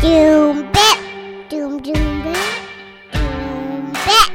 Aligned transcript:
Doom 0.00 0.70
bit. 0.70 0.98
Doom 1.50 1.82
doom 1.82 2.22
bit. 2.22 2.62
Doom 3.12 3.92
bit. 3.92 4.30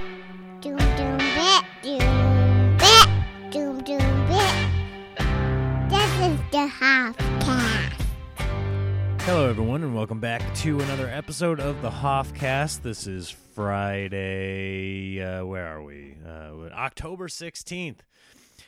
Doom 0.60 0.78
doom 0.78 1.18
bit. 1.18 1.64
Doom 1.82 2.78
bit. 2.78 3.08
Doom 3.50 3.82
doom 3.82 4.28
bit. 4.28 4.54
This 5.90 6.20
is 6.20 6.38
the 6.52 6.68
half 6.68 7.16
cast. 7.40 8.02
Hello, 9.22 9.50
everyone, 9.50 9.84
and 9.84 9.96
welcome 9.96 10.20
back 10.20 10.42
to 10.56 10.82
another 10.82 11.08
episode 11.08 11.62
of 11.62 11.82
the 11.82 11.90
Hoffcast. 11.92 12.82
This 12.82 13.08
is 13.08 13.30
Friday. 13.30 15.22
Uh, 15.24 15.46
where 15.46 15.66
are 15.66 15.82
we? 15.82 16.18
Uh, 16.28 16.74
October 16.74 17.30
16th. 17.30 18.00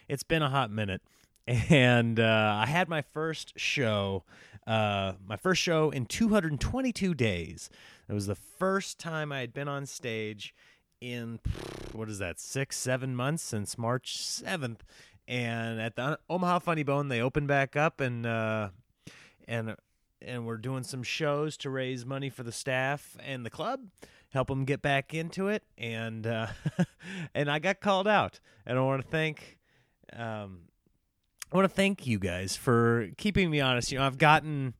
It's 0.07 0.23
been 0.23 0.41
a 0.41 0.49
hot 0.49 0.71
minute, 0.71 1.01
and 1.47 2.21
uh, 2.21 2.57
I 2.63 2.65
had 2.67 2.87
my 2.87 3.01
first 3.01 3.51
show, 3.57 4.23
uh, 4.67 5.13
my 5.25 5.35
first 5.35 5.61
show 5.61 5.89
in 5.89 6.05
222 6.05 7.13
days. 7.13 7.69
It 8.09 8.13
was 8.13 8.27
the 8.27 8.35
first 8.35 8.99
time 8.99 9.31
I 9.31 9.39
had 9.39 9.53
been 9.53 9.67
on 9.67 9.85
stage 9.85 10.53
in, 11.01 11.39
what 11.91 12.09
is 12.09 12.19
that, 12.19 12.39
six, 12.39 12.77
seven 12.77 13.15
months 13.15 13.43
since 13.43 13.77
March 13.77 14.17
7th. 14.17 14.79
And 15.27 15.81
at 15.81 15.95
the 15.95 16.19
Omaha 16.29 16.59
Funny 16.59 16.83
Bone, 16.83 17.07
they 17.07 17.21
opened 17.21 17.47
back 17.47 17.75
up, 17.75 17.99
and 17.99 18.27
uh, 18.27 18.69
and 19.47 19.75
and 20.21 20.45
we're 20.45 20.57
doing 20.57 20.83
some 20.83 21.01
shows 21.01 21.57
to 21.57 21.69
raise 21.71 22.05
money 22.05 22.29
for 22.29 22.43
the 22.43 22.51
staff 22.51 23.17
and 23.23 23.43
the 23.43 23.49
club, 23.49 23.87
help 24.29 24.49
them 24.49 24.65
get 24.65 24.83
back 24.83 25.15
into 25.15 25.47
it. 25.47 25.63
And 25.79 26.27
uh, 26.27 26.47
and 27.33 27.49
I 27.49 27.57
got 27.57 27.79
called 27.79 28.07
out, 28.07 28.39
and 28.67 28.77
I 28.77 28.81
want 28.81 29.01
to 29.01 29.07
thank 29.07 29.57
um, 30.13 30.59
I 31.55 31.57
want 31.57 31.69
to 31.69 31.75
thank 31.75 32.05
you 32.05 32.19
guys 32.19 32.57
for 32.57 33.07
keeping 33.15 33.49
me 33.49 33.61
honest. 33.61 33.89
You 33.89 33.99
know, 33.99 34.05
I've 34.05 34.17
gotten 34.17 34.73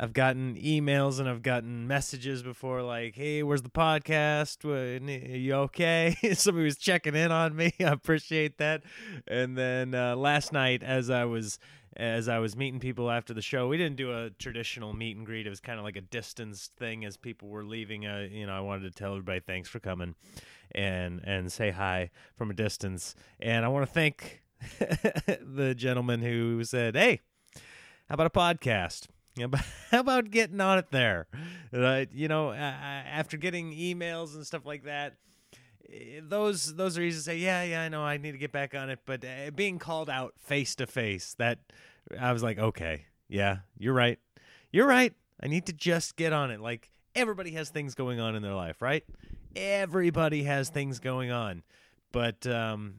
I've 0.00 0.12
gotten 0.12 0.56
emails 0.56 1.20
and 1.20 1.28
I've 1.28 1.40
gotten 1.40 1.86
messages 1.86 2.42
before 2.42 2.82
like, 2.82 3.14
"Hey, 3.14 3.44
where's 3.44 3.62
the 3.62 3.70
podcast? 3.70 4.64
Are 4.64 5.36
you 5.36 5.54
okay?" 5.54 6.16
Somebody 6.34 6.64
was 6.64 6.78
checking 6.78 7.14
in 7.14 7.30
on 7.30 7.54
me. 7.54 7.74
I 7.80 7.84
appreciate 7.84 8.58
that. 8.58 8.82
And 9.28 9.56
then 9.56 9.94
uh, 9.94 10.16
last 10.16 10.52
night, 10.52 10.82
as 10.82 11.10
I 11.10 11.26
was 11.26 11.60
as 11.96 12.28
I 12.28 12.40
was 12.40 12.56
meeting 12.56 12.80
people 12.80 13.08
after 13.08 13.32
the 13.32 13.40
show, 13.40 13.68
we 13.68 13.76
didn't 13.76 13.94
do 13.94 14.10
a 14.10 14.30
traditional 14.30 14.94
meet 14.94 15.16
and 15.16 15.24
greet. 15.24 15.46
It 15.46 15.50
was 15.50 15.60
kind 15.60 15.78
of 15.78 15.84
like 15.84 15.94
a 15.94 16.00
distance 16.00 16.72
thing 16.76 17.04
as 17.04 17.16
people 17.16 17.50
were 17.50 17.64
leaving. 17.64 18.04
Uh, 18.04 18.26
you 18.28 18.46
know, 18.46 18.52
I 18.52 18.60
wanted 18.62 18.82
to 18.82 18.90
tell 18.90 19.12
everybody 19.12 19.38
thanks 19.38 19.68
for 19.68 19.78
coming 19.78 20.16
and 20.72 21.20
and 21.22 21.52
say 21.52 21.70
hi 21.70 22.10
from 22.34 22.50
a 22.50 22.54
distance. 22.54 23.14
And 23.38 23.64
I 23.64 23.68
want 23.68 23.86
to 23.86 23.92
thank 23.92 24.42
the 24.78 25.74
gentleman 25.76 26.22
who 26.22 26.64
said, 26.64 26.96
"Hey, 26.96 27.20
how 28.08 28.14
about 28.14 28.26
a 28.26 28.30
podcast? 28.30 29.06
How 29.90 30.00
about 30.00 30.30
getting 30.30 30.60
on 30.60 30.78
it 30.78 30.90
there?" 30.90 31.26
Uh, 31.72 32.04
you 32.12 32.28
know, 32.28 32.50
uh, 32.50 32.54
after 32.54 33.36
getting 33.36 33.72
emails 33.72 34.34
and 34.34 34.46
stuff 34.46 34.64
like 34.64 34.84
that, 34.84 35.14
eh, 35.92 36.20
those 36.22 36.74
those 36.74 36.96
are 36.98 37.02
easy 37.02 37.18
to 37.18 37.22
say. 37.22 37.36
Yeah, 37.38 37.62
yeah, 37.64 37.82
I 37.82 37.88
know. 37.88 38.02
I 38.02 38.16
need 38.16 38.32
to 38.32 38.38
get 38.38 38.52
back 38.52 38.74
on 38.74 38.90
it. 38.90 39.00
But 39.04 39.24
uh, 39.24 39.50
being 39.54 39.78
called 39.78 40.10
out 40.10 40.34
face 40.38 40.74
to 40.76 40.86
face, 40.86 41.34
that 41.38 41.58
I 42.18 42.32
was 42.32 42.42
like, 42.42 42.58
okay, 42.58 43.06
yeah, 43.28 43.58
you're 43.78 43.94
right. 43.94 44.18
You're 44.72 44.86
right. 44.86 45.14
I 45.42 45.48
need 45.48 45.66
to 45.66 45.72
just 45.72 46.16
get 46.16 46.32
on 46.32 46.50
it. 46.50 46.60
Like 46.60 46.90
everybody 47.14 47.52
has 47.52 47.70
things 47.70 47.94
going 47.94 48.20
on 48.20 48.36
in 48.36 48.42
their 48.42 48.54
life, 48.54 48.80
right? 48.80 49.04
Everybody 49.54 50.42
has 50.44 50.68
things 50.68 50.98
going 50.98 51.30
on, 51.30 51.62
but 52.12 52.46
um, 52.46 52.94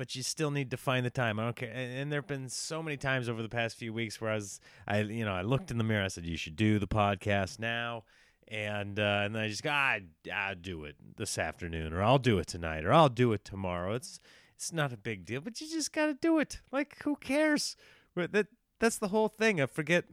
but 0.00 0.16
you 0.16 0.22
still 0.22 0.50
need 0.50 0.70
to 0.70 0.78
find 0.78 1.04
the 1.04 1.10
time. 1.10 1.38
I 1.38 1.44
don't 1.44 1.56
care. 1.56 1.68
And, 1.68 1.92
and 1.92 2.10
there've 2.10 2.26
been 2.26 2.48
so 2.48 2.82
many 2.82 2.96
times 2.96 3.28
over 3.28 3.42
the 3.42 3.50
past 3.50 3.76
few 3.76 3.92
weeks 3.92 4.18
where 4.18 4.30
I 4.30 4.36
was, 4.36 4.58
I 4.88 5.00
you 5.00 5.26
know, 5.26 5.34
I 5.34 5.42
looked 5.42 5.70
in 5.70 5.76
the 5.76 5.84
mirror. 5.84 6.02
I 6.02 6.08
said, 6.08 6.24
you 6.24 6.38
should 6.38 6.56
do 6.56 6.78
the 6.78 6.88
podcast 6.88 7.58
now. 7.58 8.04
And 8.48 8.98
uh, 8.98 9.24
and 9.24 9.34
then 9.34 9.42
I 9.42 9.48
just 9.48 9.62
go, 9.62 9.68
ah, 9.70 9.98
I'll 10.34 10.54
do 10.54 10.84
it 10.84 10.96
this 11.18 11.36
afternoon, 11.36 11.92
or 11.92 12.02
I'll 12.02 12.16
do 12.16 12.38
it 12.38 12.46
tonight, 12.46 12.86
or 12.86 12.94
I'll 12.94 13.10
do 13.10 13.34
it 13.34 13.44
tomorrow. 13.44 13.92
It's 13.92 14.20
it's 14.56 14.72
not 14.72 14.90
a 14.90 14.96
big 14.96 15.26
deal, 15.26 15.42
but 15.42 15.60
you 15.60 15.68
just 15.68 15.92
got 15.92 16.06
to 16.06 16.14
do 16.14 16.38
it. 16.38 16.62
Like 16.72 16.96
who 17.04 17.14
cares? 17.16 17.76
That 18.16 18.46
that's 18.78 18.96
the 18.96 19.08
whole 19.08 19.28
thing. 19.28 19.60
I 19.60 19.66
forget 19.66 20.06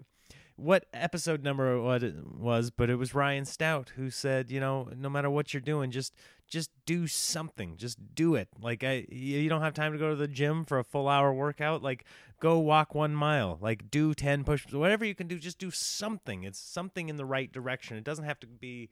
what 0.57 0.88
episode 0.91 1.44
number 1.44 1.79
what 1.79 2.03
it 2.03 2.16
was, 2.35 2.72
but 2.72 2.90
it 2.90 2.95
was 2.95 3.13
Ryan 3.13 3.45
Stout 3.45 3.91
who 3.95 4.09
said, 4.09 4.50
you 4.51 4.59
know, 4.59 4.90
no 4.95 5.07
matter 5.09 5.29
what 5.29 5.53
you're 5.53 5.62
doing, 5.62 5.91
just 5.91 6.16
just 6.47 6.72
do 6.85 7.07
something. 7.07 7.78
Just 7.78 8.16
do 8.16 8.35
it. 8.35 8.50
Like 8.59 8.84
I 8.84 9.06
you 9.09 9.47
don't 9.50 9.62
have 9.62 9.75
time 9.75 9.94
to 9.94 10.00
go 10.00 10.09
to 10.09 10.16
the 10.16 10.28
gym 10.28 10.66
for 10.66 10.79
a 10.79 10.84
full 10.84 11.07
hour 11.07 11.31
workout, 11.31 11.84
like 11.84 12.06
go 12.40 12.57
walk 12.57 12.96
1 12.96 13.13
mile, 13.13 13.57
like 13.62 13.90
do 13.91 14.13
10 14.13 14.44
push-ups, 14.44 14.73
whatever 14.73 15.06
you 15.06 15.16
can 15.16 15.28
do, 15.28 15.38
just 15.38 15.59
do 15.59 15.72
something. 15.72 16.44
It's 16.44 16.59
something 16.59 17.07
in 17.09 17.17
the 17.17 17.25
right 17.25 17.51
direction. 17.51 17.97
It 17.97 18.03
doesn't 18.03 18.25
have 18.25 18.40
to 18.41 18.47
be 18.47 18.90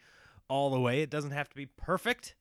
all 0.48 0.70
the 0.70 0.80
way. 0.80 1.02
It 1.02 1.10
doesn't 1.10 1.32
have 1.32 1.50
to 1.50 1.56
be 1.56 1.66
perfect, 1.66 2.36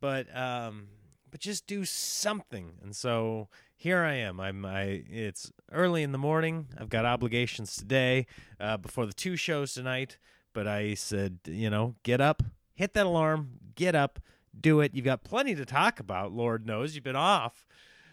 but 0.00 0.34
um 0.36 0.88
but 1.30 1.40
just 1.40 1.66
do 1.66 1.84
something. 1.84 2.74
And 2.80 2.94
so 2.94 3.48
here 3.84 4.02
I 4.02 4.14
am. 4.14 4.40
I'm 4.40 4.64
I 4.64 5.04
it's 5.10 5.52
early 5.70 6.02
in 6.02 6.12
the 6.12 6.18
morning. 6.18 6.68
I've 6.78 6.88
got 6.88 7.04
obligations 7.04 7.76
today 7.76 8.26
uh, 8.58 8.78
before 8.78 9.04
the 9.04 9.12
two 9.12 9.36
shows 9.36 9.74
tonight. 9.74 10.16
But 10.54 10.66
I 10.66 10.94
said, 10.94 11.40
you 11.44 11.68
know, 11.68 11.94
get 12.02 12.18
up, 12.18 12.42
hit 12.74 12.94
that 12.94 13.04
alarm, 13.04 13.50
get 13.74 13.94
up, 13.94 14.20
do 14.58 14.80
it. 14.80 14.94
You've 14.94 15.04
got 15.04 15.22
plenty 15.22 15.54
to 15.56 15.66
talk 15.66 16.00
about. 16.00 16.32
Lord 16.32 16.66
knows 16.66 16.94
you've 16.94 17.04
been 17.04 17.14
off 17.14 17.66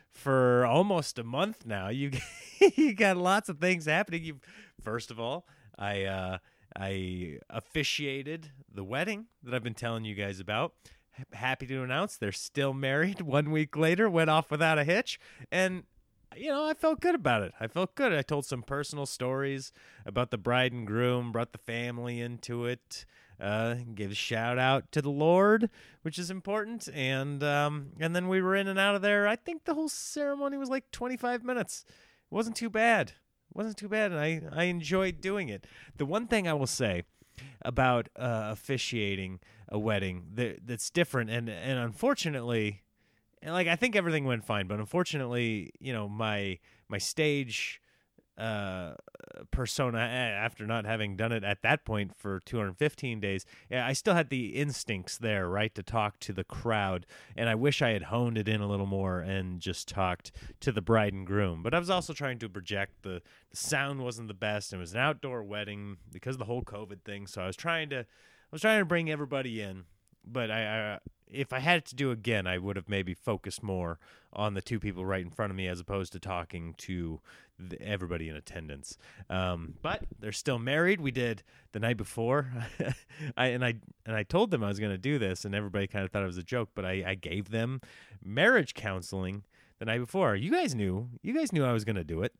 for 0.09 0.65
almost 0.65 1.17
a 1.17 1.23
month 1.23 1.65
now. 1.65 1.87
You 1.87 2.11
you 2.75 2.93
got 2.93 3.15
lots 3.15 3.47
of 3.47 3.59
things 3.59 3.85
happening. 3.85 4.25
You 4.25 4.39
first 4.83 5.09
of 5.09 5.21
all, 5.21 5.47
I 5.79 6.03
uh, 6.03 6.37
I 6.75 7.39
officiated 7.49 8.51
the 8.69 8.83
wedding 8.83 9.27
that 9.41 9.53
I've 9.53 9.63
been 9.63 9.73
telling 9.73 10.03
you 10.03 10.15
guys 10.15 10.41
about 10.41 10.73
happy 11.33 11.67
to 11.67 11.83
announce 11.83 12.17
they're 12.17 12.31
still 12.31 12.73
married 12.73 13.21
one 13.21 13.51
week 13.51 13.75
later 13.75 14.09
went 14.09 14.29
off 14.29 14.51
without 14.51 14.77
a 14.79 14.83
hitch 14.83 15.19
and 15.51 15.83
you 16.35 16.49
know 16.49 16.65
i 16.65 16.73
felt 16.73 17.01
good 17.01 17.15
about 17.15 17.41
it. 17.41 17.51
I 17.59 17.67
felt 17.67 17.95
good. 17.95 18.13
I 18.13 18.21
told 18.21 18.45
some 18.45 18.63
personal 18.63 19.05
stories 19.05 19.71
about 20.05 20.31
the 20.31 20.37
bride 20.37 20.71
and 20.71 20.87
groom 20.87 21.31
brought 21.31 21.51
the 21.51 21.57
family 21.57 22.21
into 22.21 22.65
it 22.65 23.05
uh, 23.41 23.75
gave 23.95 24.11
a 24.11 24.15
shout 24.15 24.59
out 24.59 24.91
to 24.91 25.01
the 25.01 25.09
lord 25.09 25.69
which 26.03 26.19
is 26.19 26.29
important 26.29 26.87
and 26.93 27.43
um, 27.43 27.87
and 27.99 28.15
then 28.15 28.27
we 28.27 28.41
were 28.41 28.55
in 28.55 28.67
and 28.67 28.79
out 28.79 28.95
of 28.95 29.01
there. 29.01 29.27
I 29.27 29.35
think 29.35 29.65
the 29.65 29.73
whole 29.73 29.89
ceremony 29.89 30.57
was 30.57 30.69
like 30.69 30.89
25 30.91 31.43
minutes. 31.43 31.85
It 31.87 32.33
wasn't 32.33 32.55
too 32.55 32.69
bad. 32.69 33.09
It 33.09 33.57
wasn't 33.57 33.77
too 33.77 33.89
bad 33.89 34.11
and 34.11 34.19
i 34.19 34.41
i 34.51 34.63
enjoyed 34.65 35.21
doing 35.21 35.49
it. 35.49 35.65
The 35.97 36.05
one 36.05 36.27
thing 36.27 36.47
i 36.47 36.53
will 36.53 36.67
say 36.67 37.03
about 37.63 38.09
uh, 38.15 38.49
officiating 38.51 39.39
a 39.71 39.79
wedding 39.79 40.25
that, 40.35 40.59
that's 40.67 40.89
different. 40.89 41.29
And 41.29 41.49
and 41.49 41.79
unfortunately 41.79 42.83
and 43.41 43.53
like 43.53 43.67
I 43.67 43.75
think 43.75 43.95
everything 43.95 44.25
went 44.25 44.43
fine 44.43 44.67
but 44.67 44.79
unfortunately 44.79 45.71
you 45.79 45.93
know 45.93 46.07
my 46.07 46.59
my 46.89 46.97
stage 46.97 47.81
uh 48.37 48.93
persona 49.51 49.99
after 49.99 50.65
not 50.65 50.85
having 50.85 51.15
done 51.15 51.31
it 51.31 51.43
at 51.43 51.61
that 51.61 51.85
point 51.85 52.11
for 52.17 52.39
215 52.45 53.19
days 53.19 53.45
yeah, 53.69 53.85
I 53.85 53.93
still 53.93 54.13
had 54.13 54.29
the 54.29 54.55
instincts 54.55 55.17
there 55.17 55.47
right 55.47 55.73
to 55.75 55.83
talk 55.83 56.19
to 56.21 56.33
the 56.33 56.43
crowd. 56.43 57.05
And 57.35 57.49
I 57.49 57.55
wish 57.55 57.81
I 57.81 57.89
had 57.89 58.03
honed 58.03 58.37
it 58.37 58.47
in 58.47 58.61
a 58.61 58.67
little 58.67 58.85
more 58.85 59.19
and 59.19 59.59
just 59.59 59.87
talked 59.87 60.31
to 60.61 60.71
the 60.71 60.81
bride 60.81 61.13
and 61.13 61.25
groom. 61.27 61.61
But 61.63 61.73
I 61.73 61.79
was 61.79 61.89
also 61.89 62.13
trying 62.13 62.39
to 62.39 62.49
project 62.49 63.03
the 63.03 63.21
the 63.49 63.57
sound 63.57 64.01
wasn't 64.01 64.29
the 64.29 64.33
best. 64.33 64.73
It 64.73 64.77
was 64.77 64.93
an 64.93 64.99
outdoor 64.99 65.43
wedding 65.43 65.97
because 66.11 66.35
of 66.35 66.39
the 66.39 66.45
whole 66.45 66.63
covid 66.63 67.03
thing. 67.03 67.27
So 67.27 67.41
I 67.41 67.47
was 67.47 67.55
trying 67.55 67.89
to 67.89 68.05
was 68.51 68.61
trying 68.61 68.79
to 68.79 68.85
bring 68.85 69.09
everybody 69.09 69.61
in, 69.61 69.85
but 70.25 70.51
I, 70.51 70.93
I 70.93 70.99
if 71.31 71.53
I 71.53 71.59
had 71.59 71.77
it 71.77 71.85
to 71.85 71.95
do 71.95 72.11
again, 72.11 72.45
I 72.45 72.57
would 72.57 72.75
have 72.75 72.89
maybe 72.89 73.13
focused 73.13 73.63
more 73.63 73.99
on 74.33 74.53
the 74.53 74.61
two 74.61 74.79
people 74.79 75.05
right 75.05 75.23
in 75.23 75.31
front 75.31 75.51
of 75.51 75.55
me 75.55 75.67
as 75.67 75.79
opposed 75.79 76.11
to 76.13 76.19
talking 76.19 76.75
to 76.79 77.19
the, 77.57 77.81
everybody 77.81 78.29
in 78.29 78.35
attendance. 78.35 78.97
Um, 79.29 79.75
but 79.81 80.03
they're 80.19 80.31
still 80.31 80.59
married. 80.59 80.99
We 80.99 81.11
did 81.11 81.43
the 81.71 81.79
night 81.79 81.97
before, 81.97 82.51
I 83.37 83.47
and 83.47 83.63
I 83.63 83.75
and 84.05 84.15
I 84.15 84.23
told 84.23 84.51
them 84.51 84.63
I 84.63 84.67
was 84.67 84.79
going 84.79 84.91
to 84.91 84.97
do 84.97 85.17
this, 85.17 85.45
and 85.45 85.55
everybody 85.55 85.87
kind 85.87 86.05
of 86.05 86.11
thought 86.11 86.23
it 86.23 86.27
was 86.27 86.37
a 86.37 86.43
joke. 86.43 86.69
But 86.75 86.85
I, 86.85 87.03
I 87.07 87.15
gave 87.15 87.49
them 87.49 87.81
marriage 88.23 88.73
counseling 88.73 89.43
the 89.79 89.85
night 89.85 89.99
before. 89.99 90.35
You 90.35 90.51
guys 90.51 90.75
knew. 90.75 91.09
You 91.21 91.33
guys 91.33 91.53
knew 91.53 91.63
I 91.63 91.73
was 91.73 91.85
going 91.85 91.95
to 91.95 92.03
do 92.03 92.21
it, 92.23 92.33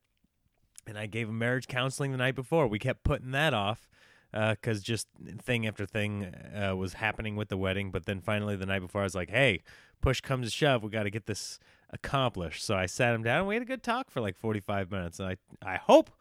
and 0.86 0.98
I 0.98 1.06
gave 1.06 1.28
them 1.28 1.40
marriage 1.40 1.68
counseling 1.68 2.12
the 2.12 2.18
night 2.18 2.36
before. 2.36 2.68
We 2.68 2.80
kept 2.80 3.04
putting 3.04 3.32
that 3.32 3.54
off 3.54 3.88
because 4.32 4.80
uh, 4.80 4.84
just 4.84 5.08
thing 5.40 5.68
after 5.68 5.86
thing 5.86 6.34
uh, 6.56 6.76
was 6.76 6.94
happening 6.94 7.36
with 7.36 7.50
the 7.50 7.58
wedding. 7.58 7.92
But 7.92 8.06
then 8.06 8.22
finally, 8.22 8.56
the 8.56 8.66
night 8.66 8.80
before, 8.80 9.02
I 9.02 9.04
was 9.04 9.16
like, 9.16 9.30
"Hey, 9.30 9.64
push 10.02 10.22
comes 10.22 10.48
to 10.48 10.52
shove, 10.52 10.84
we 10.84 10.90
got 10.90 11.04
to 11.04 11.10
get 11.10 11.26
this 11.26 11.60
accomplished." 11.90 12.64
So 12.64 12.76
I 12.76 12.86
sat 12.86 13.14
him 13.14 13.24
down, 13.24 13.40
and 13.40 13.48
we 13.48 13.56
had 13.56 13.62
a 13.64 13.66
good 13.66 13.84
talk 13.84 14.10
for 14.10 14.22
like 14.22 14.38
forty-five 14.38 14.92
minutes. 14.92 15.20
And 15.20 15.30
I, 15.30 15.74
I 15.74 15.78
hope 15.78 16.12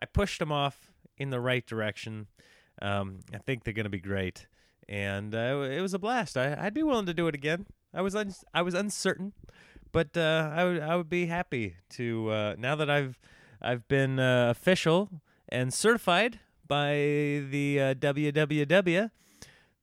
I 0.00 0.06
pushed 0.06 0.40
him 0.40 0.52
off 0.52 0.92
in 1.16 1.30
the 1.30 1.40
right 1.40 1.66
direction. 1.66 2.26
Um, 2.82 3.20
I 3.32 3.38
think 3.38 3.64
they're 3.64 3.72
going 3.72 3.84
to 3.84 3.90
be 3.90 4.00
great, 4.00 4.46
and 4.88 5.34
uh, 5.34 5.66
it 5.70 5.80
was 5.80 5.94
a 5.94 5.98
blast. 5.98 6.36
I, 6.36 6.56
I'd 6.60 6.74
be 6.74 6.82
willing 6.82 7.06
to 7.06 7.14
do 7.14 7.26
it 7.26 7.34
again. 7.34 7.66
I 7.94 8.02
was 8.02 8.14
un- 8.14 8.34
I 8.52 8.60
was 8.60 8.74
uncertain, 8.74 9.32
but 9.92 10.14
uh, 10.14 10.50
I 10.54 10.64
would 10.64 10.80
I 10.82 10.96
would 10.96 11.08
be 11.08 11.26
happy 11.26 11.76
to 11.90 12.30
uh, 12.30 12.54
now 12.58 12.76
that 12.76 12.90
I've 12.90 13.18
I've 13.62 13.88
been 13.88 14.18
uh, 14.18 14.50
official 14.50 15.22
and 15.48 15.72
certified 15.72 16.40
by 16.68 16.94
the 17.50 17.80
uh, 17.80 17.94
www, 17.94 19.10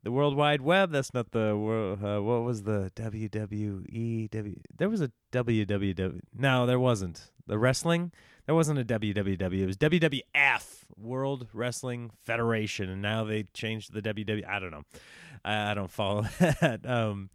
the 0.04 0.12
World 0.12 0.36
Wide 0.36 0.62
Web. 0.62 0.92
That's 0.92 1.14
not 1.14 1.32
the. 1.32 1.50
Uh, 1.52 2.22
what 2.22 2.44
was 2.44 2.64
the 2.64 2.92
WWE? 2.96 4.60
There 4.78 4.90
was 4.90 5.02
a 5.02 5.12
WWW. 5.32 6.20
No, 6.38 6.66
there 6.66 6.80
wasn't. 6.80 7.32
The 7.48 7.58
wrestling. 7.58 8.12
There 8.46 8.56
wasn't 8.56 8.80
a 8.80 8.86
WWW. 8.86 9.62
It 9.62 9.66
was 9.66 9.78
WWF, 9.78 10.84
World 10.98 11.48
Wrestling 11.54 12.12
Federation, 12.24 12.90
and 12.90 13.02
now 13.02 13.24
they 13.24 13.44
changed 13.54 13.94
the 13.94 14.02
WW. 14.02 14.46
I 14.48 14.60
don't 14.60 14.72
know. 14.72 14.84
I, 15.46 15.72
I 15.72 15.74
don't 15.74 15.92
follow 15.92 16.24
that. 16.40 16.86
Um, 16.86 17.30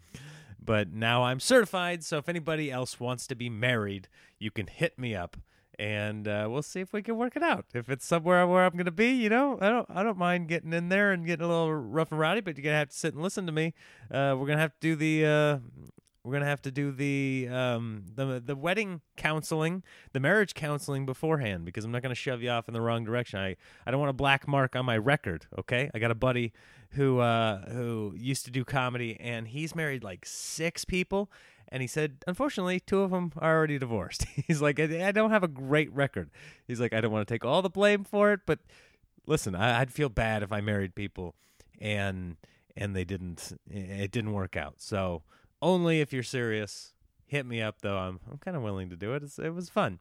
but 0.62 0.92
now 0.92 1.24
I'm 1.24 1.40
certified. 1.40 2.04
So 2.04 2.18
if 2.18 2.28
anybody 2.28 2.70
else 2.70 3.00
wants 3.00 3.26
to 3.28 3.34
be 3.34 3.48
married, 3.48 4.08
you 4.38 4.50
can 4.50 4.66
hit 4.66 4.98
me 4.98 5.14
up, 5.14 5.38
and 5.78 6.26
uh, 6.26 6.48
we'll 6.50 6.62
see 6.62 6.80
if 6.80 6.92
we 6.92 7.02
can 7.02 7.16
work 7.16 7.36
it 7.36 7.42
out. 7.42 7.66
If 7.72 7.88
it's 7.88 8.04
somewhere 8.04 8.46
where 8.46 8.64
I'm 8.64 8.76
gonna 8.76 8.90
be, 8.90 9.10
you 9.10 9.28
know, 9.28 9.58
I 9.60 9.68
don't, 9.68 9.86
I 9.88 10.02
don't 10.02 10.18
mind 10.18 10.48
getting 10.48 10.72
in 10.72 10.88
there 10.88 11.12
and 11.12 11.24
getting 11.24 11.44
a 11.44 11.48
little 11.48 11.72
rough 11.72 12.10
and 12.10 12.18
rowdy, 12.18 12.40
but 12.40 12.56
you're 12.56 12.64
gonna 12.64 12.76
have 12.76 12.90
to 12.90 12.96
sit 12.96 13.14
and 13.14 13.22
listen 13.22 13.46
to 13.46 13.52
me. 13.52 13.74
Uh, 14.10 14.34
we're 14.38 14.46
gonna 14.46 14.60
have 14.60 14.72
to 14.72 14.80
do 14.80 14.96
the. 14.96 15.26
Uh, 15.26 15.58
we're 16.24 16.32
gonna 16.34 16.46
have 16.46 16.60
to 16.62 16.70
do 16.70 16.92
the 16.92 17.48
um, 17.50 18.04
the 18.14 18.42
the 18.44 18.54
wedding 18.54 19.00
counseling, 19.16 19.82
the 20.12 20.20
marriage 20.20 20.52
counseling 20.52 21.06
beforehand 21.06 21.64
because 21.64 21.84
I'm 21.84 21.92
not 21.92 22.02
gonna 22.02 22.14
shove 22.14 22.42
you 22.42 22.50
off 22.50 22.68
in 22.68 22.74
the 22.74 22.82
wrong 22.82 23.04
direction. 23.04 23.38
I 23.38 23.56
I 23.86 23.90
don't 23.90 24.00
want 24.00 24.10
a 24.10 24.14
black 24.14 24.46
mark 24.46 24.76
on 24.76 24.84
my 24.84 24.98
record. 24.98 25.46
Okay, 25.58 25.90
I 25.94 25.98
got 25.98 26.10
a 26.10 26.16
buddy 26.16 26.52
who 26.90 27.20
uh, 27.20 27.70
who 27.70 28.12
used 28.16 28.44
to 28.44 28.50
do 28.50 28.64
comedy 28.64 29.16
and 29.20 29.48
he's 29.48 29.74
married 29.74 30.04
like 30.04 30.26
six 30.26 30.84
people, 30.84 31.30
and 31.70 31.82
he 31.82 31.86
said 31.86 32.24
unfortunately 32.26 32.80
two 32.80 33.02
of 33.02 33.10
them 33.10 33.32
are 33.38 33.56
already 33.56 33.78
divorced. 33.78 34.24
he's 34.46 34.62
like 34.62 34.80
I, 34.80 35.08
I 35.08 35.12
don't 35.12 35.30
have 35.30 35.42
a 35.42 35.48
great 35.48 35.92
record. 35.92 36.30
He's 36.66 36.80
like 36.80 36.92
I 36.92 37.00
don't 37.00 37.12
want 37.12 37.26
to 37.26 37.34
take 37.34 37.44
all 37.44 37.62
the 37.62 37.70
blame 37.70 38.04
for 38.04 38.32
it, 38.32 38.40
but 38.46 38.60
listen, 39.26 39.54
I, 39.54 39.80
I'd 39.80 39.92
feel 39.92 40.08
bad 40.08 40.42
if 40.42 40.52
I 40.52 40.60
married 40.60 40.94
people 40.94 41.34
and 41.80 42.36
and 42.76 42.94
they 42.94 43.04
didn't 43.04 43.52
it 43.70 44.10
didn't 44.10 44.32
work 44.32 44.56
out. 44.56 44.74
So 44.78 45.22
only 45.60 46.00
if 46.00 46.12
you're 46.12 46.22
serious. 46.22 46.94
Hit 47.26 47.44
me 47.44 47.60
up 47.60 47.82
though. 47.82 47.98
I'm 47.98 48.20
I'm 48.30 48.38
kind 48.38 48.56
of 48.56 48.62
willing 48.62 48.88
to 48.90 48.96
do 48.96 49.14
it. 49.14 49.22
It's, 49.22 49.38
it 49.38 49.54
was 49.54 49.68
fun. 49.68 49.98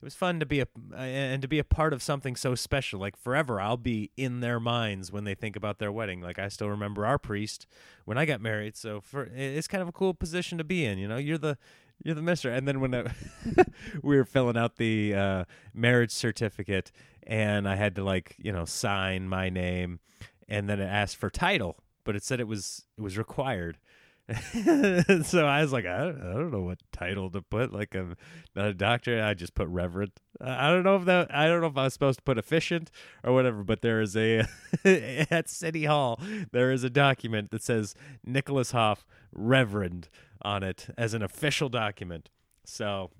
It 0.00 0.04
was 0.04 0.14
fun 0.14 0.40
to 0.40 0.46
be 0.46 0.60
a 0.60 0.66
and 0.94 1.40
to 1.40 1.48
be 1.48 1.58
a 1.58 1.64
part 1.64 1.94
of 1.94 2.02
something 2.02 2.36
so 2.36 2.54
special. 2.54 3.00
Like 3.00 3.16
forever, 3.16 3.60
I'll 3.60 3.78
be 3.78 4.10
in 4.16 4.40
their 4.40 4.60
minds 4.60 5.10
when 5.10 5.24
they 5.24 5.34
think 5.34 5.56
about 5.56 5.78
their 5.78 5.90
wedding. 5.90 6.20
Like 6.20 6.38
I 6.38 6.48
still 6.48 6.68
remember 6.68 7.06
our 7.06 7.18
priest 7.18 7.66
when 8.04 8.18
I 8.18 8.26
got 8.26 8.42
married. 8.42 8.76
So 8.76 9.00
for 9.00 9.24
it's 9.34 9.66
kind 9.66 9.80
of 9.80 9.88
a 9.88 9.92
cool 9.92 10.12
position 10.12 10.58
to 10.58 10.64
be 10.64 10.84
in. 10.84 10.98
You 10.98 11.08
know, 11.08 11.16
you're 11.16 11.38
the 11.38 11.56
you're 12.04 12.14
the 12.14 12.22
mister. 12.22 12.50
And 12.50 12.68
then 12.68 12.80
when 12.80 12.94
I, 12.94 13.06
we 14.02 14.16
were 14.16 14.24
filling 14.24 14.56
out 14.56 14.76
the 14.76 15.14
uh, 15.14 15.44
marriage 15.72 16.12
certificate, 16.12 16.92
and 17.22 17.68
I 17.68 17.76
had 17.76 17.94
to 17.96 18.04
like 18.04 18.36
you 18.38 18.52
know 18.52 18.64
sign 18.64 19.28
my 19.28 19.48
name, 19.48 20.00
and 20.48 20.68
then 20.68 20.78
it 20.78 20.86
asked 20.86 21.16
for 21.16 21.30
title, 21.30 21.78
but 22.04 22.16
it 22.16 22.22
said 22.22 22.38
it 22.38 22.48
was 22.48 22.84
it 22.98 23.00
was 23.00 23.16
required. 23.16 23.78
so 25.24 25.46
I 25.46 25.62
was 25.62 25.72
like, 25.72 25.86
I 25.86 25.98
don't, 25.98 26.20
I 26.20 26.32
don't 26.32 26.50
know 26.50 26.62
what 26.62 26.78
title 26.90 27.30
to 27.30 27.42
put. 27.42 27.72
Like 27.72 27.94
I'm 27.94 28.16
not 28.56 28.66
a 28.66 28.74
doctor. 28.74 29.22
I 29.22 29.34
just 29.34 29.54
put 29.54 29.68
reverend. 29.68 30.12
I 30.40 30.70
don't 30.70 30.82
know 30.82 30.96
if 30.96 31.04
that. 31.04 31.32
I 31.32 31.46
don't 31.46 31.60
know 31.60 31.68
if 31.68 31.76
I 31.76 31.84
was 31.84 31.92
supposed 31.92 32.18
to 32.18 32.22
put 32.24 32.36
officiant 32.36 32.90
or 33.22 33.32
whatever. 33.32 33.62
But 33.62 33.82
there 33.82 34.00
is 34.00 34.16
a 34.16 34.44
at 34.84 35.48
City 35.48 35.84
Hall. 35.84 36.20
There 36.50 36.72
is 36.72 36.82
a 36.82 36.90
document 36.90 37.52
that 37.52 37.62
says 37.62 37.94
Nicholas 38.24 38.72
Hoff 38.72 39.06
Reverend 39.32 40.08
on 40.42 40.64
it 40.64 40.88
as 40.98 41.14
an 41.14 41.22
official 41.22 41.68
document. 41.68 42.28
So 42.64 43.10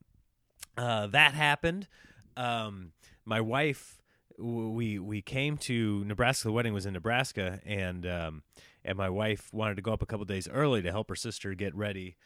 uh, 0.77 1.07
that 1.09 1.35
happened. 1.35 1.87
Um, 2.37 2.93
my 3.25 3.41
wife, 3.41 4.03
we 4.39 4.99
we 4.99 5.23
came 5.23 5.57
to 5.59 6.05
Nebraska. 6.05 6.49
The 6.49 6.53
wedding 6.53 6.75
was 6.75 6.85
in 6.85 6.95
Nebraska, 6.95 7.61
and 7.65 8.05
um, 8.07 8.43
and 8.87 8.97
my 8.97 9.11
wife 9.11 9.53
wanted 9.53 9.75
to 9.75 9.83
go 9.83 9.93
up 9.93 10.01
a 10.01 10.07
couple 10.07 10.25
days 10.25 10.49
early 10.49 10.81
to 10.81 10.91
help 10.91 11.11
her 11.11 11.17
sister 11.17 11.53
get 11.55 11.75
ready 11.75 12.17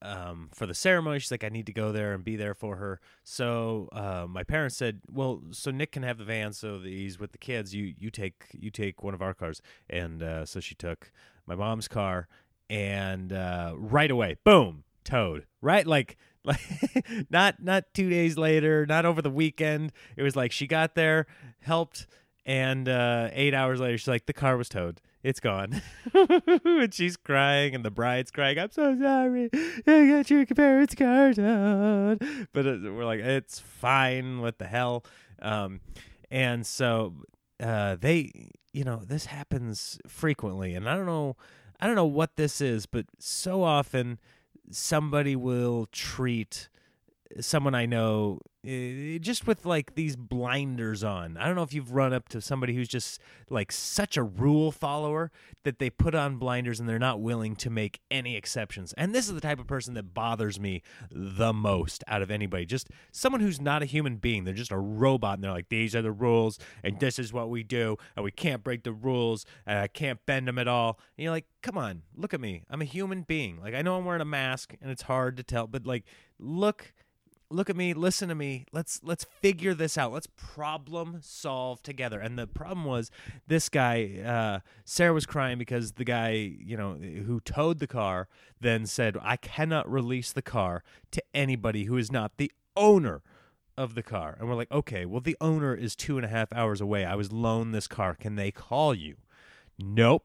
um, 0.00 0.48
for 0.54 0.66
the 0.66 0.74
ceremony. 0.74 1.18
She's 1.18 1.30
like, 1.30 1.44
I 1.44 1.48
need 1.48 1.66
to 1.66 1.72
go 1.72 1.90
there 1.90 2.14
and 2.14 2.24
be 2.24 2.36
there 2.36 2.54
for 2.54 2.76
her. 2.76 3.00
So 3.24 3.88
uh, 3.92 4.26
my 4.28 4.44
parents 4.44 4.76
said, 4.76 5.00
well, 5.10 5.42
so 5.50 5.70
Nick 5.70 5.92
can 5.92 6.04
have 6.04 6.18
the 6.18 6.24
van, 6.24 6.52
so 6.52 6.78
he's 6.78 7.18
with 7.18 7.32
the 7.32 7.38
kids. 7.38 7.74
You 7.74 7.92
you 7.98 8.10
take 8.10 8.44
you 8.52 8.70
take 8.70 9.02
one 9.02 9.12
of 9.12 9.22
our 9.22 9.34
cars, 9.34 9.60
and 9.90 10.22
uh, 10.22 10.46
so 10.46 10.60
she 10.60 10.74
took 10.74 11.10
my 11.46 11.56
mom's 11.56 11.88
car, 11.88 12.28
and 12.70 13.32
uh, 13.32 13.74
right 13.76 14.10
away, 14.10 14.36
boom, 14.44 14.84
towed. 15.04 15.46
Right, 15.60 15.86
like 15.86 16.16
like 16.44 17.26
not 17.30 17.62
not 17.62 17.84
two 17.92 18.08
days 18.08 18.38
later, 18.38 18.86
not 18.86 19.04
over 19.04 19.20
the 19.20 19.30
weekend. 19.30 19.92
It 20.16 20.22
was 20.22 20.36
like 20.36 20.52
she 20.52 20.66
got 20.66 20.94
there, 20.94 21.26
helped, 21.60 22.06
and 22.46 22.88
uh, 22.88 23.30
eight 23.32 23.54
hours 23.54 23.80
later, 23.80 23.98
she's 23.98 24.08
like, 24.08 24.26
the 24.26 24.32
car 24.32 24.56
was 24.56 24.68
towed 24.68 25.00
it's 25.24 25.40
gone. 25.40 25.80
and 26.14 26.92
she's 26.92 27.16
crying, 27.16 27.74
and 27.74 27.84
the 27.84 27.90
bride's 27.90 28.30
crying. 28.30 28.58
I'm 28.58 28.70
so 28.70 28.96
sorry. 29.00 29.48
I 29.86 30.06
got 30.06 30.30
your 30.30 30.46
parents' 30.46 30.94
car 30.94 31.32
towed. 31.32 32.20
But 32.52 32.64
we're 32.64 33.06
like, 33.06 33.20
it's 33.20 33.58
fine. 33.58 34.42
What 34.42 34.58
the 34.58 34.66
hell? 34.66 35.04
Um, 35.40 35.80
and 36.30 36.66
so 36.66 37.14
uh, 37.58 37.96
they, 37.96 38.50
you 38.72 38.84
know, 38.84 39.02
this 39.04 39.26
happens 39.26 39.98
frequently, 40.06 40.74
and 40.74 40.88
I 40.88 40.94
don't 40.94 41.06
know, 41.06 41.36
I 41.80 41.86
don't 41.86 41.96
know 41.96 42.04
what 42.04 42.36
this 42.36 42.60
is, 42.60 42.84
but 42.84 43.06
so 43.18 43.62
often 43.62 44.18
somebody 44.70 45.36
will 45.36 45.86
treat 45.90 46.68
someone 47.40 47.74
I 47.74 47.86
know 47.86 48.40
uh, 48.64 49.18
just 49.18 49.46
with 49.46 49.66
like 49.66 49.94
these 49.94 50.16
blinders 50.16 51.04
on. 51.04 51.36
I 51.36 51.46
don't 51.46 51.54
know 51.54 51.62
if 51.62 51.74
you've 51.74 51.92
run 51.92 52.12
up 52.12 52.28
to 52.30 52.40
somebody 52.40 52.74
who's 52.74 52.88
just 52.88 53.20
like 53.50 53.70
such 53.70 54.16
a 54.16 54.22
rule 54.22 54.72
follower 54.72 55.30
that 55.64 55.78
they 55.78 55.90
put 55.90 56.14
on 56.14 56.36
blinders 56.36 56.80
and 56.80 56.88
they're 56.88 56.98
not 56.98 57.20
willing 57.20 57.56
to 57.56 57.70
make 57.70 58.00
any 58.10 58.36
exceptions. 58.36 58.94
And 58.96 59.14
this 59.14 59.28
is 59.28 59.34
the 59.34 59.40
type 59.40 59.58
of 59.58 59.66
person 59.66 59.94
that 59.94 60.14
bothers 60.14 60.58
me 60.58 60.82
the 61.10 61.52
most 61.52 62.02
out 62.06 62.22
of 62.22 62.30
anybody. 62.30 62.64
Just 62.64 62.88
someone 63.12 63.40
who's 63.40 63.60
not 63.60 63.82
a 63.82 63.86
human 63.86 64.16
being. 64.16 64.44
They're 64.44 64.54
just 64.54 64.72
a 64.72 64.78
robot 64.78 65.34
and 65.34 65.44
they're 65.44 65.52
like, 65.52 65.68
these 65.68 65.94
are 65.94 66.02
the 66.02 66.12
rules 66.12 66.58
and 66.82 66.98
this 67.00 67.18
is 67.18 67.32
what 67.32 67.50
we 67.50 67.62
do 67.62 67.96
and 68.16 68.24
we 68.24 68.30
can't 68.30 68.64
break 68.64 68.84
the 68.84 68.92
rules 68.92 69.44
and 69.66 69.78
I 69.78 69.88
can't 69.88 70.24
bend 70.24 70.48
them 70.48 70.58
at 70.58 70.68
all. 70.68 70.98
And 71.18 71.24
you're 71.24 71.32
like, 71.32 71.46
come 71.62 71.76
on, 71.76 72.02
look 72.16 72.32
at 72.32 72.40
me. 72.40 72.64
I'm 72.70 72.80
a 72.80 72.86
human 72.86 73.22
being. 73.22 73.60
Like, 73.60 73.74
I 73.74 73.82
know 73.82 73.96
I'm 73.96 74.04
wearing 74.04 74.22
a 74.22 74.26
mask 74.26 74.74
and 74.80 74.90
it's 74.90 75.02
hard 75.02 75.36
to 75.36 75.42
tell, 75.42 75.66
but 75.66 75.86
like, 75.86 76.04
look 76.38 76.92
look 77.54 77.70
at 77.70 77.76
me 77.76 77.94
listen 77.94 78.28
to 78.28 78.34
me 78.34 78.66
let's 78.72 79.00
let's 79.02 79.24
figure 79.24 79.74
this 79.74 79.96
out. 79.96 80.12
Let's 80.12 80.28
problem 80.36 81.20
solve 81.22 81.82
together. 81.82 82.20
And 82.20 82.38
the 82.38 82.46
problem 82.46 82.84
was 82.84 83.10
this 83.46 83.68
guy 83.68 84.20
uh, 84.24 84.60
sarah 84.84 85.14
was 85.14 85.26
crying 85.26 85.58
because 85.58 85.92
the 85.92 86.04
guy 86.04 86.30
you 86.30 86.76
know 86.76 86.94
who 86.94 87.40
towed 87.40 87.78
the 87.78 87.86
car 87.86 88.28
then 88.60 88.86
said 88.86 89.16
i 89.22 89.36
cannot 89.36 89.90
release 89.90 90.32
the 90.32 90.42
car 90.42 90.82
to 91.12 91.22
anybody 91.32 91.84
who 91.84 91.96
is 91.96 92.10
not 92.10 92.36
the 92.36 92.50
owner 92.76 93.22
of 93.76 93.94
the 93.94 94.02
car. 94.02 94.36
And 94.38 94.48
we're 94.48 94.54
like 94.54 94.72
okay 94.72 95.06
well 95.06 95.20
the 95.20 95.36
owner 95.40 95.74
is 95.74 95.96
two 95.96 96.16
and 96.16 96.24
a 96.24 96.28
half 96.28 96.52
hours 96.52 96.80
away. 96.80 97.04
I 97.04 97.14
was 97.14 97.32
loaned 97.32 97.74
this 97.74 97.86
car. 97.86 98.14
Can 98.14 98.36
they 98.36 98.50
call 98.50 98.94
you? 98.94 99.16
Nope. 99.78 100.24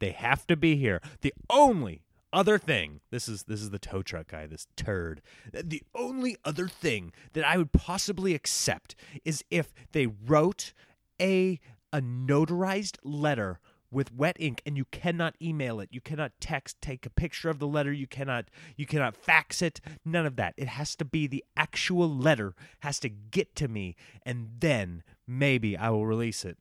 They 0.00 0.10
have 0.10 0.46
to 0.48 0.56
be 0.56 0.76
here. 0.76 1.00
The 1.22 1.32
only 1.48 2.03
other 2.34 2.58
thing 2.58 3.00
this 3.10 3.28
is 3.28 3.44
this 3.44 3.62
is 3.62 3.70
the 3.70 3.78
tow 3.78 4.02
truck 4.02 4.28
guy 4.28 4.46
this 4.46 4.66
turd. 4.76 5.22
The 5.52 5.82
only 5.94 6.36
other 6.44 6.68
thing 6.68 7.12
that 7.32 7.44
i 7.44 7.56
would 7.56 7.72
possibly 7.72 8.34
accept 8.34 8.94
is 9.24 9.44
if 9.50 9.72
they 9.92 10.06
wrote 10.06 10.72
a 11.20 11.60
a 11.92 12.00
notarized 12.00 12.98
letter 13.04 13.60
with 13.94 14.12
wet 14.12 14.36
ink 14.40 14.60
and 14.66 14.76
you 14.76 14.84
cannot 14.86 15.36
email 15.40 15.78
it. 15.78 15.88
You 15.92 16.00
cannot 16.00 16.32
text 16.40 16.80
take 16.80 17.06
a 17.06 17.10
picture 17.10 17.48
of 17.48 17.60
the 17.60 17.68
letter. 17.68 17.92
You 17.92 18.08
cannot 18.08 18.46
you 18.76 18.84
cannot 18.84 19.16
fax 19.16 19.62
it. 19.62 19.80
None 20.04 20.26
of 20.26 20.36
that. 20.36 20.54
It 20.56 20.66
has 20.66 20.96
to 20.96 21.04
be 21.04 21.26
the 21.26 21.44
actual 21.56 22.12
letter 22.12 22.54
has 22.80 22.98
to 23.00 23.08
get 23.08 23.54
to 23.56 23.68
me 23.68 23.94
and 24.26 24.48
then 24.58 25.04
maybe 25.26 25.76
i 25.76 25.88
will 25.90 26.06
release 26.06 26.44
it. 26.44 26.58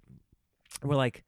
We're 0.83 0.95
like 0.95 1.23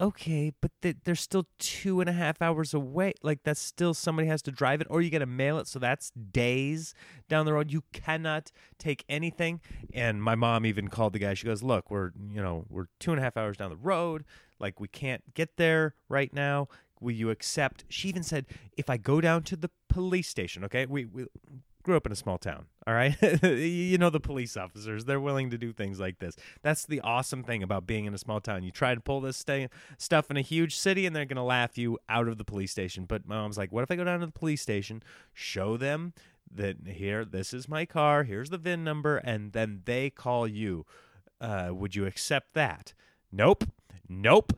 okay, 0.00 0.52
but 0.60 0.70
th- 0.82 0.96
they're 1.04 1.14
still 1.14 1.46
two 1.58 2.00
and 2.00 2.08
a 2.08 2.12
half 2.12 2.40
hours 2.40 2.72
away. 2.72 3.12
Like 3.22 3.40
that's 3.44 3.60
still 3.60 3.94
somebody 3.94 4.26
has 4.28 4.42
to 4.42 4.50
drive 4.50 4.80
it, 4.80 4.86
or 4.90 5.02
you 5.02 5.10
got 5.10 5.18
to 5.18 5.26
mail 5.26 5.58
it, 5.58 5.66
so 5.66 5.78
that's 5.78 6.10
days 6.10 6.94
down 7.28 7.46
the 7.46 7.52
road. 7.52 7.70
You 7.70 7.84
cannot 7.92 8.50
take 8.78 9.04
anything. 9.08 9.60
And 9.92 10.22
my 10.22 10.34
mom 10.34 10.64
even 10.64 10.88
called 10.88 11.12
the 11.12 11.18
guy. 11.18 11.34
She 11.34 11.46
goes, 11.46 11.62
"Look, 11.62 11.90
we're 11.90 12.12
you 12.30 12.42
know 12.42 12.64
we're 12.68 12.86
two 12.98 13.12
and 13.12 13.20
a 13.20 13.22
half 13.22 13.36
hours 13.36 13.56
down 13.56 13.70
the 13.70 13.76
road. 13.76 14.24
Like 14.58 14.80
we 14.80 14.88
can't 14.88 15.34
get 15.34 15.56
there 15.56 15.94
right 16.08 16.32
now. 16.32 16.68
Will 17.00 17.12
you 17.12 17.30
accept?" 17.30 17.84
She 17.88 18.08
even 18.08 18.22
said, 18.22 18.46
"If 18.76 18.88
I 18.88 18.96
go 18.96 19.20
down 19.20 19.42
to 19.44 19.56
the 19.56 19.70
police 19.88 20.28
station, 20.28 20.64
okay, 20.64 20.86
we 20.86 21.04
we 21.04 21.26
grew 21.82 21.96
up 21.96 22.06
in 22.06 22.12
a 22.12 22.16
small 22.16 22.38
town 22.38 22.66
all 22.86 22.94
right 22.94 23.16
you 23.42 23.98
know 23.98 24.10
the 24.10 24.20
police 24.20 24.56
officers 24.56 25.04
they're 25.04 25.20
willing 25.20 25.50
to 25.50 25.58
do 25.58 25.72
things 25.72 25.98
like 25.98 26.18
this 26.18 26.36
that's 26.62 26.86
the 26.86 27.00
awesome 27.00 27.42
thing 27.42 27.62
about 27.62 27.86
being 27.86 28.04
in 28.04 28.14
a 28.14 28.18
small 28.18 28.40
town 28.40 28.62
you 28.62 28.70
try 28.70 28.94
to 28.94 29.00
pull 29.00 29.20
this 29.20 29.36
st- 29.36 29.70
stuff 29.98 30.30
in 30.30 30.36
a 30.36 30.42
huge 30.42 30.76
city 30.76 31.06
and 31.06 31.14
they're 31.14 31.24
going 31.24 31.36
to 31.36 31.42
laugh 31.42 31.76
you 31.78 31.98
out 32.08 32.28
of 32.28 32.38
the 32.38 32.44
police 32.44 32.70
station 32.70 33.04
but 33.04 33.26
my 33.26 33.36
mom's 33.36 33.58
like 33.58 33.72
what 33.72 33.82
if 33.82 33.90
i 33.90 33.96
go 33.96 34.04
down 34.04 34.20
to 34.20 34.26
the 34.26 34.32
police 34.32 34.62
station 34.62 35.02
show 35.32 35.76
them 35.76 36.12
that 36.52 36.76
here 36.86 37.24
this 37.24 37.54
is 37.54 37.68
my 37.68 37.84
car 37.84 38.24
here's 38.24 38.50
the 38.50 38.58
vin 38.58 38.82
number 38.84 39.18
and 39.18 39.52
then 39.52 39.82
they 39.84 40.10
call 40.10 40.46
you 40.46 40.84
uh, 41.40 41.70
would 41.72 41.94
you 41.94 42.04
accept 42.04 42.52
that 42.54 42.92
Nope. 43.32 43.64
Nope. 44.08 44.52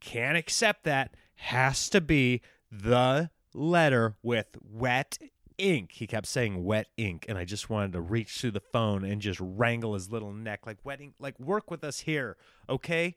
Can't 0.00 0.36
accept 0.36 0.84
that. 0.84 1.14
Has 1.36 1.88
to 1.90 2.00
be 2.00 2.40
the 2.70 3.30
letter 3.52 4.16
with 4.22 4.56
wet 4.62 5.18
ink. 5.58 5.92
He 5.92 6.06
kept 6.06 6.26
saying 6.26 6.64
wet 6.64 6.88
ink, 6.96 7.26
and 7.28 7.38
I 7.38 7.44
just 7.44 7.70
wanted 7.70 7.92
to 7.92 8.00
reach 8.00 8.38
through 8.38 8.52
the 8.52 8.60
phone 8.60 9.04
and 9.04 9.20
just 9.20 9.40
wrangle 9.40 9.94
his 9.94 10.10
little 10.10 10.32
neck 10.32 10.66
like 10.66 10.78
wet 10.84 11.00
ink. 11.00 11.14
Like 11.18 11.38
work 11.38 11.70
with 11.70 11.84
us 11.84 12.00
here, 12.00 12.36
okay? 12.68 13.14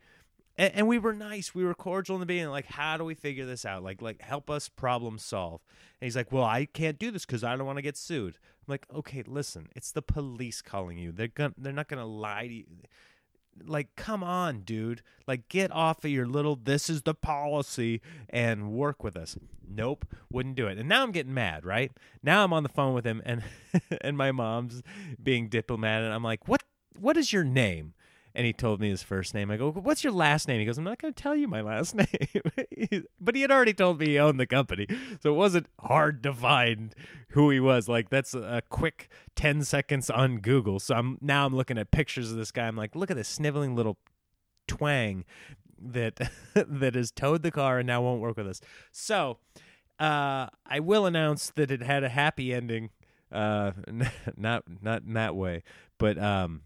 And, 0.58 0.74
and 0.76 0.88
we 0.88 0.98
were 0.98 1.14
nice. 1.14 1.54
We 1.54 1.64
were 1.64 1.74
cordial 1.74 2.16
in 2.16 2.20
the 2.20 2.26
beginning. 2.26 2.52
Like, 2.52 2.68
how 2.68 2.98
do 2.98 3.04
we 3.04 3.14
figure 3.14 3.46
this 3.46 3.66
out? 3.66 3.84
Like, 3.84 4.02
like 4.02 4.22
help 4.22 4.50
us 4.50 4.70
problem 4.70 5.20
solve. 5.20 5.62
And 6.00 6.06
he's 6.06 6.16
like, 6.16 6.32
well, 6.32 6.44
I 6.44 6.66
can't 6.66 7.00
do 7.00 7.12
this 7.12 7.26
because 7.26 7.44
I 7.44 7.56
don't 7.56 7.66
want 7.66 7.78
to 7.78 7.84
get 7.84 7.98
sued. 7.98 8.38
I'm 8.68 8.72
like, 8.72 8.86
okay, 8.94 9.24
listen, 9.26 9.70
it's 9.76 9.92
the 9.92 10.02
police 10.02 10.62
calling 10.62 10.98
you. 10.98 11.12
They're 11.12 11.28
gonna, 11.28 11.54
they're 11.58 11.74
not 11.74 11.88
gonna 11.88 12.06
lie 12.06 12.48
to 12.48 12.54
you 12.54 12.66
like 13.66 13.96
come 13.96 14.24
on 14.24 14.62
dude. 14.62 15.02
Like 15.28 15.50
get 15.50 15.72
off 15.72 16.04
of 16.06 16.12
your 16.12 16.26
little 16.26 16.56
this 16.56 16.90
is 16.90 17.04
the 17.04 17.14
policy 17.14 18.02
and 18.30 18.72
work 18.72 19.04
with 19.04 19.16
us. 19.16 19.38
Nope 19.68 20.06
wouldn't 20.32 20.56
do 20.56 20.68
it. 20.68 20.78
And 20.78 20.90
now 20.90 21.04
i'm 21.04 21.12
getting 21.12 21.34
mad 21.34 21.66
right? 21.66 21.92
Now 22.24 22.44
i'm 22.44 22.54
on 22.54 22.64
the 22.64 22.70
phone 22.70 22.94
with 22.94 23.06
him 23.06 23.22
and 23.26 23.44
and 24.02 24.18
my 24.18 24.32
mom's 24.32 24.82
being 25.22 25.50
diplomatic. 25.50 26.06
And 26.06 26.14
i'm 26.14 26.24
like 26.24 26.48
what 26.48 26.64
what 26.98 27.18
is 27.18 27.32
your 27.32 27.44
name 27.44 27.94
and 28.38 28.46
he 28.46 28.54
told 28.54 28.80
me 28.80 28.88
his 28.88 29.02
first 29.02 29.34
name. 29.34 29.50
I 29.50 29.58
go, 29.58 29.72
"What's 29.72 30.04
your 30.04 30.14
last 30.14 30.48
name?" 30.48 30.60
He 30.60 30.66
goes, 30.66 30.78
"I'm 30.78 30.84
not 30.84 31.00
going 31.00 31.12
to 31.12 31.22
tell 31.22 31.36
you 31.36 31.48
my 31.48 31.62
last 31.62 31.96
name." 31.96 33.06
but 33.20 33.34
he 33.34 33.42
had 33.42 33.50
already 33.52 33.74
told 33.74 34.00
me 34.00 34.10
he 34.10 34.20
owned 34.20 34.40
the 34.40 34.46
company, 34.46 34.86
so 35.22 35.34
it 35.34 35.36
wasn't 35.36 35.66
hard 35.80 36.22
to 36.22 36.32
find 36.32 36.94
who 37.30 37.50
he 37.50 37.60
was. 37.60 37.90
Like 37.90 38.10
that's 38.10 38.36
a 38.36 38.62
quick 38.70 39.10
10 39.36 39.64
seconds 39.64 40.12
on 40.12 40.38
Google. 40.38 40.80
So 40.80 40.94
I'm 40.96 41.18
now 41.20 41.48
I'm 41.48 41.56
looking 41.56 41.80
at 41.80 41.90
pictures 41.90 42.32
of 42.32 42.38
this 42.38 42.52
guy. 42.52 42.68
I'm 42.68 42.78
like, 42.78 42.96
"Look 42.96 43.10
at 43.10 43.18
this 43.18 43.28
sniveling 43.28 43.76
little 43.76 43.98
twang 44.68 45.26
that 45.82 46.20
that 46.54 46.94
has 46.94 47.10
towed 47.10 47.42
the 47.42 47.52
car 47.52 47.80
and 47.80 47.88
now 47.88 48.04
won't 48.04 48.22
work 48.22 48.38
with 48.38 48.48
us." 48.48 48.62
So, 48.92 49.40
uh, 50.00 50.46
I 50.64 50.80
will 50.80 51.08
announce 51.08 51.50
that 51.56 51.72
it 51.72 51.82
had 51.82 52.04
a 52.04 52.10
happy 52.10 52.54
ending. 52.54 52.92
Uh, 53.32 53.72
not 54.38 54.64
not 54.80 55.02
in 55.02 55.14
that 55.14 55.36
way, 55.36 55.64
but 55.98 56.20
um, 56.20 56.62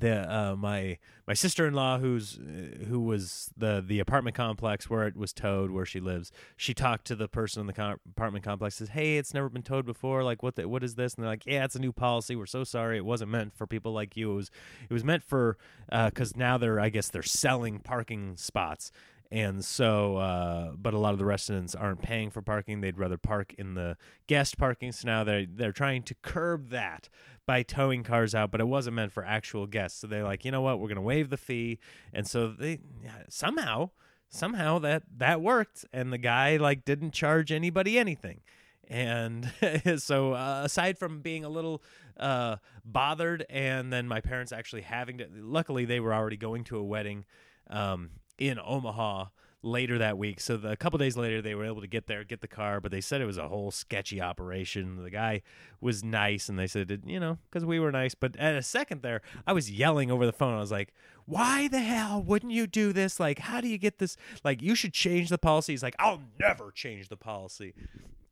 the 0.00 0.32
uh, 0.32 0.56
my 0.56 0.98
my 1.26 1.34
sister 1.34 1.66
in 1.66 1.74
law 1.74 1.98
who's 1.98 2.38
uh, 2.38 2.84
who 2.86 3.00
was 3.00 3.50
the 3.56 3.84
the 3.86 4.00
apartment 4.00 4.36
complex 4.36 4.88
where 4.88 5.06
it 5.06 5.16
was 5.16 5.32
towed 5.32 5.70
where 5.70 5.86
she 5.86 6.00
lives. 6.00 6.32
She 6.56 6.74
talked 6.74 7.06
to 7.06 7.16
the 7.16 7.28
person 7.28 7.60
in 7.60 7.66
the 7.66 7.72
com- 7.72 8.00
apartment 8.08 8.44
complex. 8.44 8.76
Says, 8.76 8.90
"Hey, 8.90 9.16
it's 9.16 9.34
never 9.34 9.48
been 9.48 9.62
towed 9.62 9.86
before. 9.86 10.24
Like, 10.24 10.42
what 10.42 10.56
the, 10.56 10.68
what 10.68 10.82
is 10.82 10.94
this?" 10.94 11.14
And 11.14 11.24
they're 11.24 11.30
like, 11.30 11.46
"Yeah, 11.46 11.64
it's 11.64 11.76
a 11.76 11.80
new 11.80 11.92
policy. 11.92 12.36
We're 12.36 12.46
so 12.46 12.64
sorry. 12.64 12.96
It 12.96 13.04
wasn't 13.04 13.30
meant 13.30 13.56
for 13.56 13.66
people 13.66 13.92
like 13.92 14.16
you. 14.16 14.32
It 14.32 14.34
was 14.34 14.50
it 14.88 14.92
was 14.92 15.04
meant 15.04 15.22
for 15.22 15.56
because 15.90 16.32
uh, 16.32 16.38
now 16.38 16.58
they're 16.58 16.80
I 16.80 16.88
guess 16.88 17.08
they're 17.08 17.22
selling 17.22 17.80
parking 17.80 18.36
spots." 18.36 18.92
And 19.30 19.62
so 19.64 20.16
uh, 20.16 20.72
but 20.76 20.94
a 20.94 20.98
lot 20.98 21.12
of 21.12 21.18
the 21.18 21.24
residents 21.24 21.74
aren't 21.74 22.00
paying 22.00 22.30
for 22.30 22.40
parking. 22.40 22.80
They'd 22.80 22.98
rather 22.98 23.18
park 23.18 23.54
in 23.58 23.74
the 23.74 23.96
guest 24.26 24.56
parking. 24.56 24.92
So 24.92 25.06
now 25.06 25.24
they're 25.24 25.46
they're 25.46 25.72
trying 25.72 26.02
to 26.04 26.14
curb 26.22 26.70
that 26.70 27.08
by 27.46 27.62
towing 27.62 28.02
cars 28.02 28.34
out 28.34 28.50
but 28.50 28.60
it 28.60 28.68
wasn't 28.68 28.96
meant 28.96 29.12
for 29.12 29.24
actual 29.24 29.66
guests. 29.66 30.00
So 30.00 30.06
they're 30.06 30.24
like 30.24 30.44
you 30.44 30.50
know 30.50 30.62
what? 30.62 30.80
We're 30.80 30.88
going 30.88 30.96
to 30.96 31.02
waive 31.02 31.28
the 31.28 31.36
fee. 31.36 31.78
And 32.12 32.26
so 32.26 32.48
they 32.48 32.80
somehow 33.28 33.90
somehow 34.30 34.78
that 34.80 35.02
that 35.18 35.42
worked. 35.42 35.84
And 35.92 36.12
the 36.12 36.18
guy 36.18 36.56
like 36.56 36.84
didn't 36.86 37.12
charge 37.12 37.52
anybody 37.52 37.98
anything. 37.98 38.40
And 38.88 39.52
so 39.98 40.32
uh, 40.32 40.62
aside 40.64 40.96
from 40.96 41.20
being 41.20 41.44
a 41.44 41.50
little 41.50 41.82
uh, 42.18 42.56
bothered 42.82 43.44
and 43.50 43.92
then 43.92 44.08
my 44.08 44.20
parents 44.22 44.52
actually 44.52 44.82
having 44.82 45.18
to 45.18 45.28
luckily 45.34 45.84
they 45.84 46.00
were 46.00 46.14
already 46.14 46.38
going 46.38 46.64
to 46.64 46.78
a 46.78 46.82
wedding 46.82 47.24
um, 47.70 48.10
in 48.38 48.58
Omaha 48.64 49.26
later 49.62 49.98
that 49.98 50.16
week. 50.16 50.40
So 50.40 50.56
the, 50.56 50.70
a 50.70 50.76
couple 50.76 50.98
days 50.98 51.16
later, 51.16 51.42
they 51.42 51.54
were 51.54 51.64
able 51.64 51.80
to 51.80 51.86
get 51.86 52.06
there, 52.06 52.24
get 52.24 52.40
the 52.40 52.48
car, 52.48 52.80
but 52.80 52.92
they 52.92 53.00
said 53.00 53.20
it 53.20 53.26
was 53.26 53.38
a 53.38 53.48
whole 53.48 53.70
sketchy 53.70 54.20
operation. 54.20 55.02
The 55.02 55.10
guy 55.10 55.42
was 55.80 56.04
nice, 56.04 56.48
and 56.48 56.58
they 56.58 56.66
said, 56.66 57.02
you 57.04 57.18
know, 57.18 57.38
because 57.50 57.64
we 57.64 57.80
were 57.80 57.90
nice. 57.90 58.14
But 58.14 58.36
at 58.36 58.54
a 58.54 58.62
second 58.62 59.02
there, 59.02 59.20
I 59.46 59.52
was 59.52 59.70
yelling 59.70 60.10
over 60.10 60.26
the 60.26 60.32
phone. 60.32 60.54
I 60.54 60.60
was 60.60 60.70
like, 60.70 60.92
"Why 61.26 61.68
the 61.68 61.80
hell 61.80 62.22
wouldn't 62.22 62.52
you 62.52 62.66
do 62.66 62.92
this? 62.92 63.18
Like, 63.18 63.40
how 63.40 63.60
do 63.60 63.68
you 63.68 63.78
get 63.78 63.98
this? 63.98 64.16
Like, 64.44 64.62
you 64.62 64.74
should 64.74 64.92
change 64.92 65.28
the 65.28 65.38
policy." 65.38 65.72
He's 65.72 65.82
like, 65.82 65.96
"I'll 65.98 66.22
never 66.38 66.70
change 66.70 67.08
the 67.08 67.16
policy," 67.16 67.74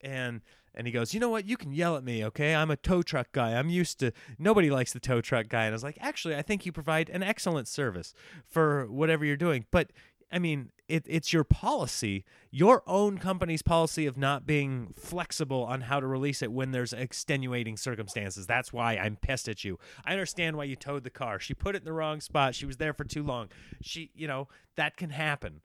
and 0.00 0.42
and 0.76 0.86
he 0.86 0.92
goes, 0.92 1.14
you 1.14 1.20
know 1.20 1.30
what? 1.30 1.46
You 1.46 1.56
can 1.56 1.72
yell 1.72 1.96
at 1.96 2.04
me, 2.04 2.24
okay? 2.26 2.54
I'm 2.54 2.70
a 2.70 2.76
tow 2.76 3.02
truck 3.02 3.32
guy. 3.32 3.54
I'm 3.54 3.70
used 3.70 3.98
to 4.00 4.12
nobody 4.38 4.70
likes 4.70 4.92
the 4.92 5.00
tow 5.00 5.20
truck 5.20 5.48
guy. 5.48 5.64
And 5.64 5.72
I 5.72 5.76
was 5.76 5.84
like, 5.84 5.98
actually, 6.00 6.36
I 6.36 6.42
think 6.42 6.66
you 6.66 6.72
provide 6.72 7.08
an 7.08 7.22
excellent 7.22 7.68
service 7.68 8.14
for 8.46 8.86
whatever 8.86 9.24
you're 9.24 9.36
doing. 9.36 9.64
But 9.70 9.90
I 10.30 10.38
mean, 10.38 10.70
it, 10.88 11.04
it's 11.06 11.32
your 11.32 11.44
policy, 11.44 12.24
your 12.50 12.82
own 12.86 13.18
company's 13.18 13.62
policy 13.62 14.06
of 14.06 14.16
not 14.16 14.46
being 14.46 14.92
flexible 14.96 15.64
on 15.64 15.82
how 15.82 16.00
to 16.00 16.06
release 16.06 16.42
it 16.42 16.52
when 16.52 16.72
there's 16.72 16.92
extenuating 16.92 17.76
circumstances. 17.76 18.46
That's 18.46 18.72
why 18.72 18.96
I'm 18.96 19.16
pissed 19.16 19.48
at 19.48 19.64
you. 19.64 19.78
I 20.04 20.12
understand 20.12 20.56
why 20.56 20.64
you 20.64 20.76
towed 20.76 21.04
the 21.04 21.10
car. 21.10 21.38
She 21.38 21.54
put 21.54 21.74
it 21.74 21.78
in 21.78 21.84
the 21.84 21.92
wrong 21.92 22.20
spot. 22.20 22.54
She 22.54 22.66
was 22.66 22.76
there 22.76 22.92
for 22.92 23.04
too 23.04 23.22
long. 23.22 23.48
She, 23.80 24.10
you 24.14 24.26
know, 24.26 24.48
that 24.76 24.96
can 24.96 25.10
happen. 25.10 25.62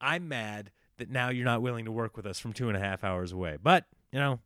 I'm 0.00 0.28
mad 0.28 0.72
that 0.98 1.10
now 1.10 1.30
you're 1.30 1.44
not 1.44 1.62
willing 1.62 1.84
to 1.84 1.92
work 1.92 2.16
with 2.16 2.26
us 2.26 2.38
from 2.38 2.52
two 2.52 2.68
and 2.68 2.76
a 2.76 2.80
half 2.80 3.04
hours 3.04 3.32
away. 3.32 3.56
But, 3.62 3.86
you 4.12 4.18
know, 4.18 4.40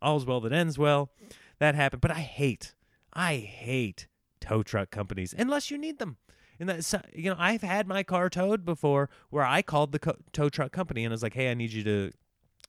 all's 0.00 0.24
well 0.24 0.40
that 0.40 0.52
ends 0.52 0.78
well. 0.78 1.10
That 1.58 1.74
happened. 1.74 2.00
But 2.00 2.12
I 2.12 2.20
hate, 2.20 2.74
I 3.12 3.36
hate 3.36 4.06
tow 4.40 4.62
truck 4.62 4.90
companies 4.90 5.34
unless 5.36 5.70
you 5.70 5.78
need 5.78 5.98
them. 5.98 6.16
And 6.60 6.68
that 6.68 7.04
you 7.14 7.30
know, 7.30 7.36
I've 7.38 7.62
had 7.62 7.86
my 7.86 8.02
car 8.02 8.28
towed 8.28 8.64
before 8.64 9.10
where 9.30 9.44
I 9.44 9.62
called 9.62 9.92
the 9.92 9.98
co- 9.98 10.16
tow 10.32 10.48
truck 10.48 10.72
company 10.72 11.04
and 11.04 11.12
I 11.12 11.14
was 11.14 11.22
like, 11.22 11.34
"Hey, 11.34 11.50
I 11.50 11.54
need 11.54 11.72
you 11.72 11.84
to 11.84 12.10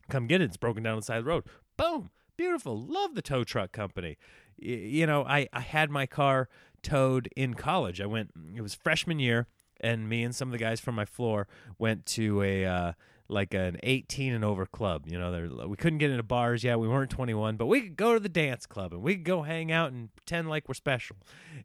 come 0.10 0.28
get 0.28 0.42
it. 0.42 0.46
It's 0.46 0.58
broken 0.58 0.84
down 0.84 0.94
on 0.94 1.00
the 1.00 1.06
side 1.06 1.18
of 1.18 1.26
the 1.26 1.30
road." 1.30 1.46
Boom, 1.76 2.12
beautiful. 2.38 2.80
Love 2.80 3.16
the 3.16 3.22
tow 3.24 3.44
truck 3.44 3.72
company. 3.72 4.18
Y- 4.62 4.68
you 4.70 5.06
know, 5.08 5.24
I 5.26 5.48
I 5.54 5.62
had 5.62 5.90
my 5.90 6.06
car 6.06 6.50
towed 6.84 7.30
in 7.36 7.56
college. 7.56 8.00
I 8.00 8.06
went. 8.06 8.32
It 8.56 8.62
was 8.62 8.76
freshman 8.76 9.18
year, 9.18 9.48
and 9.82 10.08
me 10.08 10.22
and 10.24 10.36
some 10.36 10.50
of 10.50 10.52
the 10.52 10.60
guys 10.60 10.80
from 10.80 10.94
my 10.96 11.06
floor 11.06 11.48
went 11.80 12.06
to 12.08 12.44
a. 12.44 12.66
Uh, 12.66 12.94
like 13.30 13.54
an 13.54 13.78
18 13.84 14.34
and 14.34 14.44
over 14.44 14.66
club. 14.66 15.04
You 15.08 15.20
know, 15.20 15.68
we 15.68 15.78
couldn't 15.78 16.00
get 16.00 16.10
into 16.10 16.24
bars 16.24 16.64
yet. 16.64 16.80
We 16.80 16.88
weren't 16.88 17.12
21, 17.12 17.56
but 17.56 17.68
we 17.68 17.82
could 17.82 17.96
go 17.96 18.14
to 18.14 18.20
the 18.20 18.30
dance 18.30 18.66
club 18.66 18.92
and 18.92 19.02
we 19.02 19.16
could 19.16 19.24
go 19.24 19.44
hang 19.44 19.72
out 19.72 19.92
and 19.92 20.14
pretend 20.16 20.50
like 20.50 20.68
we're 20.68 20.74
special. 20.74 21.16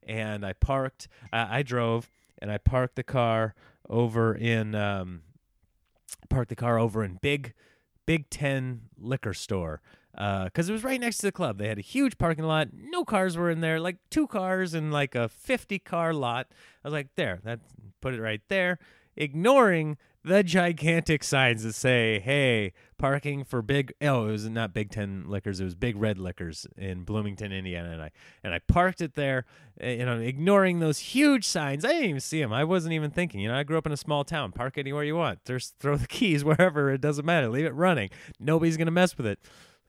And 0.06 0.44
I 0.44 0.52
parked. 0.52 1.09
I, 1.33 1.62
drove 1.62 2.11
and 2.38 2.52
I 2.52 2.59
parked 2.59 2.97
the 2.97 3.02
car 3.02 3.54
over 3.88 4.35
in 4.35 4.75
um, 4.75 5.23
parked 6.28 6.50
the 6.50 6.56
car 6.56 6.78
over 6.78 7.02
in 7.02 7.18
Big 7.23 7.54
Big 8.06 8.28
Ten 8.28 8.83
liquor 8.99 9.33
store 9.33 9.80
because 10.12 10.68
uh, 10.68 10.71
it 10.71 10.73
was 10.73 10.85
right 10.85 11.00
next 11.00 11.18
to 11.18 11.26
the 11.26 11.33
club. 11.33 11.59
They 11.59 11.68
had 11.68 11.78
a 11.78 11.83
huge 11.83 12.18
parking 12.18 12.44
lot. 12.44 12.68
No 12.73 13.04
cars 13.04 13.37
were 13.37 13.50
in 13.50 13.61
there, 13.61 13.80
like 13.80 13.97
two 14.11 14.26
cars 14.28 14.75
in 14.75 14.92
like 14.92 15.14
a 15.14 15.28
50 15.28 15.80
car 15.80 16.14
lot. 16.14 16.47
I 16.85 16.88
was 16.88 16.92
like, 16.92 17.09
there, 17.16 17.40
that 17.42 17.61
put 18.00 18.14
it 18.14 18.21
right 18.21 18.42
there, 18.49 18.78
ignoring 19.16 19.97
the 20.25 20.43
gigantic 20.43 21.23
signs 21.23 21.62
that 21.64 21.75
say, 21.75 22.19
"Hey, 22.19 22.73
parking 22.97 23.45
for 23.45 23.61
big." 23.61 23.93
Oh, 24.00 24.28
it 24.28 24.33
was 24.33 24.49
not 24.49 24.73
Big 24.73 24.90
Ten 24.90 25.25
Liquors; 25.28 25.61
it 25.61 25.64
was 25.64 25.75
Big 25.75 25.97
Red 25.97 26.19
Liquors 26.19 26.66
in 26.76 27.04
Bloomington, 27.04 27.52
Indiana. 27.52 27.90
And 27.90 28.02
I 28.02 28.11
and 28.43 28.54
I 28.54 28.59
parked 28.61 29.00
it 29.00 29.14
there, 29.14 29.45
eh, 29.81 29.95
you 29.95 30.07
know, 30.07 30.19
ignoring 30.19 30.81
those 30.81 30.99
huge 30.99 31.47
signs. 31.47 31.85
I 31.85 31.88
didn't 31.88 32.09
even 32.09 32.21
see 32.21 32.40
them. 32.40 32.52
I 32.52 32.64
wasn't 32.64 32.95
even 32.95 33.11
thinking. 33.11 33.40
You 33.40 33.49
know, 33.49 33.57
I 33.57 33.62
grew 33.64 33.76
up 33.76 33.87
in 33.87 33.93
a 33.93 33.97
small 33.97 34.25
town. 34.25 34.52
Park 34.52 34.78
anywhere 34.78 35.04
you 35.04 35.16
want. 35.16 35.45
Just 35.45 35.78
throw 35.78 35.97
the 35.97 36.07
keys 36.07 36.45
wherever. 36.45 36.90
It 36.90 37.00
doesn't 37.00 37.26
matter. 37.26 37.49
Leave 37.49 37.66
it 37.66 37.75
running. 37.75 38.11
Nobody's 38.40 38.76
gonna 38.76 38.90
mess 38.90 39.16
with 39.16 39.26
it. 39.26 39.38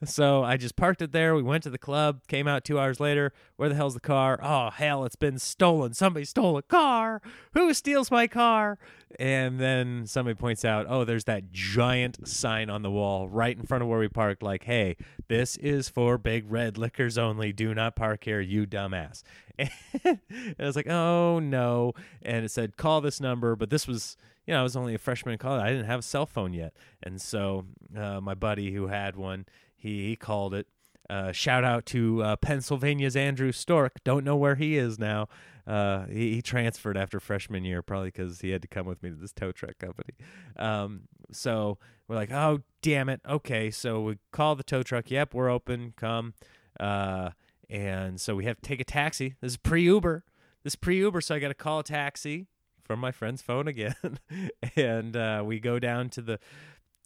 So 0.04 0.44
I 0.44 0.58
just 0.58 0.76
parked 0.76 1.02
it 1.02 1.14
there. 1.14 1.36
We 1.36 1.42
went 1.42 1.64
to 1.64 1.70
the 1.70 1.78
club, 1.78 2.28
came 2.28 2.48
out 2.48 2.66
two 2.66 2.78
hours 2.78 3.00
later. 3.00 3.32
Where 3.56 3.70
the 3.70 3.76
hell's 3.76 3.94
the 3.94 4.02
car? 4.02 4.38
Oh, 4.44 4.70
hell, 4.70 5.06
it's 5.06 5.16
been 5.16 5.40
stolen. 5.40 5.94
Somebody 5.94 6.26
stole 6.26 6.58
a 6.58 6.62
car. 6.62 7.22
Who 7.54 7.74
steals 7.74 8.12
my 8.12 8.28
car? 8.28 8.78
And 9.18 9.60
then 9.60 10.06
somebody 10.06 10.36
points 10.36 10.66
out, 10.66 10.86
oh, 10.90 11.06
there's 11.06 11.24
that 11.24 11.52
giant 11.52 12.28
sign 12.28 12.70
on 12.70 12.82
the 12.82 12.92
wall 12.92 13.30
right 13.30 13.58
in 13.58 13.66
front 13.66 13.84
of 13.84 13.88
where 13.88 14.00
we 14.00 14.10
parked, 14.10 14.44
like, 14.44 14.66
hey, 14.66 14.98
this 15.30 15.56
is 15.58 15.88
for 15.88 16.18
big 16.18 16.52
red 16.52 16.78
liquors 16.78 17.18
only. 17.18 17.54
Do 17.54 17.74
not 17.74 17.96
park 17.96 18.26
here, 18.26 18.42
you 18.42 18.68
dumbass. 18.68 19.24
and 19.58 19.70
I 20.04 20.66
was 20.66 20.76
like, 20.76 20.90
oh, 20.90 21.40
no. 21.40 21.94
And 22.22 22.44
it 22.44 22.52
said, 22.52 22.76
call 22.76 23.00
this 23.00 23.22
number. 23.22 23.56
But 23.56 23.70
this 23.70 23.88
was 23.88 24.18
you 24.46 24.54
know, 24.54 24.60
I 24.60 24.64
was 24.64 24.76
only 24.76 24.94
a 24.94 25.00
freshman 25.00 25.34
in 25.34 25.40
college. 25.40 25.64
I 25.64 25.70
didn't 25.70 25.88
have 25.88 26.00
a 26.00 26.04
cell 26.04 26.26
phone 26.26 26.54
yet. 26.54 26.74
And 27.02 27.20
so 27.20 27.66
uh, 27.98 28.22
my 28.22 28.36
buddy 28.36 28.72
who 28.72 28.88
had 28.88 29.16
one, 29.16 29.46
he, 29.94 30.16
called 30.16 30.54
it. 30.54 30.68
Uh, 31.10 31.32
shout 31.32 31.64
out 31.64 31.86
to 31.86 32.24
uh, 32.24 32.36
Pennsylvania's 32.38 33.16
Andrew 33.16 33.52
Stork. 33.52 34.04
Don't 34.04 34.24
know 34.24 34.36
where 34.36 34.56
he 34.56 34.78
is 34.78 34.98
now. 34.98 35.28
Uh, 35.68 36.06
he, 36.06 36.36
he, 36.36 36.42
transferred 36.42 36.98
after 36.98 37.20
freshman 37.20 37.64
year, 37.64 37.82
probably 37.82 38.10
because 38.10 38.42
he 38.42 38.52
had 38.52 38.62
to 38.62 38.68
come 38.68 38.86
with 38.86 39.02
me 39.02 39.10
to 39.10 39.16
this 39.16 39.32
tow 39.32 39.52
truck 39.52 39.78
company. 39.80 40.14
Um, 40.58 41.02
so 41.32 41.80
we're 42.08 42.16
like, 42.16 42.32
oh, 42.32 42.62
damn 42.82 43.10
it. 43.10 43.22
Okay. 43.28 43.72
So 43.72 44.02
we 44.02 44.18
call 44.32 44.56
the 44.56 44.64
tow 44.64 44.84
truck. 44.84 45.10
Yep, 45.10 45.34
we're 45.34 45.50
open. 45.50 45.94
Come. 45.98 46.34
Uh, 46.80 47.32
and 47.70 48.20
so 48.22 48.36
we 48.36 48.46
have 48.46 48.58
to 48.58 48.62
take 48.62 48.80
a 48.80 48.84
taxi. 48.84 49.36
This 49.42 49.54
is 49.54 49.58
pre 49.58 49.84
Uber. 49.84 50.24
This 50.64 50.76
pre 50.76 50.98
Uber. 50.98 51.22
So 51.22 51.36
I 51.36 51.40
got 51.40 51.48
to 51.50 51.56
call 51.56 51.80
a 51.80 51.84
taxi 51.84 52.48
from 52.84 53.00
my 53.00 53.12
friend's 53.12 53.42
phone 53.42 53.68
again, 53.68 53.96
and 54.76 55.18
uh, 55.18 55.42
we 55.44 55.60
go 55.60 55.80
down 55.80 56.10
to 56.10 56.22
the 56.22 56.40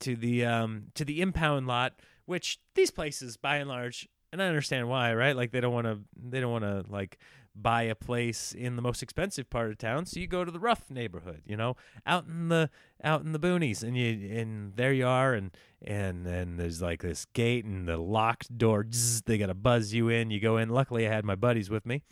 to 0.01 0.15
the 0.15 0.45
um 0.45 0.87
to 0.95 1.05
the 1.05 1.21
impound 1.21 1.67
lot, 1.67 1.93
which 2.29 2.59
these 2.75 2.91
places 2.91 3.37
by 3.37 3.57
and 3.57 3.67
large, 3.67 4.07
and 4.31 4.39
I 4.39 4.45
understand 4.45 4.87
why, 4.87 5.15
right? 5.15 5.35
Like 5.35 5.51
they 5.51 5.59
don't 5.59 5.73
want 5.73 5.87
to 5.87 5.99
they 6.15 6.39
don't 6.39 6.51
want 6.51 6.63
to 6.63 6.85
like 6.87 7.17
buy 7.55 7.81
a 7.81 7.95
place 7.95 8.53
in 8.53 8.75
the 8.75 8.83
most 8.83 9.01
expensive 9.01 9.49
part 9.49 9.71
of 9.71 9.79
town, 9.79 10.05
so 10.05 10.19
you 10.19 10.27
go 10.27 10.45
to 10.45 10.51
the 10.51 10.59
rough 10.59 10.91
neighborhood, 10.91 11.41
you 11.43 11.57
know, 11.57 11.75
out 12.05 12.27
in 12.27 12.49
the 12.49 12.69
out 13.03 13.23
in 13.23 13.31
the 13.31 13.39
boonies, 13.39 13.81
and 13.81 13.97
you 13.97 14.39
and 14.39 14.75
there 14.75 14.93
you 14.93 15.07
are, 15.07 15.33
and 15.33 15.57
and 15.81 16.23
then 16.23 16.57
there's 16.57 16.83
like 16.83 17.01
this 17.01 17.25
gate 17.33 17.65
and 17.65 17.87
the 17.87 17.97
locked 17.97 18.55
door. 18.55 18.85
Zzz, 18.93 19.23
they 19.23 19.39
gotta 19.39 19.55
buzz 19.55 19.91
you 19.91 20.09
in. 20.09 20.29
You 20.29 20.39
go 20.39 20.57
in. 20.57 20.69
Luckily, 20.69 21.07
I 21.07 21.11
had 21.11 21.25
my 21.25 21.35
buddies 21.35 21.71
with 21.71 21.87
me, 21.87 22.03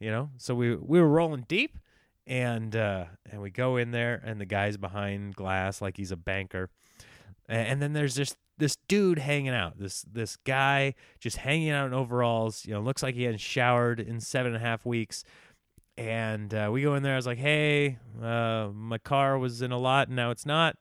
you 0.00 0.10
know, 0.10 0.30
so 0.36 0.52
we 0.52 0.74
we 0.74 1.00
were 1.00 1.08
rolling 1.08 1.44
deep, 1.46 1.78
and 2.26 2.74
uh, 2.74 3.04
and 3.30 3.40
we 3.40 3.50
go 3.50 3.76
in 3.76 3.92
there, 3.92 4.20
and 4.24 4.40
the 4.40 4.46
guy's 4.46 4.76
behind 4.76 5.36
glass 5.36 5.80
like 5.80 5.96
he's 5.96 6.10
a 6.10 6.16
banker, 6.16 6.70
and, 7.48 7.68
and 7.68 7.82
then 7.82 7.92
there's 7.92 8.16
this 8.16 8.34
this 8.60 8.76
dude 8.86 9.18
hanging 9.18 9.54
out. 9.54 9.78
This 9.78 10.02
this 10.02 10.36
guy 10.36 10.94
just 11.18 11.38
hanging 11.38 11.70
out 11.70 11.88
in 11.88 11.94
overalls. 11.94 12.64
You 12.64 12.74
know, 12.74 12.80
looks 12.80 13.02
like 13.02 13.16
he 13.16 13.24
hadn't 13.24 13.40
showered 13.40 13.98
in 13.98 14.20
seven 14.20 14.54
and 14.54 14.62
a 14.62 14.64
half 14.64 14.86
weeks. 14.86 15.24
And 15.96 16.54
uh, 16.54 16.70
we 16.72 16.82
go 16.82 16.94
in 16.94 17.02
there. 17.02 17.14
I 17.14 17.16
was 17.16 17.26
like, 17.26 17.38
"Hey, 17.38 17.98
uh, 18.22 18.68
my 18.72 18.98
car 18.98 19.38
was 19.38 19.60
in 19.62 19.72
a 19.72 19.78
lot, 19.78 20.06
and 20.06 20.16
now 20.16 20.30
it's 20.30 20.46
not." 20.46 20.76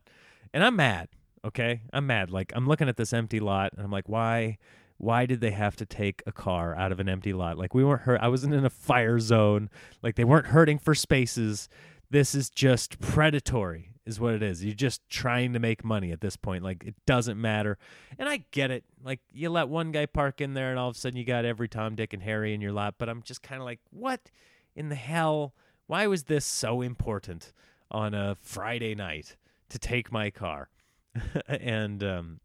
And 0.53 0.63
I'm 0.63 0.75
mad. 0.75 1.09
Okay, 1.43 1.81
I'm 1.91 2.05
mad. 2.05 2.29
Like 2.29 2.51
I'm 2.55 2.67
looking 2.67 2.87
at 2.87 2.97
this 2.97 3.13
empty 3.13 3.39
lot, 3.39 3.73
and 3.73 3.83
I'm 3.83 3.91
like, 3.91 4.07
"Why? 4.07 4.57
Why 4.97 5.25
did 5.25 5.39
they 5.39 5.51
have 5.51 5.77
to 5.77 5.85
take 5.85 6.21
a 6.27 6.31
car 6.33 6.75
out 6.75 6.91
of 6.91 6.99
an 6.99 7.07
empty 7.07 7.31
lot? 7.31 7.57
Like 7.57 7.73
we 7.73 7.85
weren't 7.85 8.01
hurt. 8.01 8.19
I 8.21 8.27
wasn't 8.27 8.53
in 8.53 8.65
a 8.65 8.69
fire 8.69 9.19
zone. 9.19 9.69
Like 10.03 10.15
they 10.15 10.25
weren't 10.25 10.47
hurting 10.47 10.79
for 10.79 10.93
spaces. 10.93 11.69
This 12.11 12.35
is 12.35 12.49
just 12.49 12.99
predatory 12.99 13.88
is 14.09 14.19
what 14.19 14.33
it 14.33 14.43
is. 14.43 14.65
You're 14.65 14.73
just 14.73 15.07
trying 15.07 15.53
to 15.53 15.59
make 15.59 15.85
money 15.85 16.11
at 16.11 16.19
this 16.19 16.35
point. 16.35 16.63
Like 16.63 16.83
it 16.83 16.95
doesn't 17.05 17.39
matter. 17.39 17.77
And 18.17 18.27
I 18.27 18.43
get 18.51 18.71
it. 18.71 18.83
Like 19.03 19.19
you 19.31 19.49
let 19.49 19.69
one 19.69 19.91
guy 19.91 20.05
park 20.05 20.41
in 20.41 20.53
there 20.53 20.71
and 20.71 20.79
all 20.79 20.89
of 20.89 20.95
a 20.95 20.99
sudden 20.99 21.17
you 21.17 21.23
got 21.23 21.45
every 21.45 21.69
Tom, 21.69 21.95
Dick, 21.95 22.13
and 22.13 22.23
Harry 22.23 22.53
in 22.53 22.59
your 22.59 22.73
lap. 22.73 22.95
But 22.97 23.07
I'm 23.07 23.21
just 23.21 23.41
kind 23.41 23.61
of 23.61 23.65
like, 23.65 23.79
what 23.91 24.31
in 24.75 24.89
the 24.89 24.95
hell? 24.95 25.53
Why 25.87 26.07
was 26.07 26.23
this 26.23 26.45
so 26.45 26.81
important 26.81 27.53
on 27.91 28.13
a 28.13 28.35
Friday 28.41 28.95
night 28.95 29.37
to 29.69 29.79
take 29.79 30.11
my 30.11 30.29
car? 30.29 30.69
and 31.47 32.03
um, 32.03 32.39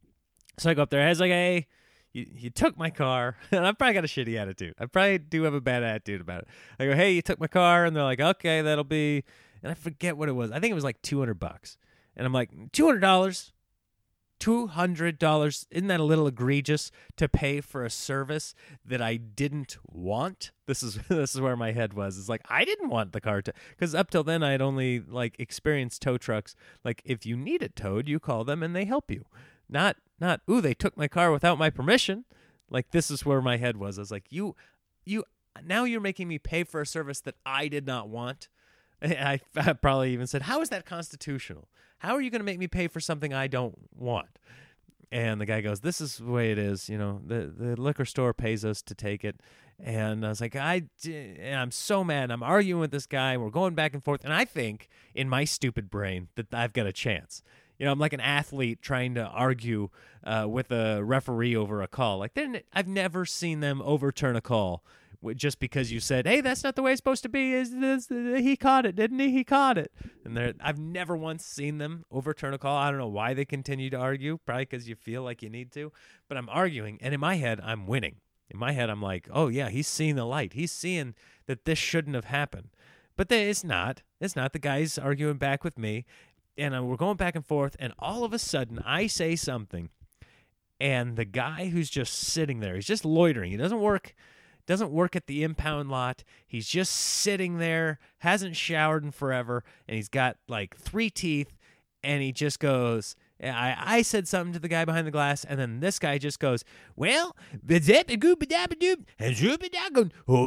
so 0.58 0.70
I 0.70 0.74
go 0.74 0.82
up 0.82 0.90
there. 0.90 1.04
I 1.04 1.08
was 1.08 1.20
like, 1.20 1.30
hey, 1.30 1.66
you, 2.12 2.26
you 2.30 2.50
took 2.50 2.78
my 2.78 2.90
car. 2.90 3.36
and 3.50 3.66
I've 3.66 3.76
probably 3.76 3.94
got 3.94 4.04
a 4.04 4.08
shitty 4.08 4.38
attitude. 4.38 4.74
I 4.78 4.86
probably 4.86 5.18
do 5.18 5.42
have 5.42 5.54
a 5.54 5.60
bad 5.60 5.82
attitude 5.82 6.20
about 6.20 6.42
it. 6.42 6.48
I 6.78 6.86
go, 6.86 6.94
hey, 6.94 7.12
you 7.12 7.22
took 7.22 7.40
my 7.40 7.48
car. 7.48 7.84
And 7.84 7.94
they're 7.94 8.04
like, 8.04 8.20
okay, 8.20 8.62
that'll 8.62 8.84
be 8.84 9.24
and 9.64 9.70
I 9.70 9.74
forget 9.74 10.18
what 10.18 10.28
it 10.28 10.32
was. 10.32 10.52
I 10.52 10.60
think 10.60 10.70
it 10.70 10.74
was 10.74 10.84
like 10.84 11.00
200 11.00 11.40
bucks. 11.40 11.78
And 12.14 12.26
I'm 12.26 12.34
like, 12.34 12.50
$200? 12.72 13.50
$200 14.38 15.66
isn't 15.70 15.86
that 15.88 16.00
a 16.00 16.04
little 16.04 16.26
egregious 16.26 16.90
to 17.16 17.30
pay 17.30 17.62
for 17.62 17.82
a 17.82 17.88
service 17.88 18.54
that 18.84 19.00
I 19.00 19.16
didn't 19.16 19.78
want? 19.86 20.52
This 20.66 20.82
is 20.82 20.96
this 21.08 21.34
is 21.34 21.40
where 21.40 21.56
my 21.56 21.72
head 21.72 21.94
was. 21.94 22.18
It's 22.18 22.28
like 22.28 22.42
I 22.50 22.66
didn't 22.66 22.90
want 22.90 23.12
the 23.12 23.22
car 23.22 23.40
to 23.40 23.54
cuz 23.78 23.94
up 23.94 24.10
till 24.10 24.22
then 24.22 24.42
I 24.42 24.50
had 24.50 24.60
only 24.60 25.00
like 25.00 25.36
experienced 25.38 26.02
tow 26.02 26.18
trucks. 26.18 26.54
Like 26.84 27.00
if 27.06 27.24
you 27.24 27.36
need 27.36 27.62
it 27.62 27.74
towed 27.74 28.06
you 28.06 28.20
call 28.20 28.44
them 28.44 28.62
and 28.62 28.76
they 28.76 28.84
help 28.84 29.10
you. 29.10 29.24
Not 29.66 29.96
not 30.20 30.42
ooh 30.50 30.60
they 30.60 30.74
took 30.74 30.94
my 30.94 31.08
car 31.08 31.32
without 31.32 31.56
my 31.56 31.70
permission. 31.70 32.26
Like 32.68 32.90
this 32.90 33.10
is 33.10 33.24
where 33.24 33.40
my 33.40 33.56
head 33.56 33.78
was. 33.78 33.98
I 33.98 34.02
was 34.02 34.10
like 34.10 34.26
you 34.30 34.56
you 35.06 35.24
now 35.64 35.84
you're 35.84 36.02
making 36.02 36.28
me 36.28 36.38
pay 36.38 36.64
for 36.64 36.82
a 36.82 36.86
service 36.86 37.20
that 37.20 37.36
I 37.46 37.68
did 37.68 37.86
not 37.86 38.10
want 38.10 38.48
I, 39.02 39.40
probably 39.80 40.12
even 40.12 40.26
said, 40.26 40.42
How 40.42 40.60
is 40.60 40.70
that 40.70 40.86
constitutional? 40.86 41.68
How 41.98 42.14
are 42.14 42.20
you 42.20 42.30
going 42.30 42.40
to 42.40 42.44
make 42.46 42.58
me 42.58 42.68
pay 42.68 42.88
for 42.88 43.00
something 43.00 43.32
I 43.32 43.46
don't 43.46 43.74
want? 43.96 44.38
And 45.10 45.40
the 45.40 45.46
guy 45.46 45.60
goes, 45.60 45.80
This 45.80 46.00
is 46.00 46.18
the 46.18 46.30
way 46.30 46.52
it 46.52 46.58
is. 46.58 46.88
You 46.88 46.98
know, 46.98 47.20
the, 47.24 47.52
the 47.56 47.80
liquor 47.80 48.04
store 48.04 48.32
pays 48.32 48.64
us 48.64 48.82
to 48.82 48.94
take 48.94 49.24
it. 49.24 49.40
And 49.82 50.24
I 50.24 50.28
was 50.28 50.40
like, 50.40 50.54
I, 50.54 50.84
I'm 51.44 51.72
so 51.72 52.04
mad. 52.04 52.30
I'm 52.30 52.42
arguing 52.42 52.80
with 52.80 52.92
this 52.92 53.06
guy. 53.06 53.36
We're 53.36 53.50
going 53.50 53.74
back 53.74 53.92
and 53.92 54.04
forth. 54.04 54.24
And 54.24 54.32
I 54.32 54.44
think 54.44 54.88
in 55.14 55.28
my 55.28 55.44
stupid 55.44 55.90
brain 55.90 56.28
that 56.36 56.54
I've 56.54 56.72
got 56.72 56.86
a 56.86 56.92
chance. 56.92 57.42
You 57.78 57.86
know, 57.86 57.92
I'm 57.92 57.98
like 57.98 58.12
an 58.12 58.20
athlete 58.20 58.82
trying 58.82 59.14
to 59.16 59.24
argue 59.24 59.90
uh, 60.22 60.46
with 60.48 60.70
a 60.70 61.02
referee 61.02 61.56
over 61.56 61.82
a 61.82 61.88
call. 61.88 62.18
Like, 62.18 62.34
then 62.34 62.60
I've 62.72 62.86
never 62.86 63.26
seen 63.26 63.58
them 63.58 63.82
overturn 63.84 64.36
a 64.36 64.40
call 64.40 64.84
just 65.32 65.58
because 65.58 65.90
you 65.90 66.00
said, 66.00 66.26
"Hey, 66.26 66.40
that's 66.40 66.62
not 66.62 66.76
the 66.76 66.82
way 66.82 66.92
it's 66.92 66.98
supposed 66.98 67.22
to 67.22 67.28
be." 67.28 67.52
Is 67.52 67.74
this 67.74 68.08
he 68.08 68.56
caught 68.56 68.84
it, 68.84 68.96
didn't 68.96 69.18
he? 69.18 69.30
He 69.30 69.44
caught 69.44 69.78
it. 69.78 69.92
And 70.24 70.54
I've 70.60 70.78
never 70.78 71.16
once 71.16 71.44
seen 71.44 71.78
them 71.78 72.04
overturn 72.10 72.54
a 72.54 72.58
call. 72.58 72.76
I 72.76 72.90
don't 72.90 72.98
know 72.98 73.08
why 73.08 73.34
they 73.34 73.44
continue 73.44 73.90
to 73.90 73.96
argue. 73.96 74.38
Probably 74.44 74.64
because 74.64 74.88
you 74.88 74.94
feel 74.94 75.22
like 75.22 75.42
you 75.42 75.48
need 75.48 75.72
to. 75.72 75.92
But 76.28 76.36
I'm 76.36 76.48
arguing, 76.48 76.98
and 77.00 77.14
in 77.14 77.20
my 77.20 77.36
head, 77.36 77.60
I'm 77.62 77.86
winning. 77.86 78.16
In 78.50 78.58
my 78.58 78.72
head, 78.72 78.90
I'm 78.90 79.02
like, 79.02 79.28
"Oh 79.32 79.48
yeah, 79.48 79.70
he's 79.70 79.88
seeing 79.88 80.16
the 80.16 80.26
light. 80.26 80.52
He's 80.52 80.72
seeing 80.72 81.14
that 81.46 81.64
this 81.64 81.78
shouldn't 81.78 82.14
have 82.14 82.26
happened." 82.26 82.68
But 83.16 83.28
they, 83.28 83.48
it's 83.48 83.64
not. 83.64 84.02
It's 84.20 84.36
not. 84.36 84.52
The 84.52 84.58
guy's 84.58 84.98
arguing 84.98 85.38
back 85.38 85.64
with 85.64 85.78
me, 85.78 86.04
and 86.58 86.74
uh, 86.74 86.82
we're 86.82 86.96
going 86.96 87.16
back 87.16 87.34
and 87.34 87.46
forth. 87.46 87.76
And 87.78 87.92
all 87.98 88.24
of 88.24 88.32
a 88.32 88.38
sudden, 88.38 88.82
I 88.84 89.06
say 89.06 89.36
something, 89.36 89.88
and 90.80 91.16
the 91.16 91.24
guy 91.24 91.68
who's 91.68 91.90
just 91.90 92.14
sitting 92.14 92.60
there, 92.60 92.74
he's 92.74 92.86
just 92.86 93.04
loitering. 93.04 93.50
He 93.50 93.56
doesn't 93.56 93.80
work 93.80 94.14
doesn't 94.66 94.90
work 94.90 95.14
at 95.16 95.26
the 95.26 95.42
impound 95.42 95.90
lot. 95.90 96.24
He's 96.46 96.68
just 96.68 96.92
sitting 96.92 97.58
there, 97.58 97.98
hasn't 98.18 98.56
showered 98.56 99.04
in 99.04 99.10
forever, 99.10 99.64
and 99.86 99.96
he's 99.96 100.08
got 100.08 100.36
like 100.48 100.76
three 100.76 101.10
teeth, 101.10 101.56
and 102.02 102.22
he 102.22 102.32
just 102.32 102.60
goes. 102.60 103.16
I, 103.42 103.76
I 103.78 104.02
said 104.02 104.28
something 104.28 104.52
to 104.54 104.58
the 104.58 104.68
guy 104.68 104.84
behind 104.84 105.06
the 105.06 105.10
glass, 105.10 105.44
and 105.44 105.58
then 105.58 105.80
this 105.80 105.98
guy 105.98 106.18
just 106.18 106.38
goes, 106.38 106.64
Well, 106.96 107.36
oh, 110.28 110.46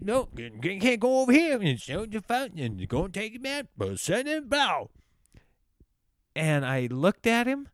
no, 0.00 0.28
can't 0.80 1.00
go 1.00 1.20
over 1.20 1.32
here 1.32 1.60
and 1.60 1.78
show 1.78 2.06
the 2.06 2.22
fountain 2.22 2.58
and 2.58 2.88
go 2.88 3.04
and 3.04 3.14
take 3.14 3.34
him 3.34 3.46
out, 3.46 3.66
but 3.76 3.98
send 3.98 4.48
bow. 4.48 4.90
And 6.34 6.64
I 6.64 6.88
looked 6.90 7.26
at 7.26 7.46
him, 7.46 7.68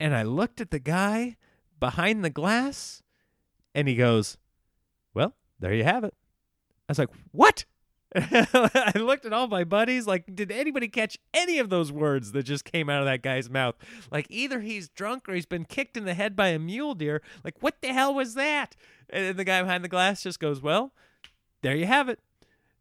and 0.00 0.14
I 0.14 0.24
looked 0.24 0.60
at 0.60 0.72
the 0.72 0.80
guy 0.80 1.36
behind 1.78 2.24
the 2.24 2.30
glass, 2.30 3.03
and 3.74 3.88
he 3.88 3.94
goes, 3.94 4.36
Well, 5.12 5.34
there 5.58 5.74
you 5.74 5.84
have 5.84 6.04
it. 6.04 6.14
I 6.88 6.92
was 6.92 6.98
like, 6.98 7.10
What? 7.32 7.64
I 8.16 8.92
looked 8.94 9.26
at 9.26 9.32
all 9.32 9.48
my 9.48 9.64
buddies 9.64 10.06
like, 10.06 10.36
did 10.36 10.52
anybody 10.52 10.86
catch 10.86 11.18
any 11.32 11.58
of 11.58 11.68
those 11.68 11.90
words 11.90 12.30
that 12.30 12.44
just 12.44 12.64
came 12.64 12.88
out 12.88 13.00
of 13.00 13.06
that 13.06 13.22
guy's 13.22 13.50
mouth? 13.50 13.74
Like, 14.08 14.26
either 14.30 14.60
he's 14.60 14.88
drunk 14.88 15.28
or 15.28 15.34
he's 15.34 15.46
been 15.46 15.64
kicked 15.64 15.96
in 15.96 16.04
the 16.04 16.14
head 16.14 16.36
by 16.36 16.48
a 16.48 16.58
mule 16.60 16.94
deer. 16.94 17.22
Like, 17.42 17.56
what 17.60 17.82
the 17.82 17.92
hell 17.92 18.14
was 18.14 18.34
that? 18.34 18.76
And 19.10 19.36
the 19.36 19.42
guy 19.42 19.60
behind 19.62 19.82
the 19.82 19.88
glass 19.88 20.22
just 20.22 20.38
goes, 20.38 20.62
Well, 20.62 20.92
there 21.62 21.74
you 21.74 21.86
have 21.86 22.08
it. 22.08 22.20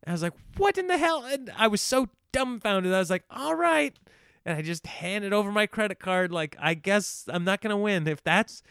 And 0.03 0.12
I 0.12 0.13
was 0.13 0.21
like, 0.21 0.34
What 0.58 0.77
in 0.77 0.86
the 0.88 0.99
hell? 0.99 1.23
And 1.25 1.51
I 1.58 1.67
was 1.67 1.82
so 1.82 2.10
dumbfounded. 2.32 2.93
I 2.93 2.99
was 2.99 3.10
like, 3.10 3.23
All 3.32 3.56
right. 3.56 3.97
And 4.45 4.58
I 4.58 4.62
just 4.62 4.86
handed 4.86 5.34
over 5.34 5.51
my 5.51 5.65
credit 5.65 5.99
card. 5.99 6.32
Like, 6.32 6.56
I 6.60 6.75
guess 6.75 7.25
I'm 7.27 7.43
not 7.45 7.62
going 7.62 7.71
to 7.71 7.77
win. 7.77 8.08
If 8.08 8.23
that's 8.23 8.62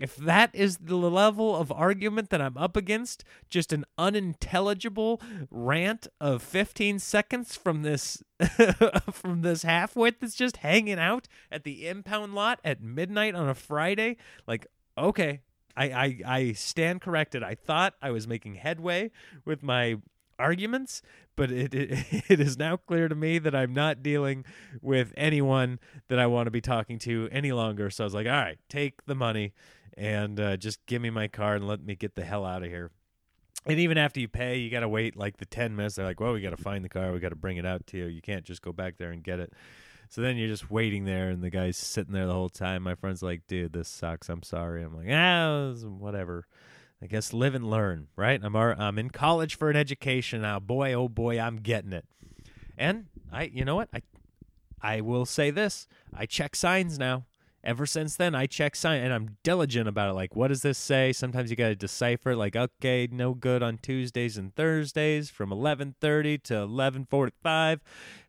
if 0.00 0.16
that 0.16 0.54
is 0.54 0.78
the 0.78 0.96
level 0.96 1.54
of 1.54 1.70
argument 1.70 2.30
that 2.30 2.40
I'm 2.40 2.56
up 2.56 2.74
against, 2.76 3.22
just 3.50 3.72
an 3.72 3.84
unintelligible 3.98 5.20
rant 5.50 6.08
of 6.20 6.42
15 6.42 6.98
seconds 6.98 7.54
from 7.54 7.82
this 7.82 8.22
from 9.12 9.42
this 9.42 9.62
halfwit 9.62 10.14
that's 10.20 10.34
just 10.34 10.58
hanging 10.58 10.98
out 10.98 11.28
at 11.52 11.64
the 11.64 11.86
impound 11.86 12.34
lot 12.34 12.58
at 12.64 12.82
midnight 12.82 13.34
on 13.34 13.48
a 13.48 13.54
Friday, 13.54 14.16
like 14.46 14.66
okay, 14.96 15.40
I, 15.76 15.84
I 15.84 16.20
I 16.26 16.52
stand 16.52 17.02
corrected. 17.02 17.42
I 17.42 17.54
thought 17.54 17.94
I 18.00 18.10
was 18.10 18.26
making 18.26 18.54
headway 18.54 19.10
with 19.44 19.62
my 19.62 19.98
arguments, 20.38 21.02
but 21.36 21.50
it, 21.50 21.74
it 21.74 21.90
it 22.30 22.40
is 22.40 22.58
now 22.58 22.78
clear 22.78 23.08
to 23.08 23.14
me 23.14 23.38
that 23.38 23.54
I'm 23.54 23.74
not 23.74 24.02
dealing 24.02 24.44
with 24.80 25.12
anyone 25.16 25.78
that 26.08 26.18
I 26.18 26.26
want 26.26 26.46
to 26.46 26.50
be 26.50 26.62
talking 26.62 26.98
to 27.00 27.28
any 27.30 27.52
longer. 27.52 27.90
So 27.90 28.04
I 28.04 28.06
was 28.06 28.14
like, 28.14 28.26
all 28.26 28.32
right, 28.32 28.58
take 28.68 29.04
the 29.04 29.14
money 29.14 29.52
and 30.00 30.40
uh, 30.40 30.56
just 30.56 30.84
give 30.86 31.02
me 31.02 31.10
my 31.10 31.28
car 31.28 31.54
and 31.54 31.68
let 31.68 31.84
me 31.84 31.94
get 31.94 32.14
the 32.14 32.24
hell 32.24 32.46
out 32.46 32.62
of 32.62 32.70
here. 32.70 32.90
And 33.66 33.78
even 33.78 33.98
after 33.98 34.18
you 34.18 34.28
pay, 34.28 34.56
you 34.56 34.70
got 34.70 34.80
to 34.80 34.88
wait 34.88 35.14
like 35.14 35.36
the 35.36 35.44
10 35.44 35.76
minutes. 35.76 35.96
They're 35.96 36.06
like, 36.06 36.18
well, 36.18 36.32
we 36.32 36.40
got 36.40 36.56
to 36.56 36.62
find 36.62 36.82
the 36.82 36.88
car. 36.88 37.12
We 37.12 37.20
got 37.20 37.28
to 37.28 37.36
bring 37.36 37.58
it 37.58 37.66
out 37.66 37.86
to 37.88 37.98
you. 37.98 38.06
You 38.06 38.22
can't 38.22 38.42
just 38.44 38.62
go 38.62 38.72
back 38.72 38.96
there 38.96 39.10
and 39.10 39.22
get 39.22 39.40
it. 39.40 39.52
So 40.08 40.22
then 40.22 40.38
you're 40.38 40.48
just 40.48 40.70
waiting 40.70 41.04
there, 41.04 41.28
and 41.28 41.40
the 41.40 41.50
guy's 41.50 41.76
sitting 41.76 42.14
there 42.14 42.26
the 42.26 42.32
whole 42.32 42.48
time. 42.48 42.82
My 42.82 42.94
friend's 42.94 43.22
like, 43.22 43.46
dude, 43.46 43.74
this 43.74 43.88
sucks. 43.88 44.30
I'm 44.30 44.42
sorry. 44.42 44.82
I'm 44.82 44.96
like, 44.96 45.08
ah, 45.12 45.72
whatever. 45.86 46.46
I 47.02 47.06
guess 47.06 47.32
live 47.32 47.54
and 47.54 47.70
learn, 47.70 48.08
right? 48.16 48.40
I'm 48.42 48.56
I'm 48.56 48.98
in 48.98 49.10
college 49.10 49.56
for 49.56 49.70
an 49.70 49.76
education 49.76 50.42
now. 50.42 50.58
Boy, 50.58 50.94
oh 50.94 51.08
boy, 51.08 51.38
I'm 51.38 51.58
getting 51.58 51.92
it. 51.92 52.06
And 52.76 53.06
I, 53.30 53.44
you 53.44 53.64
know 53.64 53.76
what? 53.76 53.88
I 53.94 54.02
I 54.82 55.00
will 55.00 55.26
say 55.26 55.50
this: 55.50 55.86
I 56.12 56.26
check 56.26 56.56
signs 56.56 56.98
now 56.98 57.24
ever 57.62 57.84
since 57.84 58.16
then 58.16 58.34
i 58.34 58.46
check 58.46 58.74
sign 58.74 59.02
and 59.02 59.12
i'm 59.12 59.36
diligent 59.42 59.88
about 59.88 60.08
it 60.08 60.14
like 60.14 60.34
what 60.36 60.48
does 60.48 60.62
this 60.62 60.78
say? 60.78 61.12
Sometimes 61.12 61.50
you 61.50 61.56
got 61.56 61.68
to 61.68 61.76
decipher 61.76 62.34
like 62.34 62.56
okay 62.56 63.08
no 63.10 63.34
good 63.34 63.62
on 63.62 63.78
tuesdays 63.78 64.36
and 64.36 64.54
thursdays 64.54 65.30
from 65.30 65.50
11.30 65.50 66.42
to 66.42 66.54
11.45 66.54 67.80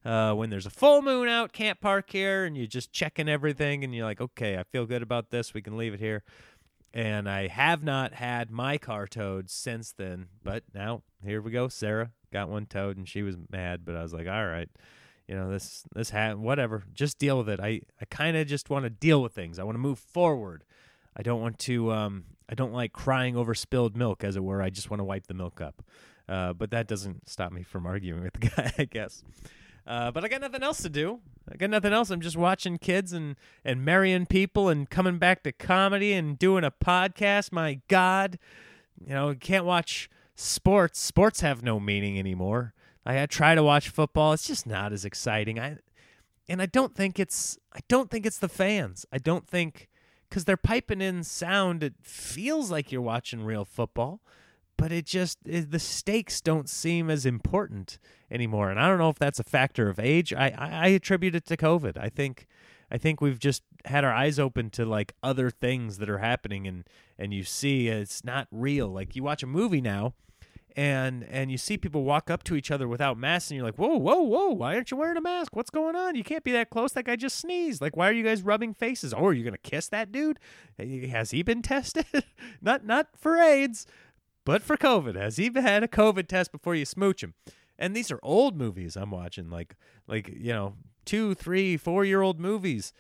uh, 0.04 0.34
when 0.36 0.50
there's 0.50 0.66
a 0.66 0.70
full 0.70 1.02
moon 1.02 1.28
out 1.28 1.52
can't 1.52 1.80
park 1.82 2.10
here 2.12 2.46
and 2.46 2.58
you're 2.58 2.68
just 2.68 2.92
checking 2.92 3.30
everything 3.30 3.84
and 3.84 3.94
you're 3.94 4.06
like 4.06 4.22
okay 4.22 4.58
i 4.58 4.64
feel 4.64 4.86
good 4.86 5.02
about 5.02 5.30
this 5.32 5.54
we 5.54 5.62
can 5.62 5.78
leave 5.78 5.94
it 5.94 6.00
here. 6.00 6.24
And 6.94 7.30
i 7.30 7.48
have 7.48 7.84
not 7.84 8.14
had 8.14 8.52
my 8.52 8.78
car 8.78 9.08
towed 9.08 9.50
since 9.50 9.92
then 9.92 10.28
but 10.44 10.64
now 10.74 11.04
here 11.24 11.42
we 11.42 11.52
go 11.52 11.68
sarah 11.68 12.12
got 12.32 12.50
one 12.50 12.66
towed 12.66 12.98
and 12.98 13.08
she 13.08 13.22
was 13.22 13.38
mad 13.50 13.86
but 13.86 13.96
i 13.96 14.04
was 14.04 14.14
like 14.14 14.28
all 14.28 14.46
right 14.46 14.70
you 15.32 15.38
know 15.38 15.50
this 15.50 15.84
this 15.96 16.10
ha- 16.10 16.34
whatever 16.34 16.84
just 16.94 17.18
deal 17.18 17.38
with 17.38 17.48
it 17.48 17.62
i 17.62 17.80
i 18.02 18.06
kind 18.10 18.36
of 18.36 18.46
just 18.46 18.70
want 18.70 18.84
to 18.84 18.90
deal 18.90 19.22
with 19.22 19.32
things 19.32 19.58
i 19.58 19.64
want 19.64 19.76
to 19.76 19.80
move 19.80 19.98
forward 19.98 20.66
i 21.16 21.22
don't 21.22 21.40
want 21.40 21.58
to 21.58 21.90
um 21.90 22.26
i 22.50 22.54
don't 22.54 22.74
like 22.74 22.92
crying 22.92 23.38
over 23.38 23.56
spilled 23.56 23.96
milk 23.96 24.26
as 24.26 24.36
it 24.36 24.44
were 24.44 24.62
i 24.62 24.70
just 24.70 24.90
want 24.90 25.00
to 25.00 25.06
wipe 25.06 25.28
the 25.28 25.34
milk 25.34 25.62
up 25.62 25.82
uh, 26.28 26.54
but 26.54 26.72
that 26.72 26.88
doesn't 26.88 27.28
stop 27.30 27.52
me 27.52 27.64
from 27.64 27.86
arguing 27.86 28.24
with 28.24 28.34
the 28.34 28.48
guy 28.56 28.74
i 28.78 28.84
guess 28.84 29.24
uh, 29.88 30.12
but 30.12 30.24
I 30.24 30.28
got 30.28 30.42
nothing 30.42 30.62
else 30.62 30.84
to 30.84 30.90
do. 30.90 31.22
I 31.52 31.58
got 31.58 31.72
nothing 31.72 31.92
else. 31.92 32.12
I'm 32.12 32.22
just 32.22 32.38
watching 32.38 32.78
kids 32.78 33.14
and, 33.14 33.36
and 33.66 33.84
marrying 33.84 34.28
people 34.28 34.70
and 34.70 34.88
coming 34.88 35.18
back 35.18 35.42
to 35.44 35.52
comedy 35.52 36.14
and 36.14 36.38
doing 36.38 36.64
a 36.64 36.70
podcast. 36.70 37.52
My 37.52 37.82
God, 37.88 38.38
you 39.04 39.14
know, 39.14 39.34
can't 39.34 39.66
watch 39.66 40.08
sports. 40.36 41.00
Sports 41.00 41.42
have 41.42 41.64
no 41.64 41.80
meaning 41.80 42.20
anymore. 42.20 42.76
I, 43.06 43.26
try 43.26 43.56
to 43.56 43.64
watch 43.64 43.90
football. 43.90 44.34
It's 44.34 44.48
just 44.48 44.68
not 44.68 44.94
as 44.94 45.06
exciting. 45.06 45.60
I 45.60 45.78
and 46.48 46.62
I 46.62 46.66
don't 46.66 46.96
think 46.96 47.20
it's 47.20 47.58
I 47.74 47.80
don't 47.88 48.10
think 48.10 48.26
it's 48.26 48.38
the 48.38 48.50
fans. 48.50 49.06
I 49.12 49.18
don't 49.18 49.48
think 49.48 49.90
because 50.30 50.46
they're 50.46 50.58
piping 50.58 51.02
in 51.02 51.24
sound. 51.24 51.84
It 51.84 51.96
feels 52.02 52.70
like 52.70 52.92
you're 52.92 53.02
watching 53.02 53.44
real 53.44 53.66
football, 53.66 54.22
but 54.78 54.92
it 54.92 55.06
just 55.06 55.40
it, 55.46 55.72
the 55.72 55.80
stakes 55.80 56.42
don't 56.42 56.70
seem 56.70 57.10
as 57.10 57.26
important 57.26 58.00
anymore. 58.30 58.70
And 58.70 58.80
I 58.80 58.88
don't 58.88 59.00
know 59.00 59.10
if 59.10 59.20
that's 59.20 59.40
a 59.40 59.44
factor 59.44 59.90
of 59.90 60.00
age. 60.00 60.34
I, 60.34 60.54
I 60.58 60.70
I 60.70 60.88
attribute 60.88 61.36
it 61.36 61.46
to 61.48 61.58
COVID. 61.58 61.98
I 61.98 62.10
think 62.10 62.48
I 62.92 62.98
think 62.98 63.22
we've 63.22 63.40
just 63.40 63.64
had 63.86 64.04
our 64.04 64.14
eyes 64.14 64.38
open 64.38 64.70
to 64.72 64.86
like 64.86 65.14
other 65.24 65.50
things 65.50 65.98
that 65.98 66.10
are 66.10 66.20
happening, 66.20 66.68
and 66.68 66.84
and 67.18 67.34
you 67.34 67.44
see 67.44 67.88
it's 67.88 68.24
not 68.24 68.48
real. 68.52 68.90
Like 68.90 69.16
you 69.16 69.24
watch 69.24 69.42
a 69.42 69.48
movie 69.48 69.82
now 69.82 70.14
and 70.76 71.24
and 71.24 71.52
you 71.52 71.58
see 71.58 71.78
people 71.78 72.04
walk 72.04 72.30
up 72.30 72.44
to 72.44 72.56
each 72.56 72.72
other 72.72 72.88
without 72.88 73.18
masks 73.18 73.52
and 73.52 73.58
you're 73.58 73.66
like 73.66 73.78
whoa 73.78 73.98
whoa 73.98 74.22
whoa 74.22 74.50
why 74.50 74.76
aren't 74.76 74.92
you 74.92 74.98
wearing 74.98 75.18
a 75.18 75.22
mask? 75.22 75.56
What's 75.56 75.70
going 75.70 75.96
on? 75.96 76.16
You 76.16 76.24
can't 76.24 76.44
be 76.44 76.52
that 76.54 76.70
close. 76.70 76.94
That 76.94 77.06
guy 77.06 77.16
just 77.16 77.38
sneezed. 77.38 77.82
Like 77.82 77.96
why 77.96 78.10
are 78.10 78.14
you 78.14 78.24
guys 78.24 78.42
rubbing 78.42 78.74
faces? 78.74 79.14
Oh 79.14 79.26
are 79.26 79.34
you 79.34 79.44
gonna 79.44 79.58
kiss 79.58 79.88
that 79.90 80.12
dude? 80.12 80.40
Has 80.78 81.32
he 81.32 81.44
been 81.44 81.62
tested? 81.62 82.06
Not 82.62 82.86
not 82.86 83.08
for 83.18 83.38
aids 83.38 83.86
but 84.46 84.62
for 84.62 84.78
covid. 84.78 85.16
Has 85.16 85.38
he 85.38 85.52
had 85.54 85.84
a 85.84 85.88
covid 85.88 86.28
test 86.28 86.52
before 86.52 86.76
you 86.76 86.86
smooch 86.86 87.24
him? 87.24 87.34
And 87.78 87.96
these 87.96 88.12
are 88.12 88.20
old 88.22 88.58
movies 88.58 88.96
i'm 88.96 89.12
watching 89.12 89.50
like 89.50 89.76
like 90.08 90.30
you 90.30 90.54
know 90.54 90.76
two 91.06 91.34
three 91.34 91.78
four 91.78 92.06
year 92.06 92.22
old 92.22 92.40
movies 92.40 92.94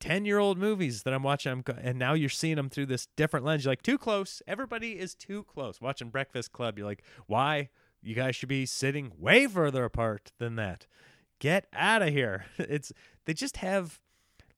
10 0.00 0.24
year 0.24 0.38
old 0.38 0.58
movies 0.58 1.02
that 1.02 1.14
I'm 1.14 1.22
watching. 1.22 1.52
I'm, 1.52 1.64
and 1.80 1.98
now 1.98 2.14
you're 2.14 2.28
seeing 2.28 2.56
them 2.56 2.68
through 2.68 2.86
this 2.86 3.06
different 3.16 3.44
lens. 3.44 3.64
You're 3.64 3.72
like, 3.72 3.82
too 3.82 3.98
close. 3.98 4.42
Everybody 4.46 4.98
is 4.98 5.14
too 5.14 5.44
close. 5.44 5.80
Watching 5.80 6.10
Breakfast 6.10 6.52
Club, 6.52 6.78
you're 6.78 6.86
like, 6.86 7.02
why? 7.26 7.70
You 8.02 8.14
guys 8.14 8.34
should 8.34 8.48
be 8.48 8.66
sitting 8.66 9.12
way 9.16 9.46
further 9.46 9.84
apart 9.84 10.32
than 10.38 10.56
that. 10.56 10.86
Get 11.38 11.66
out 11.72 12.02
of 12.02 12.08
here. 12.08 12.46
It's 12.58 12.92
They 13.24 13.34
just 13.34 13.58
have 13.58 14.00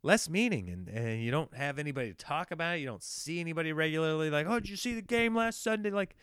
less 0.03 0.29
meaning 0.29 0.69
and, 0.69 0.89
and 0.89 1.23
you 1.23 1.31
don't 1.31 1.55
have 1.55 1.79
anybody 1.79 2.11
to 2.11 2.17
talk 2.17 2.51
about 2.51 2.77
it. 2.77 2.81
You 2.81 2.87
don't 2.87 3.03
see 3.03 3.41
anybody 3.41 3.73
regularly 3.73 4.31
like, 4.31 4.47
oh, 4.47 4.61
did 4.61 4.69
you 4.69 4.77
see 4.77 4.95
the 4.95 5.03
game 5.03 5.35
last 5.35 5.63
Sunday? 5.63 5.91
Like, 5.91 6.17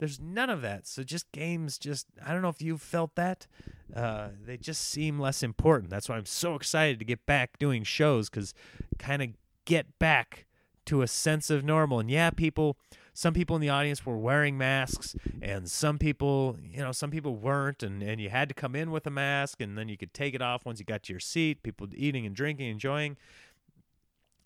there's 0.00 0.18
none 0.18 0.48
of 0.48 0.62
that. 0.62 0.86
So 0.86 1.02
just 1.02 1.30
games, 1.30 1.78
just 1.78 2.06
I 2.26 2.32
don't 2.32 2.40
know 2.40 2.48
if 2.48 2.62
you've 2.62 2.80
felt 2.80 3.14
that. 3.16 3.46
Uh, 3.94 4.28
they 4.44 4.56
just 4.56 4.80
seem 4.88 5.18
less 5.18 5.42
important. 5.42 5.90
That's 5.90 6.08
why 6.08 6.16
I'm 6.16 6.24
so 6.24 6.54
excited 6.54 6.98
to 6.98 7.04
get 7.04 7.26
back 7.26 7.58
doing 7.58 7.84
shows 7.84 8.30
because 8.30 8.54
kind 8.98 9.20
of 9.20 9.28
get 9.66 9.98
back 9.98 10.46
to 10.86 11.02
a 11.02 11.06
sense 11.06 11.50
of 11.50 11.64
normal. 11.64 12.00
And 12.00 12.10
yeah, 12.10 12.30
people, 12.30 12.78
some 13.12 13.34
people 13.34 13.56
in 13.56 13.62
the 13.62 13.68
audience 13.68 14.06
were 14.06 14.16
wearing 14.16 14.56
masks, 14.56 15.14
and 15.42 15.70
some 15.70 15.98
people, 15.98 16.56
you 16.62 16.78
know, 16.78 16.92
some 16.92 17.10
people 17.10 17.36
weren't, 17.36 17.82
and 17.82 18.02
and 18.02 18.22
you 18.22 18.30
had 18.30 18.48
to 18.48 18.54
come 18.54 18.74
in 18.74 18.90
with 18.90 19.06
a 19.06 19.10
mask, 19.10 19.60
and 19.60 19.76
then 19.76 19.90
you 19.90 19.98
could 19.98 20.14
take 20.14 20.34
it 20.34 20.40
off 20.40 20.64
once 20.64 20.78
you 20.78 20.86
got 20.86 21.02
to 21.04 21.12
your 21.12 21.20
seat. 21.20 21.62
People 21.62 21.88
eating 21.94 22.24
and 22.24 22.34
drinking, 22.34 22.70
enjoying. 22.70 23.18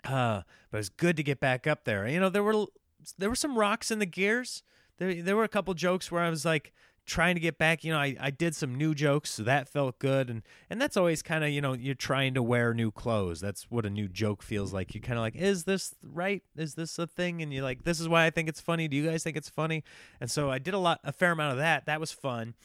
Uh, 0.03 0.41
but 0.69 0.77
it 0.77 0.79
was 0.79 0.89
good 0.89 1.15
to 1.15 1.23
get 1.23 1.39
back 1.39 1.65
up 1.65 1.85
there. 1.85 2.05
You 2.09 2.19
know, 2.19 2.29
there 2.29 2.43
were 2.43 2.65
there 3.17 3.29
were 3.29 3.35
some 3.35 3.57
rocks 3.57 3.89
in 3.89 3.99
the 3.99 4.05
gears 4.05 4.63
there 4.97 5.21
there 5.21 5.35
were 5.35 5.43
a 5.43 5.49
couple 5.49 5.73
jokes 5.73 6.11
where 6.11 6.21
I 6.21 6.29
was 6.29 6.45
like 6.45 6.73
trying 7.05 7.35
to 7.35 7.39
get 7.39 7.59
back 7.59 7.83
you 7.83 7.93
know 7.93 7.99
I, 7.99 8.15
I 8.19 8.31
did 8.31 8.55
some 8.55 8.73
new 8.73 8.95
jokes 8.95 9.29
so 9.29 9.43
that 9.43 9.69
felt 9.69 9.99
good 9.99 10.27
and 10.27 10.41
and 10.71 10.81
that's 10.81 10.97
always 10.97 11.21
kind 11.21 11.43
of 11.43 11.51
you 11.51 11.61
know 11.61 11.73
you're 11.73 11.93
trying 11.93 12.33
to 12.33 12.43
wear 12.43 12.73
new 12.73 12.91
clothes. 12.91 13.39
That's 13.39 13.69
what 13.69 13.85
a 13.85 13.89
new 13.89 14.07
joke 14.07 14.41
feels 14.41 14.73
like. 14.73 14.93
You're 14.93 15.03
kind 15.03 15.17
of 15.17 15.21
like 15.21 15.35
is 15.35 15.65
this 15.65 15.93
right? 16.01 16.43
Is 16.55 16.75
this 16.75 16.97
a 16.97 17.07
thing? 17.07 17.41
And 17.41 17.53
you're 17.53 17.63
like 17.63 17.83
this 17.83 17.99
is 17.99 18.09
why 18.09 18.25
i 18.25 18.29
think 18.29 18.49
it's 18.49 18.61
funny. 18.61 18.87
Do 18.87 18.97
you 18.97 19.07
guys 19.07 19.23
think 19.23 19.37
it's 19.37 19.49
funny? 19.49 19.83
And 20.19 20.29
so 20.31 20.49
i 20.49 20.59
did 20.59 20.73
a 20.73 20.79
lot 20.79 20.99
a 21.03 21.11
fair 21.11 21.31
amount 21.31 21.53
of 21.53 21.57
that. 21.59 21.85
That 21.85 21.99
was 21.99 22.11
fun. 22.11 22.55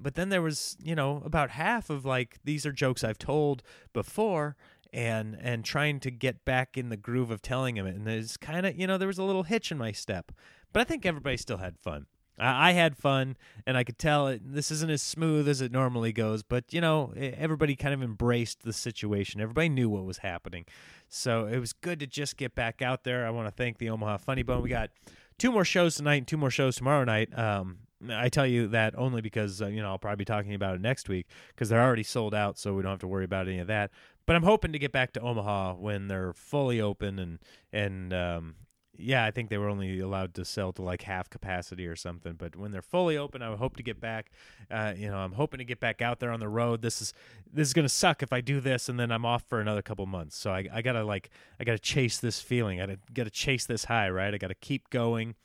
But 0.00 0.14
then 0.14 0.28
there 0.28 0.42
was 0.42 0.76
you 0.82 0.94
know 0.94 1.22
about 1.24 1.50
half 1.50 1.90
of 1.90 2.04
like 2.04 2.38
these 2.44 2.64
are 2.66 2.72
jokes 2.72 3.02
i've 3.02 3.18
told 3.18 3.62
before 3.92 4.56
and 4.92 5.36
and 5.40 5.64
trying 5.64 6.00
to 6.00 6.10
get 6.10 6.44
back 6.44 6.76
in 6.76 6.88
the 6.88 6.96
groove 6.96 7.30
of 7.30 7.42
telling 7.42 7.74
them 7.74 7.86
and 7.86 8.06
there's 8.06 8.36
kind 8.36 8.64
of 8.64 8.76
you 8.76 8.86
know 8.86 8.96
there 8.96 9.08
was 9.08 9.18
a 9.18 9.22
little 9.22 9.42
hitch 9.42 9.70
in 9.70 9.78
my 9.78 9.92
step 9.92 10.32
but 10.72 10.80
I 10.80 10.84
think 10.84 11.06
everybody 11.06 11.36
still 11.36 11.58
had 11.58 11.78
fun. 11.78 12.06
I, 12.38 12.70
I 12.70 12.72
had 12.72 12.96
fun, 12.96 13.36
and 13.66 13.76
I 13.76 13.84
could 13.84 13.98
tell 13.98 14.28
it, 14.28 14.40
this 14.44 14.70
isn't 14.70 14.90
as 14.90 15.02
smooth 15.02 15.48
as 15.48 15.60
it 15.60 15.72
normally 15.72 16.12
goes. 16.12 16.42
But 16.42 16.72
you 16.72 16.80
know, 16.80 17.12
everybody 17.16 17.76
kind 17.76 17.94
of 17.94 18.02
embraced 18.02 18.62
the 18.62 18.72
situation. 18.72 19.40
Everybody 19.40 19.68
knew 19.68 19.88
what 19.88 20.04
was 20.04 20.18
happening, 20.18 20.66
so 21.08 21.46
it 21.46 21.58
was 21.58 21.72
good 21.72 22.00
to 22.00 22.06
just 22.06 22.36
get 22.36 22.54
back 22.54 22.82
out 22.82 23.04
there. 23.04 23.26
I 23.26 23.30
want 23.30 23.48
to 23.48 23.52
thank 23.52 23.78
the 23.78 23.90
Omaha 23.90 24.18
Funny 24.18 24.42
Bone. 24.42 24.62
We 24.62 24.70
got 24.70 24.90
two 25.38 25.52
more 25.52 25.64
shows 25.64 25.96
tonight 25.96 26.16
and 26.16 26.28
two 26.28 26.36
more 26.36 26.50
shows 26.50 26.76
tomorrow 26.76 27.04
night. 27.04 27.36
Um, 27.38 27.78
I 28.10 28.28
tell 28.28 28.46
you 28.46 28.68
that 28.68 28.96
only 28.96 29.20
because 29.20 29.60
uh, 29.60 29.66
you 29.66 29.82
know 29.82 29.88
I'll 29.88 29.98
probably 29.98 30.16
be 30.16 30.24
talking 30.24 30.54
about 30.54 30.74
it 30.74 30.80
next 30.80 31.08
week 31.08 31.26
because 31.48 31.68
they're 31.68 31.82
already 31.82 32.04
sold 32.04 32.34
out, 32.34 32.58
so 32.58 32.74
we 32.74 32.82
don't 32.82 32.92
have 32.92 33.00
to 33.00 33.08
worry 33.08 33.24
about 33.24 33.48
any 33.48 33.58
of 33.58 33.66
that. 33.68 33.90
But 34.26 34.36
I'm 34.36 34.42
hoping 34.42 34.72
to 34.72 34.78
get 34.78 34.92
back 34.92 35.12
to 35.14 35.20
Omaha 35.20 35.74
when 35.74 36.08
they're 36.08 36.32
fully 36.32 36.80
open 36.80 37.18
and 37.18 37.38
and 37.72 38.12
um, 38.12 38.54
yeah, 39.00 39.24
I 39.24 39.30
think 39.30 39.48
they 39.48 39.58
were 39.58 39.68
only 39.68 40.00
allowed 40.00 40.34
to 40.34 40.44
sell 40.44 40.72
to 40.72 40.82
like 40.82 41.02
half 41.02 41.30
capacity 41.30 41.86
or 41.86 41.94
something. 41.94 42.34
But 42.34 42.56
when 42.56 42.72
they're 42.72 42.82
fully 42.82 43.16
open, 43.16 43.42
I 43.42 43.54
hope 43.54 43.76
to 43.76 43.82
get 43.82 44.00
back. 44.00 44.30
Uh, 44.70 44.92
you 44.96 45.08
know, 45.08 45.18
I'm 45.18 45.32
hoping 45.32 45.58
to 45.58 45.64
get 45.64 45.78
back 45.78 46.02
out 46.02 46.18
there 46.18 46.32
on 46.32 46.40
the 46.40 46.48
road. 46.48 46.82
This 46.82 47.00
is 47.00 47.14
this 47.52 47.68
is 47.68 47.74
gonna 47.74 47.88
suck 47.88 48.22
if 48.22 48.32
I 48.32 48.40
do 48.40 48.60
this 48.60 48.88
and 48.88 48.98
then 48.98 49.12
I'm 49.12 49.24
off 49.24 49.44
for 49.48 49.60
another 49.60 49.82
couple 49.82 50.04
months. 50.06 50.36
So 50.36 50.50
I, 50.50 50.66
I 50.72 50.82
gotta 50.82 51.04
like 51.04 51.30
I 51.60 51.64
gotta 51.64 51.78
chase 51.78 52.18
this 52.18 52.40
feeling. 52.40 52.80
I 52.80 52.86
gotta 52.86 52.98
gotta 53.14 53.30
chase 53.30 53.66
this 53.66 53.84
high, 53.84 54.10
right? 54.10 54.34
I 54.34 54.38
gotta 54.38 54.54
keep 54.54 54.90
going, 54.90 55.36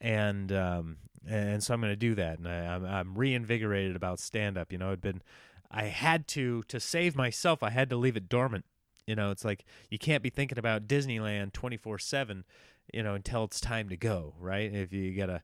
and 0.00 0.50
um 0.50 0.96
and 1.28 1.62
so 1.62 1.72
I'm 1.74 1.80
gonna 1.80 1.94
do 1.94 2.16
that. 2.16 2.38
And 2.38 2.48
I, 2.48 2.74
I'm 2.74 2.84
I'm 2.84 3.14
reinvigorated 3.14 3.94
about 3.94 4.18
stand 4.18 4.58
up. 4.58 4.72
You 4.72 4.78
know, 4.78 4.88
it'd 4.88 5.00
been 5.00 5.22
I 5.70 5.84
had 5.84 6.26
to 6.28 6.64
to 6.64 6.80
save 6.80 7.14
myself. 7.14 7.62
I 7.62 7.70
had 7.70 7.88
to 7.90 7.96
leave 7.96 8.16
it 8.16 8.28
dormant. 8.28 8.64
You 9.06 9.16
know, 9.16 9.30
it's 9.30 9.44
like 9.44 9.64
you 9.90 9.98
can't 9.98 10.22
be 10.22 10.30
thinking 10.30 10.58
about 10.58 10.86
Disneyland 10.86 11.52
24 11.52 11.98
seven 11.98 12.44
you 12.92 13.02
know 13.02 13.14
until 13.14 13.44
it's 13.44 13.60
time 13.60 13.88
to 13.88 13.96
go 13.96 14.34
right? 14.38 14.72
If 14.72 14.92
you 14.92 15.14
gotta 15.16 15.42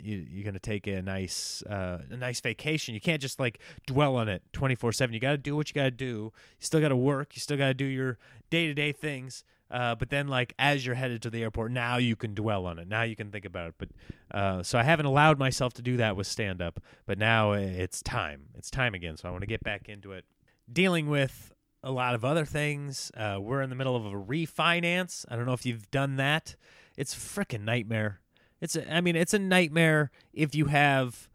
you, 0.00 0.24
you're 0.30 0.44
gonna 0.44 0.58
take 0.58 0.86
a 0.86 1.02
nice 1.02 1.62
uh, 1.62 2.02
a 2.10 2.16
nice 2.16 2.40
vacation. 2.40 2.94
You 2.94 3.00
can't 3.00 3.20
just 3.20 3.40
like 3.40 3.58
dwell 3.86 4.16
on 4.16 4.28
it 4.28 4.42
24 4.52 4.92
7 4.92 5.12
you 5.12 5.20
gotta 5.20 5.38
do 5.38 5.56
what 5.56 5.68
you 5.68 5.74
gotta 5.74 5.90
do. 5.90 6.06
You 6.06 6.32
still 6.60 6.80
gotta 6.80 6.96
work. 6.96 7.34
You 7.34 7.40
still 7.40 7.56
gotta 7.56 7.74
do 7.74 7.84
your 7.84 8.18
day-to-day 8.50 8.92
things. 8.92 9.44
Uh, 9.70 9.94
but 9.94 10.08
then 10.08 10.28
like 10.28 10.54
as 10.58 10.86
you're 10.86 10.94
headed 10.94 11.20
to 11.20 11.28
the 11.28 11.42
airport 11.42 11.70
now 11.70 11.98
you 11.98 12.16
can 12.16 12.34
dwell 12.34 12.64
on 12.66 12.78
it. 12.78 12.88
Now 12.88 13.02
you 13.02 13.16
can 13.16 13.30
think 13.30 13.44
about 13.44 13.68
it. 13.70 13.74
But 13.78 13.88
uh, 14.30 14.62
so 14.62 14.78
i 14.78 14.82
haven't 14.82 15.06
allowed 15.06 15.38
myself 15.38 15.72
to 15.74 15.82
do 15.82 15.96
that 15.96 16.16
with 16.16 16.26
stand 16.26 16.62
up 16.62 16.80
but 17.06 17.18
now 17.18 17.52
it's 17.52 18.02
time. 18.02 18.46
It's 18.56 18.70
time 18.70 18.94
again. 18.94 19.16
So 19.16 19.28
i 19.28 19.30
want 19.30 19.42
to 19.42 19.48
get 19.48 19.62
back 19.62 19.88
into 19.88 20.12
it. 20.12 20.24
Dealing 20.72 21.08
with 21.08 21.52
a 21.82 21.90
lot 21.90 22.14
of 22.14 22.24
other 22.24 22.44
things. 22.44 23.10
Uh, 23.16 23.38
we're 23.40 23.62
in 23.62 23.70
the 23.70 23.76
middle 23.76 23.96
of 23.96 24.06
a 24.06 24.10
refinance. 24.10 25.24
I 25.28 25.36
don't 25.36 25.46
know 25.46 25.52
if 25.52 25.64
you've 25.64 25.90
done 25.90 26.16
that. 26.16 26.56
It's 26.96 27.14
freaking 27.14 27.62
nightmare. 27.62 28.20
It's 28.60 28.76
a, 28.76 28.92
I 28.92 29.00
mean, 29.00 29.16
it's 29.16 29.34
a 29.34 29.38
nightmare 29.38 30.10
if 30.32 30.54
you 30.54 30.66
have 30.66 31.28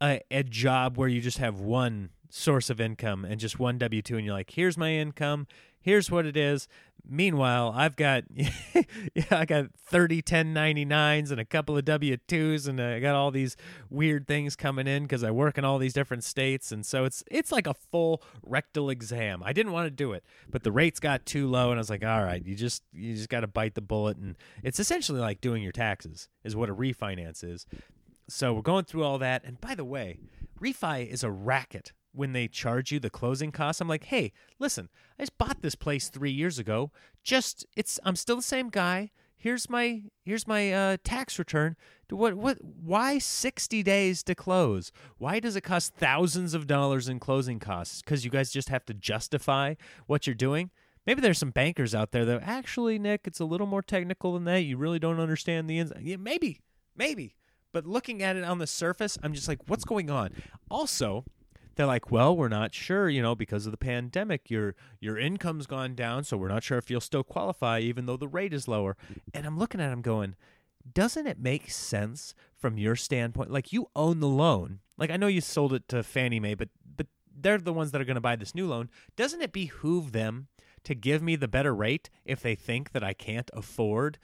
a, 0.00 0.20
a 0.30 0.42
job 0.42 0.96
where 0.96 1.08
you 1.08 1.20
just 1.20 1.38
have 1.38 1.60
one 1.60 2.10
source 2.30 2.70
of 2.70 2.80
income 2.80 3.24
and 3.24 3.38
just 3.38 3.58
one 3.58 3.78
W 3.78 4.02
2 4.02 4.16
and 4.16 4.24
you're 4.24 4.34
like, 4.34 4.50
here's 4.50 4.78
my 4.78 4.92
income, 4.92 5.46
here's 5.84 6.10
what 6.10 6.24
it 6.24 6.36
is. 6.36 6.66
Meanwhile, 7.06 7.74
I've 7.76 7.96
got 7.96 8.24
I 9.30 9.44
got 9.44 9.66
30 9.76 10.22
1099s 10.22 11.30
and 11.30 11.38
a 11.38 11.44
couple 11.44 11.76
of 11.76 11.84
W2s 11.84 12.66
and 12.66 12.80
I 12.80 12.98
got 12.98 13.14
all 13.14 13.30
these 13.30 13.58
weird 13.90 14.26
things 14.26 14.56
coming 14.56 14.86
in 14.86 15.06
cuz 15.06 15.22
I 15.22 15.30
work 15.30 15.58
in 15.58 15.66
all 15.66 15.78
these 15.78 15.92
different 15.92 16.24
states 16.24 16.72
and 16.72 16.84
so 16.84 17.04
it's 17.04 17.22
it's 17.30 17.52
like 17.52 17.66
a 17.66 17.74
full 17.74 18.22
rectal 18.42 18.88
exam. 18.88 19.42
I 19.44 19.52
didn't 19.52 19.72
want 19.72 19.86
to 19.86 19.90
do 19.90 20.12
it, 20.12 20.24
but 20.50 20.62
the 20.62 20.72
rates 20.72 20.98
got 20.98 21.26
too 21.26 21.46
low 21.46 21.70
and 21.70 21.78
I 21.78 21.82
was 21.82 21.90
like, 21.90 22.04
"All 22.04 22.24
right, 22.24 22.44
you 22.44 22.54
just 22.54 22.82
you 22.90 23.14
just 23.14 23.28
got 23.28 23.40
to 23.40 23.46
bite 23.46 23.74
the 23.74 23.82
bullet 23.82 24.16
and 24.16 24.36
it's 24.62 24.80
essentially 24.80 25.20
like 25.20 25.42
doing 25.42 25.62
your 25.62 25.72
taxes 25.72 26.30
is 26.42 26.56
what 26.56 26.70
a 26.70 26.74
refinance 26.74 27.44
is." 27.44 27.66
So 28.28 28.54
we're 28.54 28.62
going 28.62 28.86
through 28.86 29.04
all 29.04 29.18
that 29.18 29.44
and 29.44 29.60
by 29.60 29.74
the 29.74 29.84
way, 29.84 30.20
refi 30.58 31.06
is 31.06 31.22
a 31.22 31.30
racket 31.30 31.92
when 32.14 32.32
they 32.32 32.48
charge 32.48 32.92
you 32.92 33.00
the 33.00 33.10
closing 33.10 33.52
costs. 33.52 33.80
I'm 33.80 33.88
like, 33.88 34.04
hey, 34.04 34.32
listen, 34.58 34.88
I 35.18 35.22
just 35.22 35.36
bought 35.36 35.62
this 35.62 35.74
place 35.74 36.08
three 36.08 36.30
years 36.30 36.58
ago. 36.58 36.90
Just 37.22 37.66
it's 37.76 37.98
I'm 38.04 38.16
still 38.16 38.36
the 38.36 38.42
same 38.42 38.70
guy. 38.70 39.10
Here's 39.36 39.68
my 39.68 40.04
here's 40.24 40.46
my 40.46 40.72
uh, 40.72 40.96
tax 41.04 41.38
return. 41.38 41.76
What 42.08 42.34
what? 42.34 42.58
Why 42.62 43.18
sixty 43.18 43.82
days 43.82 44.22
to 44.24 44.34
close? 44.34 44.92
Why 45.18 45.40
does 45.40 45.56
it 45.56 45.62
cost 45.62 45.94
thousands 45.94 46.54
of 46.54 46.66
dollars 46.66 47.08
in 47.08 47.18
closing 47.18 47.58
costs? 47.58 48.00
Because 48.00 48.24
you 48.24 48.30
guys 48.30 48.50
just 48.50 48.68
have 48.68 48.86
to 48.86 48.94
justify 48.94 49.74
what 50.06 50.26
you're 50.26 50.34
doing. 50.34 50.70
Maybe 51.06 51.20
there's 51.20 51.38
some 51.38 51.50
bankers 51.50 51.94
out 51.94 52.12
there 52.12 52.24
that 52.24 52.42
actually, 52.42 52.98
Nick, 52.98 53.22
it's 53.26 53.40
a 53.40 53.44
little 53.44 53.66
more 53.66 53.82
technical 53.82 54.32
than 54.32 54.44
that. 54.44 54.60
You 54.60 54.78
really 54.78 54.98
don't 54.98 55.20
understand 55.20 55.68
the 55.68 55.78
ins. 55.78 55.92
Yeah, 56.00 56.16
maybe, 56.16 56.60
maybe. 56.96 57.34
But 57.72 57.86
looking 57.86 58.22
at 58.22 58.36
it 58.36 58.44
on 58.44 58.58
the 58.58 58.66
surface, 58.66 59.18
I'm 59.22 59.34
just 59.34 59.48
like, 59.48 59.58
what's 59.66 59.84
going 59.84 60.08
on? 60.08 60.30
Also, 60.70 61.24
they're 61.74 61.86
like, 61.86 62.10
well, 62.10 62.36
we're 62.36 62.48
not 62.48 62.74
sure, 62.74 63.08
you 63.08 63.22
know, 63.22 63.34
because 63.34 63.66
of 63.66 63.72
the 63.72 63.78
pandemic, 63.78 64.50
your 64.50 64.74
your 65.00 65.18
income's 65.18 65.66
gone 65.66 65.94
down, 65.94 66.24
so 66.24 66.36
we're 66.36 66.48
not 66.48 66.62
sure 66.62 66.78
if 66.78 66.90
you'll 66.90 67.00
still 67.00 67.24
qualify, 67.24 67.80
even 67.80 68.06
though 68.06 68.16
the 68.16 68.28
rate 68.28 68.52
is 68.52 68.68
lower. 68.68 68.96
And 69.32 69.46
I'm 69.46 69.58
looking 69.58 69.80
at 69.80 69.90
them 69.90 70.02
going, 70.02 70.36
doesn't 70.92 71.26
it 71.26 71.38
make 71.38 71.70
sense 71.70 72.34
from 72.56 72.78
your 72.78 72.96
standpoint? 72.96 73.50
Like 73.50 73.72
you 73.72 73.88
own 73.96 74.20
the 74.20 74.28
loan. 74.28 74.80
Like 74.98 75.10
I 75.10 75.16
know 75.16 75.26
you 75.26 75.40
sold 75.40 75.72
it 75.72 75.88
to 75.88 76.02
Fannie 76.02 76.40
Mae, 76.40 76.54
but 76.54 76.68
but 76.96 77.06
they're 77.36 77.58
the 77.58 77.72
ones 77.72 77.90
that 77.90 78.00
are 78.00 78.04
going 78.04 78.14
to 78.14 78.20
buy 78.20 78.36
this 78.36 78.54
new 78.54 78.66
loan. 78.66 78.90
Doesn't 79.16 79.42
it 79.42 79.52
behoove 79.52 80.12
them 80.12 80.48
to 80.84 80.94
give 80.94 81.22
me 81.22 81.36
the 81.36 81.48
better 81.48 81.74
rate 81.74 82.10
if 82.24 82.40
they 82.40 82.54
think 82.54 82.92
that 82.92 83.02
I 83.02 83.12
can't 83.12 83.50
afford, 83.54 84.18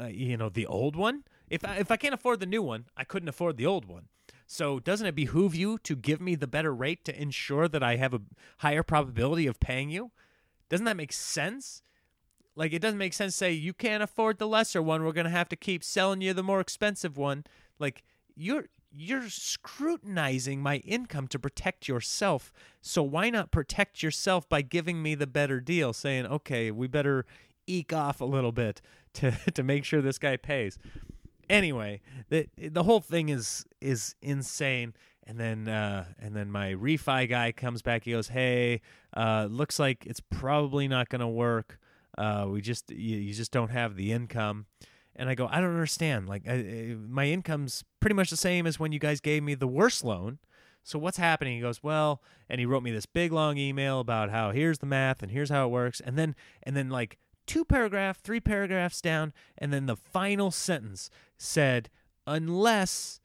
uh, 0.00 0.06
you 0.06 0.36
know, 0.36 0.48
the 0.48 0.66
old 0.66 0.96
one? 0.96 1.24
If 1.48 1.64
I, 1.64 1.76
if 1.76 1.90
I 1.90 1.96
can't 1.96 2.14
afford 2.14 2.40
the 2.40 2.46
new 2.46 2.62
one, 2.62 2.86
I 2.96 3.04
couldn't 3.04 3.28
afford 3.28 3.56
the 3.56 3.66
old 3.66 3.86
one. 3.86 4.08
So 4.46 4.78
doesn't 4.78 5.06
it 5.06 5.14
behoove 5.14 5.54
you 5.54 5.78
to 5.78 5.96
give 5.96 6.20
me 6.20 6.34
the 6.34 6.46
better 6.46 6.74
rate 6.74 7.04
to 7.04 7.20
ensure 7.20 7.68
that 7.68 7.82
I 7.82 7.96
have 7.96 8.14
a 8.14 8.20
higher 8.58 8.82
probability 8.82 9.46
of 9.46 9.60
paying 9.60 9.90
you? 9.90 10.10
Doesn't 10.68 10.84
that 10.84 10.96
make 10.96 11.12
sense? 11.12 11.82
Like 12.56 12.72
it 12.72 12.80
doesn't 12.80 12.98
make 12.98 13.14
sense 13.14 13.34
to 13.34 13.38
say 13.38 13.52
you 13.52 13.72
can't 13.72 14.02
afford 14.02 14.38
the 14.38 14.46
lesser 14.46 14.82
one, 14.82 15.04
we're 15.04 15.12
going 15.12 15.24
to 15.24 15.30
have 15.30 15.48
to 15.48 15.56
keep 15.56 15.82
selling 15.82 16.20
you 16.20 16.32
the 16.32 16.42
more 16.42 16.60
expensive 16.60 17.16
one. 17.16 17.44
Like 17.78 18.02
you're 18.36 18.66
you're 18.96 19.28
scrutinizing 19.28 20.60
my 20.60 20.76
income 20.76 21.26
to 21.28 21.38
protect 21.38 21.88
yourself. 21.88 22.52
So 22.80 23.02
why 23.02 23.28
not 23.28 23.50
protect 23.50 24.04
yourself 24.04 24.48
by 24.48 24.62
giving 24.62 25.02
me 25.02 25.16
the 25.16 25.26
better 25.26 25.60
deal, 25.60 25.92
saying, 25.92 26.26
"Okay, 26.26 26.70
we 26.70 26.86
better 26.86 27.26
eke 27.66 27.92
off 27.92 28.20
a 28.20 28.24
little 28.24 28.52
bit 28.52 28.80
to 29.14 29.32
to 29.54 29.62
make 29.62 29.84
sure 29.84 30.00
this 30.00 30.18
guy 30.18 30.36
pays." 30.36 30.78
Anyway, 31.48 32.00
the 32.28 32.48
the 32.56 32.82
whole 32.82 33.00
thing 33.00 33.28
is 33.28 33.64
is 33.80 34.14
insane. 34.22 34.94
And 35.26 35.40
then 35.40 35.68
uh, 35.68 36.04
and 36.18 36.36
then 36.36 36.50
my 36.50 36.74
refi 36.74 37.28
guy 37.28 37.52
comes 37.52 37.80
back. 37.80 38.04
He 38.04 38.12
goes, 38.12 38.28
"Hey, 38.28 38.82
uh, 39.16 39.48
looks 39.50 39.78
like 39.78 40.04
it's 40.06 40.20
probably 40.20 40.86
not 40.86 41.08
going 41.08 41.20
to 41.20 41.28
work. 41.28 41.78
Uh, 42.18 42.46
we 42.50 42.60
just 42.60 42.90
you, 42.90 43.16
you, 43.16 43.32
just 43.32 43.50
don't 43.50 43.70
have 43.70 43.96
the 43.96 44.12
income." 44.12 44.66
And 45.16 45.30
I 45.30 45.34
go, 45.34 45.48
"I 45.50 45.60
don't 45.60 45.70
understand. 45.70 46.28
Like 46.28 46.46
I, 46.46 46.96
my 47.08 47.26
income's 47.26 47.84
pretty 48.00 48.14
much 48.14 48.28
the 48.28 48.36
same 48.36 48.66
as 48.66 48.78
when 48.78 48.92
you 48.92 48.98
guys 48.98 49.20
gave 49.20 49.42
me 49.42 49.54
the 49.54 49.68
worst 49.68 50.04
loan." 50.04 50.40
So 50.82 50.98
what's 50.98 51.16
happening? 51.16 51.54
He 51.54 51.62
goes, 51.62 51.82
"Well," 51.82 52.20
and 52.50 52.60
he 52.60 52.66
wrote 52.66 52.82
me 52.82 52.90
this 52.90 53.06
big 53.06 53.32
long 53.32 53.56
email 53.56 54.00
about 54.00 54.28
how 54.28 54.50
here's 54.50 54.80
the 54.80 54.86
math 54.86 55.22
and 55.22 55.32
here's 55.32 55.48
how 55.48 55.64
it 55.64 55.70
works. 55.70 56.00
And 56.00 56.18
then 56.18 56.36
and 56.62 56.76
then 56.76 56.90
like 56.90 57.16
two 57.46 57.64
paragraph, 57.64 58.20
three 58.20 58.40
paragraphs 58.40 59.00
down, 59.00 59.32
and 59.58 59.72
then 59.72 59.86
the 59.86 59.96
final 59.96 60.50
sentence 60.50 61.10
said, 61.36 61.90
unless 62.26 63.20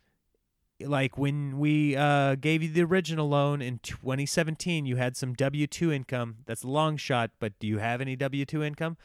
like 0.82 1.17
when 1.17 1.60
we 1.60 1.95
uh, 1.95 2.36
gave 2.36 2.63
you 2.63 2.69
the 2.69 2.84
original 2.84 3.27
loan 3.27 3.62
in 3.62 3.79
2017, 3.79 4.86
you 4.86 4.95
had 4.95 5.17
some 5.17 5.34
W 5.34 5.67
2 5.67 5.91
income. 5.91 6.38
That's 6.45 6.63
a 6.63 6.67
long 6.67 6.97
shot, 6.97 7.32
but 7.39 7.58
do 7.60 7.67
you 7.67 7.79
have 7.79 8.01
any 8.01 8.15
W 8.15 8.45
2 8.45 8.63
income? 8.63 8.97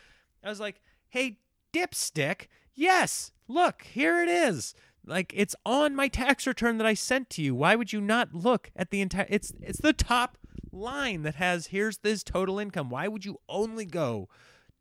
I 0.43 0.49
was 0.49 0.61
like, 0.61 0.81
hey, 1.09 1.39
dipstick, 1.73 2.47
yes, 2.75 3.33
look, 3.49 3.83
here 3.83 4.23
it 4.23 4.29
is. 4.29 4.75
Like 5.07 5.33
it's 5.37 5.55
on 5.67 5.95
my 5.95 6.09
tax 6.09 6.47
return 6.47 6.79
that 6.79 6.87
I 6.87 6.95
sent 6.95 7.29
to 7.31 7.43
you. 7.43 7.55
Why 7.55 7.75
would 7.75 7.93
you 7.93 8.01
not 8.01 8.35
look 8.35 8.71
at 8.75 8.91
the 8.91 9.01
entire? 9.01 9.27
It's 9.29 9.53
it's 9.61 9.81
the 9.81 9.93
top 9.93 10.39
line 10.73 11.23
that 11.23 11.35
has 11.35 11.67
here's 11.67 11.99
this 11.99 12.23
total 12.23 12.59
income. 12.59 12.89
Why 12.89 13.07
would 13.09 13.25
you 13.25 13.39
only 13.49 13.85
go 13.85 14.29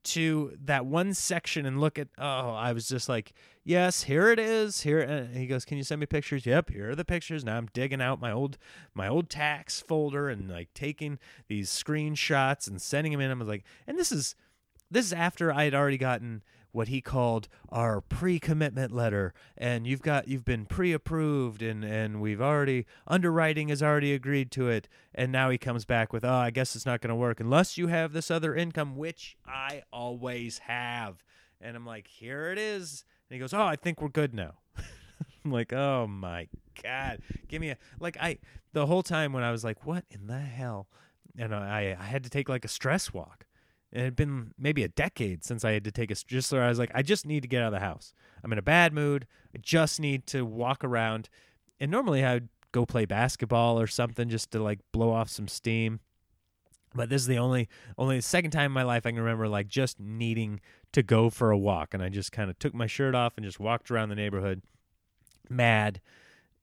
to 0.04 0.58
that 0.64 0.86
one 0.86 1.14
section 1.14 1.66
and 1.66 1.80
look 1.80 1.98
at 1.98 2.08
oh 2.18 2.50
i 2.52 2.74
was 2.74 2.88
just 2.88 3.08
like 3.08 3.34
yes 3.64 4.04
here 4.04 4.30
it 4.30 4.40
is 4.40 4.82
here 4.82 5.00
and 5.00 5.36
he 5.36 5.48
goes 5.48 5.66
can 5.66 5.78
you 5.78 5.84
send 5.84 6.00
me 6.00 6.06
pictures? 6.06 6.46
Yep 6.46 6.70
here 6.70 6.92
are 6.92 6.96
the 6.96 7.06
pictures. 7.06 7.44
Now 7.44 7.58
i'm 7.58 7.70
digging 7.74 8.02
out 8.02 8.20
my 8.20 8.32
old 8.32 8.58
my 8.94 9.08
old 9.08 9.30
tax 9.30 9.82
folder 9.82 10.30
and 10.30 10.50
like 10.50 10.74
taking 10.74 11.20
these 11.48 11.70
screenshots 11.70 12.68
and 12.68 12.82
sending 12.82 13.12
them 13.12 13.22
in. 13.22 13.32
I 13.32 13.34
was 13.34 13.48
like 13.48 13.64
and 13.88 13.98
this 13.98 14.12
is 14.12 14.36
this 14.92 15.06
is 15.06 15.14
after 15.14 15.52
i 15.52 15.64
had 15.64 15.74
already 15.74 15.98
gotten 15.98 16.44
what 16.74 16.90
he 16.90 17.00
called 17.00 17.48
our 17.70 18.02
pre-commitment 18.02 18.92
letter. 18.92 19.34
And 19.56 19.88
you've 19.88 20.02
got 20.02 20.28
you've 20.28 20.44
been 20.44 20.66
pre-approved 20.66 21.62
and 21.62 21.86
and 21.86 22.20
we've 22.20 22.42
already 22.42 22.86
underwriting 23.08 23.70
has 23.70 23.82
already 23.82 24.14
agreed 24.14 24.52
to 24.52 24.68
it. 24.70 24.90
And 25.16 25.32
now 25.32 25.50
he 25.50 25.58
comes 25.58 25.86
back 25.86 26.12
with 26.12 26.26
oh 26.26 26.34
I 26.34 26.50
guess 26.50 26.76
it's 26.76 26.86
not 26.86 27.00
going 27.00 27.10
to 27.10 27.16
work 27.16 27.40
unless 27.40 27.78
you 27.78 27.88
have 27.88 28.12
this 28.12 28.30
other 28.30 28.54
income 28.56 28.98
which 28.98 29.38
I 29.48 29.84
always 29.94 30.58
have. 30.60 31.24
And 31.62 31.78
I'm 31.78 31.86
like 31.86 32.08
here 32.08 32.52
it 32.52 32.58
is. 32.58 33.06
And 33.30 33.36
he 33.36 33.40
goes 33.40 33.54
oh 33.54 33.64
I 33.64 33.76
think 33.76 34.02
we're 34.02 34.10
good 34.10 34.34
now. 34.34 34.56
I'm 35.46 35.52
like 35.52 35.72
oh 35.72 36.08
my 36.08 36.50
god. 36.82 37.20
Give 37.48 37.62
me 37.62 37.70
a 37.70 37.78
like 38.00 38.18
I 38.20 38.40
the 38.74 38.88
whole 38.88 39.04
time 39.04 39.32
when 39.32 39.44
I 39.44 39.52
was 39.52 39.64
like 39.64 39.86
what 39.86 40.06
in 40.10 40.26
the 40.26 40.40
hell? 40.40 40.88
And 41.38 41.54
I 41.54 41.96
I 42.00 42.06
had 42.06 42.24
to 42.24 42.32
take 42.32 42.50
like 42.50 42.66
a 42.66 42.70
stress 42.70 43.14
walk 43.14 43.46
it 43.94 44.02
had 44.02 44.16
been 44.16 44.54
maybe 44.58 44.84
a 44.84 44.88
decade 44.88 45.44
since 45.44 45.64
I 45.64 45.72
had 45.72 45.84
to 45.84 45.92
take 45.92 46.10
a 46.10 46.16
just 46.16 46.52
I 46.52 46.68
was 46.68 46.80
like, 46.80 46.92
I 46.96 47.04
just 47.04 47.28
need 47.28 47.42
to 47.44 47.48
get 47.48 47.62
out 47.62 47.68
of 47.68 47.80
the 47.80 47.86
house. 47.86 48.14
I'm 48.44 48.52
in 48.52 48.58
a 48.58 48.64
bad 48.64 48.92
mood. 48.92 49.28
I 49.56 49.60
just 49.60 50.00
need 50.00 50.26
to 50.28 50.44
walk 50.44 50.84
around. 50.84 51.30
And 51.80 51.92
normally 51.92 52.26
I 52.26 52.34
would 52.34 52.50
go 52.72 52.88
play 52.88 53.06
basketball 53.06 53.80
or 53.80 53.86
something 53.86 54.30
just 54.30 54.50
to 54.52 54.64
like 54.64 54.80
blow 54.92 55.12
off 55.12 55.30
some 55.30 55.48
steam. 55.48 56.00
But 56.96 57.10
this 57.10 57.22
is 57.22 57.28
the 57.28 57.38
only 57.38 57.70
only 57.96 58.16
the 58.16 58.24
second 58.24 58.50
time 58.50 58.66
in 58.66 58.72
my 58.72 58.84
life 58.84 59.06
I 59.06 59.12
can 59.12 59.20
remember 59.20 59.48
like 59.48 59.68
just 59.68 60.00
needing 60.00 60.60
to 60.92 61.04
go 61.04 61.30
for 61.30 61.52
a 61.52 61.58
walk. 61.58 61.94
And 61.94 62.02
I 62.02 62.10
just 62.10 62.32
kind 62.32 62.50
of 62.50 62.58
took 62.58 62.74
my 62.74 62.88
shirt 62.88 63.14
off 63.14 63.34
and 63.38 63.46
just 63.46 63.60
walked 63.60 63.92
around 63.92 64.10
the 64.10 64.16
neighborhood 64.16 64.64
mad 65.50 66.02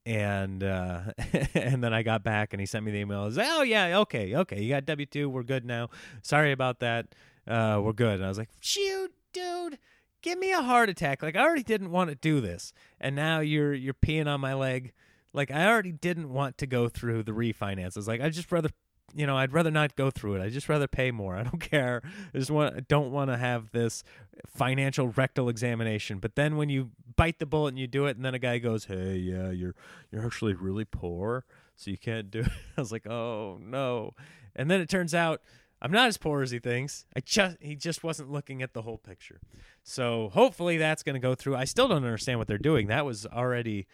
and 0.06 0.62
uh, 0.62 1.02
and 1.54 1.82
then 1.82 1.92
I 1.92 2.02
got 2.02 2.22
back 2.22 2.52
and 2.52 2.60
he 2.60 2.66
sent 2.66 2.84
me 2.84 2.92
the 2.92 2.98
email. 2.98 3.24
Was, 3.24 3.38
oh 3.38 3.62
yeah, 3.62 3.98
okay, 4.00 4.34
okay, 4.36 4.62
you 4.62 4.70
got 4.70 4.86
W 4.86 5.06
two. 5.06 5.28
We're 5.28 5.42
good 5.42 5.64
now. 5.64 5.88
Sorry 6.22 6.52
about 6.52 6.80
that. 6.80 7.14
Uh, 7.46 7.80
we're 7.82 7.92
good. 7.92 8.16
And 8.16 8.24
I 8.24 8.28
was 8.28 8.38
like, 8.38 8.50
shoot, 8.60 9.12
dude, 9.32 9.78
give 10.22 10.38
me 10.38 10.52
a 10.52 10.62
heart 10.62 10.88
attack. 10.88 11.22
Like 11.22 11.36
I 11.36 11.42
already 11.42 11.62
didn't 11.62 11.90
want 11.90 12.10
to 12.10 12.16
do 12.16 12.40
this, 12.40 12.72
and 13.00 13.14
now 13.14 13.40
you're 13.40 13.74
you're 13.74 13.94
peeing 13.94 14.26
on 14.26 14.40
my 14.40 14.54
leg. 14.54 14.92
Like 15.32 15.50
I 15.50 15.66
already 15.66 15.92
didn't 15.92 16.30
want 16.32 16.58
to 16.58 16.66
go 16.66 16.88
through 16.88 17.22
the 17.22 17.32
refinances. 17.32 18.08
Like 18.08 18.20
I 18.20 18.30
just 18.30 18.50
rather 18.50 18.70
you 19.14 19.27
know, 19.27 19.37
I'd 19.37 19.53
rather 19.53 19.70
not 19.70 19.96
go 19.96 20.11
through 20.11 20.37
it. 20.37 20.42
I 20.42 20.49
just 20.49 20.68
rather 20.68 20.87
pay 20.87 21.11
more. 21.11 21.37
I 21.37 21.42
don't 21.42 21.61
care. 21.61 22.03
I 22.35 22.38
just 22.38 22.51
want 22.51 22.77
I 22.77 22.81
don't 22.81 23.11
want 23.11 23.31
to 23.31 23.37
have 23.37 23.70
this 23.73 24.05
financial 24.46 25.09
rectal 25.09 25.49
examination. 25.49 26.18
But 26.18 26.35
then 26.37 26.57
when 26.57 26.68
you 26.68 26.90
bite 27.16 27.38
the 27.38 27.46
bullet 27.46 27.70
and 27.70 27.79
you 27.79 27.87
do 27.87 28.07
it, 28.07 28.16
and 28.16 28.25
then 28.25 28.35
a 28.35 28.38
guy 28.38 28.59
goes, 28.59 28.87
"Hey, 28.87 29.16
yeah, 29.16 29.51
you're 29.51 29.75
you're 30.11 30.25
actually 30.25 30.55
really 30.55 30.85
poor, 30.85 31.44
so 31.77 31.90
you 31.90 31.99
can't 31.99 32.31
do 32.31 32.40
it." 32.40 32.49
I 32.77 32.81
was 32.81 32.92
like, 32.92 33.07
"Oh 33.07 33.59
no!" 33.61 34.14
And 34.57 34.70
then 34.70 34.81
it 34.81 34.88
turns 34.88 35.14
out 35.14 35.42
I'm 35.83 35.93
not 35.93 36.09
as 36.09 36.19
poor 36.19 36.43
as 36.43 36.51
he 36.51 36.59
thinks. 36.59 37.07
I 37.16 37.21
just 37.21 37.57
he 37.61 37.75
just 37.75 38.05
wasn't 38.05 38.31
looking 38.31 38.62
at 38.62 38.75
the 38.75 38.83
whole 38.83 38.99
picture. 38.99 39.40
So 39.83 40.31
hopefully 40.33 40.77
that's 40.77 41.03
going 41.03 41.14
to 41.14 41.21
go 41.21 41.35
through. 41.35 41.57
I 41.57 41.64
still 41.64 41.88
don't 41.88 42.05
understand 42.05 42.38
what 42.38 42.49
they're 42.49 42.59
doing. 42.59 42.88
That 42.88 43.07
was 43.07 43.25
already 43.27 43.87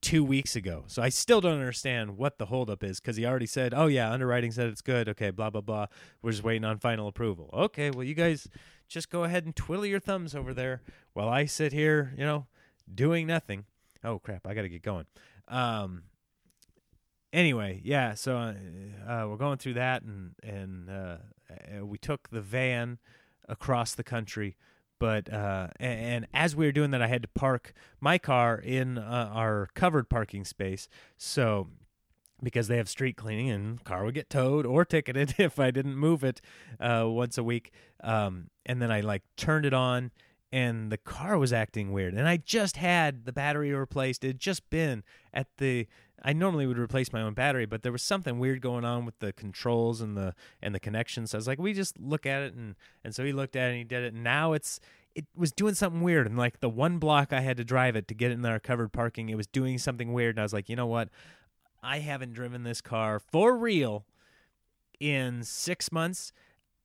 two 0.00 0.22
weeks 0.22 0.54
ago. 0.54 0.84
So 0.86 1.02
I 1.02 1.08
still 1.08 1.40
don't 1.40 1.58
understand 1.58 2.16
what 2.16 2.38
the 2.38 2.46
holdup 2.46 2.84
is 2.84 3.00
because 3.00 3.16
he 3.16 3.26
already 3.26 3.46
said, 3.46 3.74
"Oh 3.74 3.86
yeah, 3.86 4.10
underwriting 4.10 4.52
said 4.52 4.68
it's 4.68 4.82
good." 4.82 5.08
Okay, 5.08 5.30
blah 5.30 5.50
blah 5.50 5.60
blah. 5.60 5.86
We're 6.22 6.30
just 6.30 6.44
waiting 6.44 6.64
on 6.64 6.78
final 6.78 7.08
approval. 7.08 7.50
Okay, 7.52 7.90
well 7.90 8.04
you 8.04 8.14
guys 8.14 8.48
just 8.88 9.10
go 9.10 9.24
ahead 9.24 9.44
and 9.44 9.56
twiddle 9.56 9.86
your 9.86 10.00
thumbs 10.00 10.34
over 10.34 10.54
there 10.54 10.82
while 11.12 11.28
I 11.28 11.46
sit 11.46 11.72
here, 11.72 12.12
you 12.16 12.24
know, 12.24 12.46
doing 12.92 13.26
nothing. 13.26 13.64
Oh 14.04 14.18
crap, 14.18 14.46
I 14.46 14.54
got 14.54 14.62
to 14.62 14.68
get 14.68 14.82
going. 14.82 15.06
Um, 15.48 16.04
anyway, 17.32 17.80
yeah. 17.84 18.14
So 18.14 18.36
uh, 18.36 18.54
uh, 19.08 19.26
we're 19.28 19.36
going 19.36 19.58
through 19.58 19.74
that, 19.74 20.02
and 20.02 20.34
and 20.42 20.90
uh, 20.90 21.16
uh, 21.50 21.86
we 21.86 21.98
took 21.98 22.30
the 22.30 22.40
van 22.40 22.98
across 23.48 23.94
the 23.94 24.04
country. 24.04 24.56
But 24.98 25.32
uh, 25.32 25.68
a- 25.80 25.82
and, 25.82 26.26
as 26.32 26.54
we 26.54 26.64
were 26.64 26.72
doing 26.72 26.92
that, 26.92 27.02
I 27.02 27.08
had 27.08 27.22
to 27.22 27.28
park 27.28 27.72
my 28.00 28.18
car 28.18 28.56
in 28.56 28.98
uh, 28.98 29.30
our 29.32 29.68
covered 29.74 30.08
parking 30.08 30.44
space. 30.44 30.88
So 31.16 31.68
because 32.40 32.66
they 32.68 32.76
have 32.76 32.88
street 32.88 33.16
cleaning 33.16 33.50
and 33.50 33.82
car 33.84 34.04
would 34.04 34.14
get 34.14 34.28
towed 34.28 34.66
or 34.66 34.84
ticketed 34.84 35.34
if 35.38 35.60
I 35.60 35.70
didn't 35.70 35.96
move 35.96 36.24
it 36.24 36.40
once 36.80 37.38
a 37.38 37.44
week. 37.44 37.72
Um, 38.02 38.48
and 38.66 38.82
then 38.82 38.90
I 38.90 39.00
like 39.00 39.22
turned 39.36 39.64
it 39.64 39.72
on 39.72 40.10
and 40.52 40.92
the 40.92 40.98
car 40.98 41.38
was 41.38 41.52
acting 41.52 41.92
weird. 41.92 42.14
And 42.14 42.28
I 42.28 42.36
just 42.36 42.76
had 42.76 43.24
the 43.24 43.32
battery 43.32 43.72
replaced. 43.72 44.22
It 44.22 44.28
had 44.28 44.38
just 44.38 44.68
been 44.68 45.02
at 45.32 45.46
the 45.56 45.86
I 46.24 46.32
normally 46.32 46.66
would 46.66 46.78
replace 46.78 47.12
my 47.12 47.20
own 47.20 47.34
battery, 47.34 47.66
but 47.66 47.82
there 47.82 47.92
was 47.92 48.02
something 48.02 48.38
weird 48.38 48.60
going 48.60 48.84
on 48.84 49.04
with 49.04 49.18
the 49.18 49.32
controls 49.32 50.00
and 50.00 50.16
the 50.16 50.34
and 50.60 50.74
the 50.74 50.80
connections. 50.80 51.30
So 51.30 51.38
I 51.38 51.40
was 51.40 51.48
like, 51.48 51.58
we 51.58 51.72
just 51.72 51.98
look 51.98 52.26
at 52.26 52.42
it 52.42 52.54
and 52.54 52.76
and 53.04 53.14
so 53.14 53.24
he 53.24 53.32
looked 53.32 53.56
at 53.56 53.66
it 53.66 53.70
and 53.70 53.78
he 53.78 53.84
did 53.84 54.04
it. 54.04 54.14
And 54.14 54.22
now 54.22 54.52
it's 54.52 54.78
it 55.14 55.26
was 55.36 55.52
doing 55.52 55.74
something 55.74 56.00
weird. 56.00 56.26
And 56.26 56.38
like 56.38 56.60
the 56.60 56.68
one 56.68 56.98
block 56.98 57.32
I 57.32 57.40
had 57.40 57.56
to 57.56 57.64
drive 57.64 57.96
it 57.96 58.08
to 58.08 58.14
get 58.14 58.30
it 58.30 58.34
in 58.34 58.46
our 58.46 58.60
covered 58.60 58.92
parking, 58.92 59.28
it 59.28 59.36
was 59.36 59.46
doing 59.46 59.78
something 59.78 60.12
weird. 60.12 60.36
And 60.36 60.40
I 60.40 60.44
was 60.44 60.52
like, 60.52 60.68
you 60.68 60.76
know 60.76 60.86
what? 60.86 61.08
I 61.82 61.98
haven't 61.98 62.34
driven 62.34 62.62
this 62.62 62.80
car 62.80 63.18
for 63.18 63.56
real 63.56 64.04
in 65.00 65.42
six 65.42 65.90
months. 65.90 66.32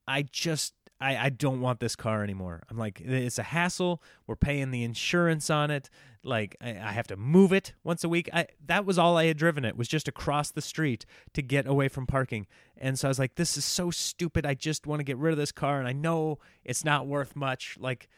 I 0.07 0.23
just 0.23 0.73
I, 0.99 1.17
I 1.17 1.29
don't 1.29 1.61
want 1.61 1.79
this 1.79 1.95
car 1.95 2.23
anymore. 2.23 2.63
I'm 2.69 2.77
like, 2.77 3.01
it's 3.01 3.37
a 3.37 3.43
hassle. 3.43 4.01
We're 4.25 4.35
paying 4.35 4.71
the 4.71 4.83
insurance 4.83 5.49
on 5.49 5.69
it. 5.69 5.89
Like 6.23 6.57
I, 6.59 6.71
I 6.71 6.91
have 6.91 7.07
to 7.07 7.17
move 7.17 7.53
it 7.53 7.73
once 7.83 8.03
a 8.03 8.09
week. 8.09 8.29
I 8.33 8.47
that 8.65 8.85
was 8.85 8.97
all 8.97 9.17
I 9.17 9.25
had 9.25 9.37
driven 9.37 9.63
it 9.63 9.77
was 9.77 9.87
just 9.87 10.07
across 10.07 10.51
the 10.51 10.61
street 10.61 11.05
to 11.33 11.41
get 11.41 11.67
away 11.67 11.87
from 11.87 12.05
parking. 12.07 12.47
And 12.75 12.97
so 12.97 13.07
I 13.07 13.09
was 13.09 13.19
like, 13.19 13.35
this 13.35 13.57
is 13.57 13.65
so 13.65 13.91
stupid. 13.91 14.45
I 14.45 14.53
just 14.53 14.87
want 14.87 14.99
to 14.99 15.03
get 15.03 15.17
rid 15.17 15.31
of 15.31 15.37
this 15.37 15.51
car, 15.51 15.79
and 15.79 15.87
I 15.87 15.93
know 15.93 16.39
it's 16.65 16.83
not 16.83 17.07
worth 17.07 17.35
much. 17.35 17.77
Like 17.79 18.09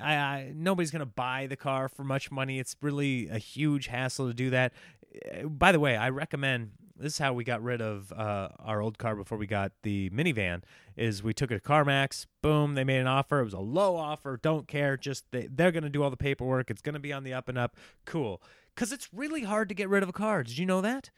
I, 0.00 0.14
I 0.16 0.52
nobody's 0.54 0.90
gonna 0.90 1.06
buy 1.06 1.46
the 1.46 1.56
car 1.56 1.88
for 1.88 2.04
much 2.04 2.30
money. 2.30 2.58
It's 2.58 2.76
really 2.80 3.28
a 3.28 3.38
huge 3.38 3.88
hassle 3.88 4.28
to 4.28 4.34
do 4.34 4.50
that. 4.50 4.72
Uh, 5.32 5.48
By 5.48 5.72
the 5.72 5.80
way, 5.80 5.96
I 5.96 6.10
recommend 6.10 6.70
this 6.96 7.14
is 7.14 7.18
how 7.18 7.32
we 7.32 7.44
got 7.44 7.62
rid 7.62 7.80
of 7.80 8.12
uh, 8.12 8.48
our 8.60 8.80
old 8.80 8.98
car 8.98 9.16
before 9.16 9.36
we 9.36 9.46
got 9.46 9.72
the 9.82 10.10
minivan 10.10 10.62
is 10.96 11.22
we 11.22 11.32
took 11.32 11.50
it 11.50 11.62
to 11.62 11.68
carmax 11.68 12.26
boom 12.42 12.74
they 12.74 12.84
made 12.84 13.00
an 13.00 13.06
offer. 13.06 13.40
It 13.40 13.44
was 13.44 13.52
a 13.52 13.58
low 13.60 13.96
offer 13.96 14.38
don't 14.40 14.68
care 14.68 14.96
just 14.96 15.24
they, 15.32 15.48
they're 15.50 15.72
going 15.72 15.82
to 15.82 15.90
do 15.90 16.02
all 16.02 16.10
the 16.10 16.16
paperwork. 16.16 16.70
It's 16.70 16.82
going 16.82 16.94
to 16.94 17.00
be 17.00 17.12
on 17.12 17.24
the 17.24 17.32
up 17.32 17.48
and 17.48 17.58
up. 17.58 17.76
Cool. 18.04 18.40
Because 18.74 18.92
it's 18.92 19.08
really 19.12 19.42
hard 19.42 19.68
to 19.68 19.74
get 19.74 19.88
rid 19.88 20.02
of 20.02 20.08
a 20.08 20.12
car. 20.12 20.42
Did 20.42 20.58
you 20.58 20.66
know 20.66 20.80
that? 20.80 21.10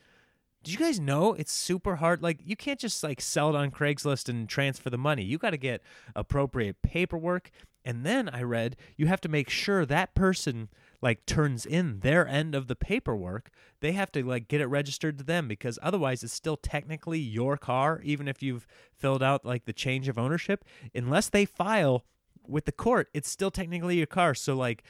Did 0.62 0.72
you 0.72 0.78
guys 0.78 0.98
know 0.98 1.34
it's 1.34 1.52
super 1.52 1.96
hard? 1.96 2.22
Like 2.22 2.40
you 2.42 2.56
can't 2.56 2.80
just 2.80 3.02
like 3.02 3.20
sell 3.20 3.50
it 3.50 3.56
on 3.56 3.70
craigslist 3.70 4.28
and 4.28 4.48
transfer 4.48 4.90
the 4.90 4.98
money. 4.98 5.22
You 5.22 5.38
got 5.38 5.50
to 5.50 5.56
get 5.56 5.82
appropriate 6.14 6.82
paperwork. 6.82 7.50
And 7.84 8.04
then 8.04 8.28
i 8.28 8.42
read 8.42 8.76
you 8.96 9.06
have 9.06 9.20
to 9.20 9.28
make 9.28 9.48
sure 9.48 9.86
that 9.86 10.14
person 10.16 10.68
like 11.02 11.26
turns 11.26 11.66
in 11.66 12.00
their 12.00 12.26
end 12.26 12.54
of 12.54 12.66
the 12.66 12.76
paperwork 12.76 13.50
they 13.80 13.92
have 13.92 14.11
to 14.12 14.24
like 14.24 14.48
get 14.48 14.61
it 14.61 14.66
registered 14.66 15.18
to 15.18 15.24
them 15.24 15.48
because 15.48 15.78
otherwise 15.82 16.22
it's 16.22 16.32
still 16.32 16.56
technically 16.56 17.18
your 17.18 17.56
car 17.56 18.00
even 18.04 18.28
if 18.28 18.42
you've 18.42 18.66
filled 18.94 19.22
out 19.22 19.44
like 19.44 19.64
the 19.64 19.72
change 19.72 20.09
of 20.09 20.18
ownership. 20.18 20.64
Unless 20.94 21.28
they 21.28 21.44
file 21.44 22.04
with 22.46 22.64
the 22.64 22.72
court 22.72 23.09
it's 23.12 23.30
still 23.30 23.50
technically 23.50 23.96
your 23.96 24.06
car. 24.06 24.35
So 24.35 24.56
like 24.56 24.82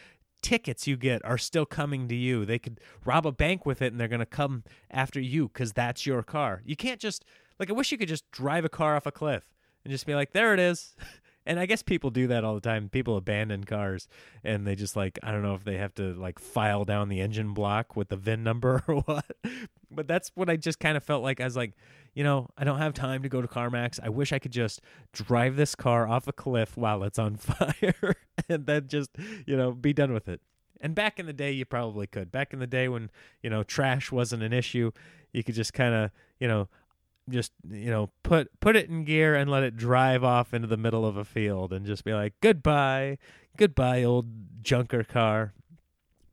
tickets 0.42 0.87
you 0.87 0.97
get 0.97 1.25
are 1.25 1.38
still 1.38 1.66
coming 1.66 2.09
to 2.09 2.14
you. 2.14 2.45
They 2.45 2.59
could 2.59 2.81
rob 3.05 3.27
a 3.27 3.33
bank 3.33 3.66
with 3.66 3.83
it 3.83 3.92
and 3.92 4.01
they're 4.01 4.09
going 4.09 4.21
to 4.21 4.27
come 4.27 4.62
after 4.90 5.21
you 5.21 5.49
cuz 5.49 5.73
that's 5.73 6.07
your 6.07 6.23
car. 6.23 6.62
You 6.64 6.77
can't 6.77 7.01
just 7.01 7.25
like 7.59 7.71
i 7.71 7.73
wish 7.73 7.90
you 7.90 7.99
could 7.99 8.09
just 8.09 8.31
drive 8.31 8.64
a 8.64 8.69
car 8.69 8.97
off 8.97 9.07
a 9.07 9.12
cliff 9.12 9.45
and 9.83 9.90
just 9.90 10.07
be 10.07 10.14
like 10.14 10.33
there 10.33 10.53
it 10.53 10.61
is 10.61 10.95
and 11.47 11.61
I 11.61 11.67
guess 11.67 11.83
people 11.83 12.11
do 12.11 12.27
that 12.29 12.45
all 12.45 12.55
the 12.55 12.61
time. 12.61 12.89
People 12.89 13.17
abandon 13.17 13.65
cars 13.65 14.09
and 14.45 14.67
they 14.67 14.75
just 14.75 14.97
like 14.97 15.19
I 15.23 15.31
don't 15.31 15.43
know 15.43 15.55
if 15.55 15.65
they 15.65 15.79
have 15.79 15.95
to 15.95 16.15
like 16.15 16.39
file 16.39 16.85
down 16.85 17.09
the 17.09 17.21
engine 17.21 17.55
block 17.55 17.97
with 17.97 18.09
the 18.09 18.17
VIN 18.17 18.43
number 18.43 18.83
or 18.89 18.97
what. 18.97 19.27
But 19.91 20.09
that's 20.09 20.33
what 20.35 20.51
I 20.51 20.57
just 20.57 20.81
kind 20.81 20.97
of 20.97 21.05
felt 21.05 21.23
like. 21.23 21.41
I 21.41 21.45
was 21.45 21.57
like, 21.57 21.73
you 22.15 22.25
know, 22.25 22.49
I 22.59 22.65
don't 22.65 22.79
have 22.79 22.95
time 22.95 23.23
to 23.23 23.29
go 23.29 23.41
to 23.41 23.49
CarMax. 23.49 24.01
I 24.03 24.09
wish 24.09 24.33
I 24.33 24.39
could 24.39 24.53
just 24.53 24.81
drive 25.13 25.57
this 25.57 25.75
car 25.75 26.09
off 26.09 26.27
a 26.27 26.33
cliff 26.33 26.77
while 26.77 27.03
it's 27.05 27.19
on 27.19 27.37
fire 27.37 28.15
and 28.49 28.67
then 28.67 28.89
just, 28.89 29.11
you 29.47 29.57
know, 29.57 29.73
be 29.73 29.93
done 29.93 30.13
with 30.13 30.29
it. 30.29 30.41
And 30.81 30.95
back 30.95 31.19
in 31.19 31.27
the 31.27 31.33
day, 31.33 31.53
you 31.53 31.65
probably 31.65 32.07
could. 32.07 32.31
Back 32.31 32.53
in 32.53 32.59
the 32.59 32.67
day 32.67 32.89
when, 32.89 33.11
you 33.43 33.51
know, 33.51 33.63
trash 33.63 34.13
wasn't 34.13 34.43
an 34.43 34.53
issue, 34.53 34.91
you 35.33 35.43
could 35.43 35.55
just 35.55 35.73
kind 35.73 35.95
of, 35.95 36.11
you 36.39 36.49
know, 36.49 36.69
just 37.29 37.53
you 37.69 37.91
know 37.91 38.11
put 38.23 38.49
put 38.61 38.77
it 38.77 38.89
in 38.89 39.05
gear 39.05 39.35
and 39.35 39.51
let 39.51 39.62
it 39.62 39.77
drive 39.77 40.23
off 40.23 40.55
into 40.55 40.67
the 40.69 40.77
middle 40.77 41.05
of 41.05 41.17
a 41.17 41.25
field 41.25 41.73
and 41.73 41.87
just 41.87 42.05
be 42.05 42.12
like 42.12 42.35
goodbye. 42.41 43.19
Goodbye 43.57 44.05
old 44.05 44.27
junker 44.62 45.03
car. 45.03 45.55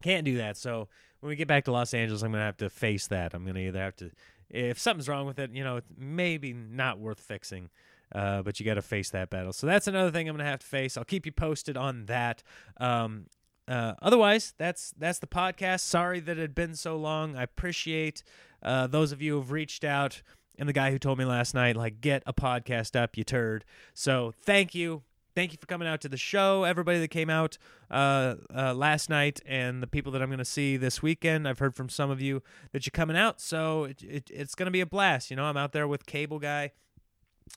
Can't 0.02 0.26
do 0.26 0.38
that. 0.38 0.58
So 0.58 0.90
when 1.22 1.30
we 1.30 1.36
get 1.36 1.48
back 1.48 1.64
to 1.66 1.72
los 1.72 1.94
angeles 1.94 2.22
i'm 2.22 2.32
gonna 2.32 2.44
have 2.44 2.58
to 2.58 2.70
face 2.70 3.08
that. 3.08 3.34
I'm 3.34 3.46
gonna 3.46 3.60
either 3.60 3.80
have 3.80 3.96
to 3.98 4.12
if 4.50 4.78
something's 4.78 5.10
wrong 5.10 5.26
with 5.26 5.40
it 5.40 5.52
you 5.52 5.64
know 5.64 5.82
maybe 5.98 6.54
not 6.54 7.00
worth 7.00 7.20
fixing 7.20 7.70
uh, 8.14 8.44
but 8.44 8.60
you 8.60 8.66
got 8.66 8.76
to 8.76 8.82
face 8.82 9.10
that 9.10 9.30
battle. 9.30 9.54
So 9.54 9.66
that's 9.68 9.88
another 9.88 10.12
thing 10.12 10.30
i'm 10.30 10.36
gonna 10.36 10.50
have 10.50 10.60
to 10.60 10.68
face. 10.68 10.98
I'll 10.98 11.04
keep 11.04 11.26
you 11.26 11.32
posted 11.32 11.78
on 11.78 12.06
that. 12.06 12.44
Um, 12.78 13.26
uh, 13.68 13.94
otherwise, 14.02 14.54
that's 14.58 14.94
that's 14.98 15.20
the 15.20 15.28
podcast. 15.28 15.82
Sorry 15.82 16.20
that 16.20 16.38
it 16.38 16.42
had 16.42 16.56
been 16.56 16.76
so 16.76 16.98
long. 16.98 17.36
I 17.36 17.44
appreciate 17.44 18.24
uh, 18.62 18.88
those 18.88 19.12
of 19.12 19.22
you 19.22 19.36
who've 19.36 19.52
reached 19.52 19.84
out 19.84 20.22
and 20.58 20.68
the 20.70 20.74
guy 20.74 20.92
who 20.92 21.00
told 21.00 21.18
me 21.18 21.26
last 21.26 21.54
night, 21.54 21.76
like, 21.76 22.02
get 22.02 22.24
a 22.26 22.34
podcast 22.34 22.96
up, 23.00 23.18
you 23.18 23.24
turd. 23.24 23.66
So 23.94 24.34
thank 24.42 24.76
you. 24.76 25.04
Thank 25.36 25.52
you 25.52 25.58
for 25.60 25.66
coming 25.66 25.88
out 25.88 26.00
to 26.02 26.10
the 26.10 26.18
show, 26.18 26.64
everybody 26.64 27.00
that 27.00 27.08
came 27.08 27.32
out 27.32 27.58
uh, 27.90 28.36
uh, 28.56 28.74
last 28.76 29.10
night, 29.10 29.42
and 29.48 29.82
the 29.82 29.88
people 29.88 30.12
that 30.12 30.22
I'm 30.22 30.30
going 30.30 30.38
to 30.38 30.46
see 30.46 30.78
this 30.78 31.02
weekend. 31.02 31.48
I've 31.48 31.58
heard 31.58 31.76
from 31.76 31.90
some 31.90 32.12
of 32.12 32.22
you 32.22 32.44
that 32.72 32.86
you're 32.86 32.92
coming 32.92 33.18
out, 33.18 33.42
so 33.42 33.86
it, 33.86 34.04
it, 34.04 34.32
it's 34.32 34.54
going 34.54 34.68
to 34.68 34.72
be 34.72 34.82
a 34.82 34.86
blast. 34.86 35.32
You 35.32 35.38
know, 35.38 35.46
I'm 35.46 35.58
out 35.58 35.72
there 35.72 35.88
with 35.88 36.06
Cable 36.06 36.38
Guy, 36.38 36.72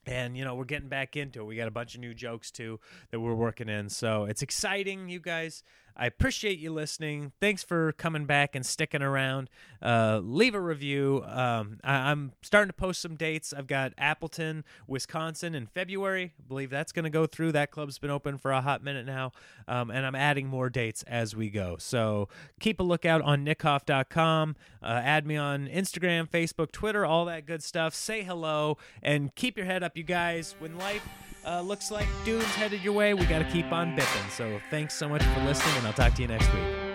and 0.07 0.39
you 0.39 0.45
know 0.45 0.55
we're 0.55 0.65
getting 0.65 0.89
back 0.89 1.17
into 1.17 1.43
it. 1.43 1.45
We 1.45 1.55
got 1.55 1.69
a 1.69 1.71
bunch 1.71 1.95
of 1.95 2.01
new 2.01 2.15
jokes 2.15 2.51
too 2.51 2.81
that 3.11 3.21
we're 3.21 3.35
working 3.35 3.69
in, 3.69 3.91
so 3.91 4.25
it's 4.25 4.41
exciting, 4.41 5.11
you 5.11 5.21
guys. 5.21 5.63
I 5.99 6.07
appreciate 6.07 6.59
you 6.59 6.73
listening. 6.73 7.33
Thanks 7.41 7.63
for 7.63 7.93
coming 7.93 8.27
back 8.27 8.55
and 8.55 8.67
sticking 8.67 9.01
around. 9.03 9.49
Uh, 9.83 10.21
leave 10.23 10.55
a 10.55 10.61
review. 10.61 11.25
Um, 11.27 11.79
I- 11.83 12.11
I'm 12.11 12.33
starting 12.43 12.69
to 12.69 12.75
post 12.75 13.01
some 13.01 13.17
dates. 13.17 13.55
I've 13.55 13.67
got 13.67 13.95
Appleton, 13.97 14.65
Wisconsin 14.87 15.55
in 15.55 15.67
February. 15.67 16.35
I 16.39 16.43
believe 16.49 16.69
that's 16.71 16.93
going 16.93 17.05
to 17.05 17.11
go 17.11 17.27
through. 17.27 17.53
That 17.53 17.71
club's 17.71 17.99
been 17.99 18.11
open 18.11 18.37
for 18.37 18.53
a 18.53 18.61
hot 18.61 18.83
minute 18.85 19.07
now. 19.07 19.33
Um, 19.67 19.91
and 19.91 20.05
I'm 20.05 20.15
adding 20.15 20.49
more 20.49 20.69
dates 20.69 21.03
as 21.05 21.35
we 21.35 21.49
go. 21.49 21.77
So 21.79 22.29
keep 22.61 22.79
a 22.79 22.83
lookout 22.83 23.23
on 23.23 23.45
nickhoff.com. 23.45 24.57
Uh, 24.83 24.87
add 24.87 25.27
me 25.27 25.37
on 25.37 25.67
Instagram, 25.67 26.29
Facebook, 26.29 26.73
Twitter, 26.73 27.07
all 27.07 27.25
that 27.25 27.47
good 27.47 27.63
stuff. 27.63 27.95
Say 27.95 28.23
hello 28.23 28.77
and 29.03 29.35
keep 29.35 29.57
your 29.57 29.67
head 29.67 29.83
up, 29.83 29.97
you 29.97 30.03
guys. 30.03 30.55
When 30.59 30.77
life 30.77 31.07
uh, 31.47 31.61
looks 31.61 31.91
like 31.91 32.07
doom's 32.25 32.45
headed 32.45 32.83
your 32.83 32.93
way, 32.93 33.15
we 33.15 33.25
got 33.27 33.39
to 33.39 33.51
keep 33.51 33.71
on 33.73 33.97
bipping. 33.97 34.31
So 34.31 34.61
thanks 34.71 34.95
so 34.95 35.09
much 35.09 35.23
for 35.23 35.41
listening, 35.45 35.77
and 35.79 35.87
I'll 35.87 35.93
talk 35.93 36.15
to 36.15 36.23
you 36.23 36.29
next 36.29 36.53
week. 36.53 36.86